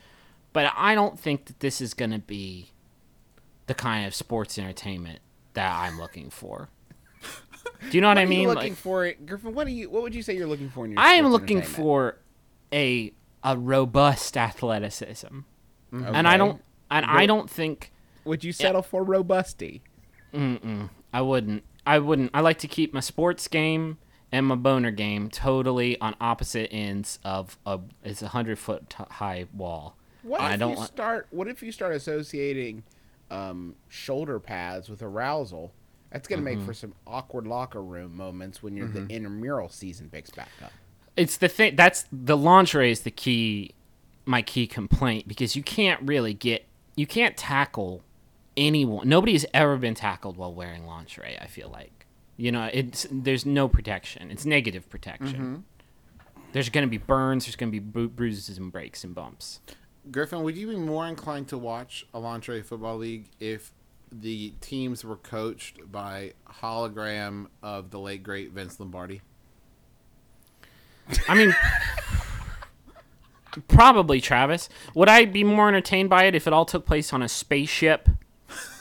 but 0.53 0.71
I 0.75 0.95
don't 0.95 1.19
think 1.19 1.45
that 1.45 1.59
this 1.59 1.81
is 1.81 1.93
going 1.93 2.11
to 2.11 2.19
be 2.19 2.69
the 3.67 3.73
kind 3.73 4.05
of 4.05 4.13
sports 4.15 4.57
entertainment 4.57 5.19
that 5.53 5.71
I'm 5.75 5.99
looking 5.99 6.29
for. 6.29 6.69
Do 7.89 7.97
you 7.97 8.01
know 8.01 8.07
what, 8.07 8.17
I 8.17 8.21
What 8.21 8.31
you 8.31 8.37
mean? 8.39 8.47
looking 8.47 8.71
Like, 8.71 8.77
for 8.77 9.05
it, 9.05 9.25
Griffin? 9.25 9.53
What 9.53 9.67
do 9.67 9.73
you? 9.73 9.89
What 9.89 10.03
would 10.03 10.15
you 10.15 10.21
say 10.21 10.35
you're 10.35 10.47
looking 10.47 10.69
for 10.69 10.85
in 10.85 10.91
your? 10.91 10.99
I 10.99 11.13
am 11.13 11.27
looking 11.27 11.61
for 11.61 12.17
a 12.73 13.13
a 13.43 13.57
robust 13.57 14.37
athleticism, 14.37 15.39
and 15.91 16.27
I 16.27 16.37
don't 16.37 16.61
and 16.89 17.05
I 17.05 17.25
don't 17.25 17.49
think 17.49 17.91
Would 18.25 18.43
you 18.43 18.51
settle 18.51 18.81
for 18.81 19.03
robusty? 19.03 19.81
I 20.33 21.21
wouldn't. 21.21 21.63
I 21.85 21.99
wouldn't. 21.99 22.31
I 22.33 22.39
like 22.39 22.57
to 22.59 22.67
keep 22.67 22.93
my 22.93 23.01
sports 23.01 23.47
game 23.47 23.97
and 24.31 24.47
my 24.47 24.55
boner 24.55 24.91
game 24.91 25.29
totally 25.29 25.99
on 25.99 26.15
opposite 26.19 26.73
ends 26.73 27.19
of 27.23 27.57
a 27.65 27.79
it's 28.03 28.21
a 28.21 28.29
hundred 28.29 28.57
foot 28.57 28.89
t- 28.89 29.03
high 29.11 29.45
wall. 29.53 29.95
What 30.23 30.41
I 30.41 30.53
if 30.53 30.59
don't 30.59 30.77
you 30.77 30.85
start? 30.85 31.27
What 31.31 31.47
if 31.47 31.61
you 31.61 31.71
start 31.71 31.93
associating 31.93 32.83
um, 33.29 33.75
shoulder 33.89 34.39
pads 34.39 34.89
with 34.89 35.01
arousal? 35.03 35.73
That's 36.13 36.27
gonna 36.29 36.41
Mm-hmm. 36.43 36.59
make 36.59 36.65
for 36.65 36.73
some 36.73 36.93
awkward 37.05 37.45
locker 37.47 37.81
room 37.83 38.15
moments 38.15 38.63
when 38.63 38.77
you're 38.77 38.87
the 38.87 39.05
intramural 39.07 39.67
season 39.67 40.09
picks 40.09 40.29
back 40.29 40.49
up. 40.63 40.71
It's 41.17 41.35
the 41.37 41.49
thing 41.49 41.75
that's 41.75 42.05
the 42.11 42.37
lingerie 42.37 42.91
is 42.91 43.01
the 43.01 43.11
key, 43.11 43.71
my 44.25 44.41
key 44.41 44.65
complaint 44.67 45.27
because 45.27 45.55
you 45.55 45.63
can't 45.63 45.99
really 46.03 46.33
get 46.33 46.65
you 46.95 47.05
can't 47.07 47.35
tackle 47.35 48.03
anyone. 48.55 49.09
Nobody 49.09 49.33
has 49.33 49.45
ever 49.53 49.75
been 49.77 49.95
tackled 49.95 50.37
while 50.37 50.53
wearing 50.53 50.85
lingerie. 50.85 51.37
I 51.41 51.47
feel 51.47 51.69
like 51.69 52.05
you 52.37 52.51
know 52.51 52.69
it's 52.71 53.05
there's 53.11 53.45
no 53.45 53.67
protection. 53.67 54.29
It's 54.31 54.45
negative 54.45 54.89
protection. 54.89 55.65
There's 56.51 56.69
gonna 56.69 56.87
be 56.87 56.97
burns. 56.99 57.45
There's 57.45 57.55
gonna 57.55 57.71
be 57.71 57.79
bru- 57.79 58.09
bruises 58.09 58.57
and 58.59 58.71
breaks 58.71 59.03
and 59.03 59.15
bumps. 59.15 59.59
Griffin, 60.11 60.43
would 60.43 60.55
you 60.57 60.67
be 60.67 60.75
more 60.75 61.07
inclined 61.07 61.47
to 61.47 61.57
watch 61.57 62.05
a 62.13 62.19
lingerie 62.19 62.61
football 62.61 62.97
league 62.97 63.25
if 63.39 63.71
the 64.21 64.53
teams 64.61 65.03
were 65.03 65.17
coached 65.17 65.91
by 65.91 66.33
hologram 66.61 67.47
of 67.61 67.91
the 67.91 67.99
late 67.99 68.23
great 68.23 68.51
Vince 68.51 68.79
Lombardi? 68.79 69.21
I 71.27 71.35
mean, 71.35 71.55
probably 73.67 74.21
Travis. 74.21 74.69
Would 74.95 75.09
I 75.09 75.25
be 75.25 75.43
more 75.43 75.67
entertained 75.67 76.09
by 76.09 76.25
it 76.25 76.35
if 76.35 76.47
it 76.47 76.53
all 76.53 76.65
took 76.65 76.85
place 76.85 77.13
on 77.13 77.21
a 77.21 77.29
spaceship? 77.29 78.09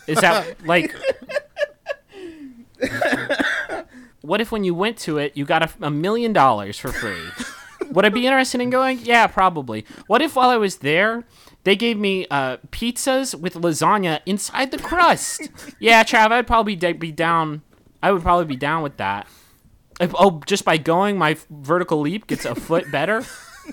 Is 0.06 0.20
that 0.20 0.56
like? 0.66 0.94
what 4.20 4.40
if 4.40 4.52
when 4.52 4.64
you 4.64 4.74
went 4.74 4.98
to 4.98 5.18
it, 5.18 5.36
you 5.36 5.44
got 5.44 5.62
a, 5.62 5.86
a 5.86 5.90
million 5.90 6.32
dollars 6.32 6.78
for 6.78 6.92
free? 6.92 7.20
Would 7.90 8.04
I 8.04 8.08
be 8.08 8.26
interested 8.26 8.60
in 8.60 8.70
going? 8.70 9.00
Yeah, 9.02 9.26
probably. 9.26 9.84
What 10.06 10.22
if 10.22 10.36
while 10.36 10.50
I 10.50 10.56
was 10.56 10.76
there, 10.76 11.24
they 11.64 11.76
gave 11.76 11.98
me 11.98 12.26
uh, 12.30 12.56
pizzas 12.70 13.34
with 13.34 13.54
lasagna 13.54 14.20
inside 14.26 14.70
the 14.70 14.78
crust? 14.78 15.48
yeah, 15.78 16.02
Trav, 16.02 16.32
I'd 16.32 16.46
probably 16.46 16.74
be 16.74 17.12
down. 17.12 17.62
I 18.02 18.12
would 18.12 18.22
probably 18.22 18.46
be 18.46 18.56
down 18.56 18.82
with 18.82 18.96
that. 18.96 19.26
If, 20.00 20.12
oh, 20.14 20.40
just 20.46 20.64
by 20.64 20.78
going, 20.78 21.18
my 21.18 21.36
vertical 21.50 22.00
leap 22.00 22.26
gets 22.26 22.44
a 22.44 22.54
foot 22.54 22.90
better. 22.90 23.24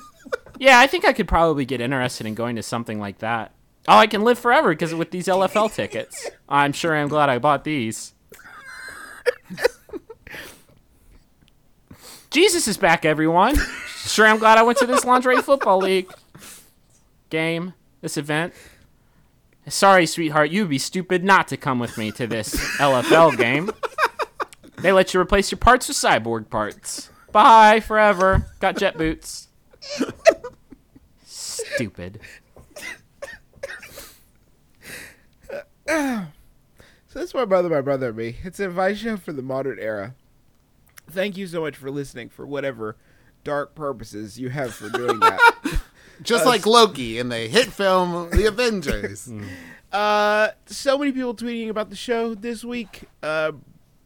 yeah, 0.60 0.80
I 0.80 0.88
think 0.88 1.06
I 1.06 1.14
could 1.14 1.28
probably 1.28 1.66
get 1.66 1.82
interested 1.82 2.28
in 2.28 2.36
going 2.36 2.56
to 2.58 2.64
something 2.64 3.00
like 3.00 3.20
that. 3.20 3.54
Oh, 3.88 3.98
I 3.98 4.06
can 4.06 4.24
live 4.24 4.38
forever 4.38 4.70
because 4.70 4.94
with 4.94 5.10
these 5.10 5.26
LFL 5.28 5.74
tickets. 5.74 6.30
I'm 6.48 6.74
sure 6.74 6.96
I'm 6.96 7.08
glad 7.08 7.30
I 7.30 7.40
bought 7.40 7.64
these. 7.64 8.14
Jesus 12.30 12.68
is 12.68 12.78
back, 12.78 13.06
everyone. 13.06 13.56
Sure, 13.88 14.28
I'm 14.28 14.38
glad 14.38 14.60
I 14.60 14.64
went 14.64 14.78
to 14.80 14.86
this 14.86 15.04
lingerie 15.06 15.42
football 15.42 15.80
league 15.80 16.12
game, 17.30 17.74
this 18.02 18.18
event. 18.18 18.54
Sorry, 19.68 20.06
sweetheart, 20.06 20.52
you'd 20.52 20.70
be 20.70 20.80
stupid 20.80 21.24
not 21.24 21.48
to 21.50 21.58
come 21.58 21.80
with 21.80 21.98
me 21.98 22.12
to 22.14 22.26
this 22.26 22.56
LFL 22.78 23.38
game. 23.38 23.72
They 24.78 24.92
let 24.92 25.14
you 25.14 25.20
replace 25.20 25.52
your 25.52 25.60
parts 25.60 25.88
with 25.88 25.98
cyborg 25.98 26.50
parts. 26.50 27.10
Bye 27.32 27.80
forever. 27.80 28.48
Got 28.60 28.78
jet 28.78 28.98
boots. 28.98 29.50
Stupid. 31.26 32.20
So 35.88 37.18
that's 37.18 37.34
my 37.34 37.46
brother, 37.46 37.70
my 37.70 37.82
brother, 37.82 38.10
and 38.10 38.18
me. 38.18 38.38
It's 38.44 38.60
an 38.60 38.68
advice 38.68 39.00
show 39.00 39.18
for 39.18 39.34
the 39.34 39.42
modern 39.42 39.80
era. 39.80 40.14
Thank 41.10 41.38
you 41.38 41.48
so 41.48 41.62
much 41.62 41.76
for 41.76 41.90
listening. 41.90 42.30
For 42.30 42.46
whatever 42.46 42.98
dark 43.44 43.74
purposes 43.74 44.40
you 44.40 44.50
have 44.50 44.76
for 44.76 44.90
doing 44.90 45.20
that. 45.20 45.40
Just 46.22 46.46
like 46.46 46.66
Loki 46.66 47.18
in 47.20 47.30
the 47.30 47.38
hit 47.38 47.68
film 47.68 48.30
The 48.32 48.46
Avengers. 48.48 49.32
Uh, 49.92 50.50
so 50.66 50.98
many 50.98 51.12
people 51.12 51.34
tweeting 51.34 51.70
about 51.70 51.90
the 51.90 51.96
show 51.96 52.36
this 52.36 52.64
week. 52.64 53.04
Uh, 53.24 53.54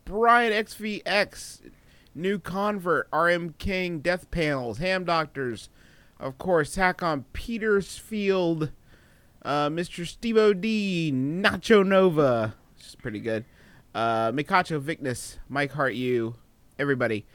Brian 0.06 0.52
XVX, 0.52 1.62
new 2.14 2.40
convert, 2.40 3.08
RM 3.14 3.56
King, 3.58 4.00
Death 4.00 4.30
Panels, 4.32 4.78
Ham 4.78 5.04
Doctors, 5.06 5.70
of 6.20 6.38
course, 6.38 6.76
Hack 6.76 7.02
on 7.02 7.26
Petersfield, 7.34 8.72
uh, 9.44 9.70
Mr. 9.70 10.06
Steve 10.08 10.62
D, 10.62 11.12
Nacho 11.14 11.86
Nova, 11.86 12.56
which 12.76 12.88
is 12.88 12.96
pretty 12.96 13.20
good. 13.20 13.46
Uh, 13.94 14.32
Mikacho 14.32 14.82
Vicness, 14.82 15.38
Mike 15.50 15.72
Hart, 15.72 15.96
you, 15.96 16.36
everybody. 16.80 17.26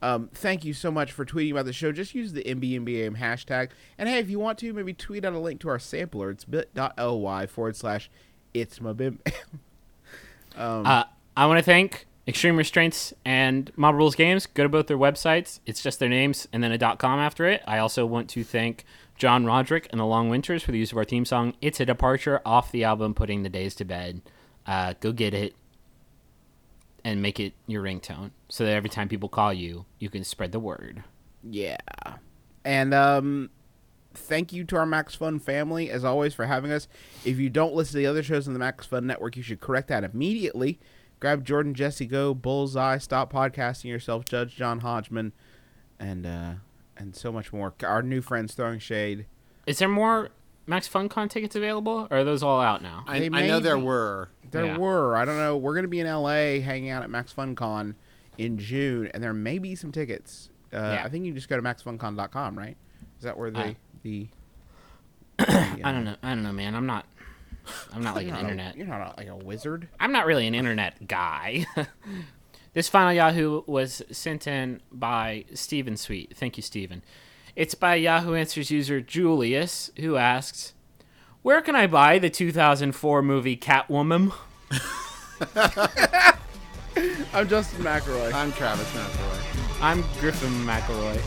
Um, 0.00 0.30
thank 0.32 0.64
you 0.64 0.72
so 0.72 0.90
much 0.90 1.12
for 1.12 1.24
tweeting 1.24 1.52
about 1.52 1.64
the 1.64 1.72
show. 1.72 1.90
Just 1.92 2.14
use 2.14 2.32
the 2.32 2.44
MBMBAM 2.44 3.18
hashtag. 3.18 3.70
And 3.96 4.08
hey, 4.08 4.18
if 4.18 4.30
you 4.30 4.38
want 4.38 4.58
to, 4.58 4.72
maybe 4.72 4.92
tweet 4.92 5.24
out 5.24 5.32
a 5.32 5.38
link 5.38 5.60
to 5.60 5.68
our 5.68 5.78
sampler. 5.78 6.30
It's 6.30 6.44
bit.ly 6.44 7.46
forward 7.46 7.76
slash 7.76 8.10
it's 8.54 8.80
my 8.80 8.92
bim. 8.92 9.20
Uh, 10.56 11.04
I 11.36 11.46
want 11.46 11.58
to 11.58 11.62
thank 11.62 12.06
Extreme 12.26 12.56
Restraints 12.56 13.14
and 13.24 13.70
Mob 13.76 13.94
Rules 13.94 14.16
Games. 14.16 14.46
Go 14.46 14.64
to 14.64 14.68
both 14.68 14.88
their 14.88 14.98
websites. 14.98 15.60
It's 15.66 15.80
just 15.80 16.00
their 16.00 16.08
names 16.08 16.48
and 16.52 16.64
then 16.64 16.72
a 16.72 16.78
dot 16.78 16.98
.com 16.98 17.20
after 17.20 17.46
it. 17.46 17.62
I 17.64 17.78
also 17.78 18.04
want 18.04 18.28
to 18.30 18.42
thank 18.42 18.84
John 19.16 19.46
Roderick 19.46 19.86
and 19.90 20.00
the 20.00 20.04
Long 20.04 20.28
Winters 20.28 20.64
for 20.64 20.72
the 20.72 20.78
use 20.78 20.90
of 20.90 20.98
our 20.98 21.04
theme 21.04 21.24
song. 21.24 21.54
It's 21.60 21.78
a 21.78 21.86
departure 21.86 22.40
off 22.44 22.72
the 22.72 22.82
album 22.82 23.14
Putting 23.14 23.44
the 23.44 23.48
Days 23.48 23.76
to 23.76 23.84
Bed. 23.84 24.20
Uh, 24.66 24.94
go 25.00 25.12
get 25.12 25.32
it 25.32 25.54
and 27.04 27.22
make 27.22 27.38
it 27.40 27.54
your 27.66 27.82
ringtone 27.82 28.30
so 28.48 28.64
that 28.64 28.72
every 28.72 28.90
time 28.90 29.08
people 29.08 29.28
call 29.28 29.52
you, 29.52 29.86
you 29.98 30.10
can 30.10 30.24
spread 30.24 30.52
the 30.52 30.60
word. 30.60 31.04
yeah. 31.42 31.76
And 32.64 32.92
um, 32.92 33.50
thank 34.12 34.52
you 34.52 34.64
to 34.64 34.76
our 34.76 34.84
Max 34.84 35.14
Fun 35.14 35.38
family, 35.38 35.90
as 35.90 36.04
always, 36.04 36.34
for 36.34 36.44
having 36.46 36.70
us. 36.70 36.86
If 37.24 37.38
you 37.38 37.48
don't 37.48 37.72
listen 37.74 37.92
to 37.92 37.98
the 37.98 38.06
other 38.06 38.22
shows 38.22 38.46
on 38.46 38.52
the 38.52 38.58
Max 38.58 38.84
Fun 38.84 39.06
Network, 39.06 39.36
you 39.36 39.42
should 39.42 39.60
correct 39.60 39.88
that 39.88 40.04
immediately. 40.04 40.78
Grab 41.18 41.44
Jordan, 41.44 41.72
Jesse, 41.72 42.06
Go, 42.06 42.34
Bullseye, 42.34 42.98
Stop 42.98 43.32
Podcasting 43.32 43.86
Yourself, 43.86 44.24
Judge 44.24 44.54
John 44.54 44.80
Hodgman, 44.80 45.32
and 45.98 46.26
uh, 46.26 46.52
and 46.96 47.16
so 47.16 47.32
much 47.32 47.52
more. 47.52 47.72
Our 47.82 48.02
new 48.02 48.20
friends 48.20 48.54
throwing 48.54 48.80
shade. 48.80 49.26
Is 49.66 49.78
there 49.78 49.88
more 49.88 50.28
Max 50.68 50.88
FunCon 50.88 51.28
tickets 51.30 51.56
available, 51.56 52.06
or 52.10 52.18
are 52.18 52.24
those 52.24 52.42
all 52.42 52.60
out 52.60 52.82
now? 52.82 53.02
I, 53.06 53.24
I 53.32 53.46
know 53.46 53.58
there 53.58 53.76
be. 53.76 53.82
were. 53.82 54.28
There 54.50 54.66
Yeah. 54.66 54.76
were. 54.78 55.16
I 55.16 55.24
don't 55.24 55.38
know. 55.38 55.56
We're 55.56 55.74
gonna 55.74 55.88
be 55.88 55.98
in 56.00 56.06
LA 56.06 56.60
hanging 56.60 56.90
out 56.90 57.02
at 57.02 57.10
Max 57.10 57.32
FunCon 57.32 57.94
in 58.36 58.58
June, 58.58 59.10
and 59.14 59.22
there 59.22 59.32
may 59.34 59.58
be 59.58 59.74
some 59.74 59.90
tickets. 59.92 60.50
Uh, 60.72 60.76
Yeah. 60.76 61.02
I 61.04 61.08
think 61.08 61.24
you 61.24 61.32
just 61.32 61.48
go 61.48 61.56
to 61.56 61.62
maxfuncon.com, 61.62 62.56
right? 62.58 62.76
Is 63.18 63.24
that 63.24 63.36
where 63.38 63.50
the 63.50 63.58
I- 63.60 63.76
the? 64.02 64.28
I 65.38 65.92
don't 65.92 66.04
know. 66.04 66.16
I 66.22 66.30
don't 66.30 66.42
know, 66.42 66.52
man. 66.52 66.74
I'm 66.74 66.86
not. 66.86 67.06
I'm 67.92 68.02
not 68.02 68.14
like 68.16 68.26
an 68.26 68.32
not 68.32 68.38
a- 68.38 68.42
internet. 68.42 68.76
you're 68.76 68.86
not 68.86 69.14
a, 69.14 69.20
like 69.20 69.28
a 69.28 69.36
wizard. 69.36 69.88
I'm 70.00 70.12
not 70.12 70.26
really 70.26 70.46
an 70.46 70.54
internet 70.54 71.06
guy. 71.06 71.66
this 72.72 72.88
final 72.88 73.12
Yahoo 73.12 73.62
was 73.66 74.02
sent 74.10 74.46
in 74.46 74.80
by 74.90 75.44
Stephen 75.54 75.96
Sweet. 75.96 76.34
Thank 76.36 76.56
you, 76.56 76.62
Stephen. 76.62 77.02
It's 77.58 77.74
by 77.74 77.96
Yahoo 77.96 78.36
Answers 78.36 78.70
user 78.70 79.00
Julius, 79.00 79.90
who 79.98 80.14
asks, 80.14 80.74
"Where 81.42 81.60
can 81.60 81.74
I 81.74 81.88
buy 81.88 82.20
the 82.20 82.30
2004 82.30 83.20
movie 83.20 83.56
Catwoman?" 83.56 84.32
I'm 87.34 87.48
Justin 87.48 87.82
McElroy. 87.82 88.32
I'm 88.32 88.52
Travis 88.52 88.88
McElroy. 88.92 89.82
I'm 89.82 90.04
Griffin 90.20 90.52
McElroy. 90.64 91.20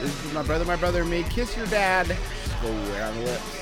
This 0.00 0.24
is 0.24 0.32
my 0.32 0.42
brother, 0.42 0.64
my 0.64 0.74
brother, 0.74 1.02
and 1.02 1.10
me. 1.10 1.22
Kiss 1.30 1.56
your 1.56 1.66
dad. 1.66 2.16
Square 2.46 3.04
on 3.04 3.14
the 3.14 3.22
lips. 3.26 3.60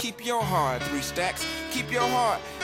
Keep 0.00 0.26
your 0.26 0.42
heart, 0.42 0.82
three 0.82 1.00
stacks. 1.00 1.46
Keep 1.70 1.90
your 1.90 2.06
heart. 2.06 2.42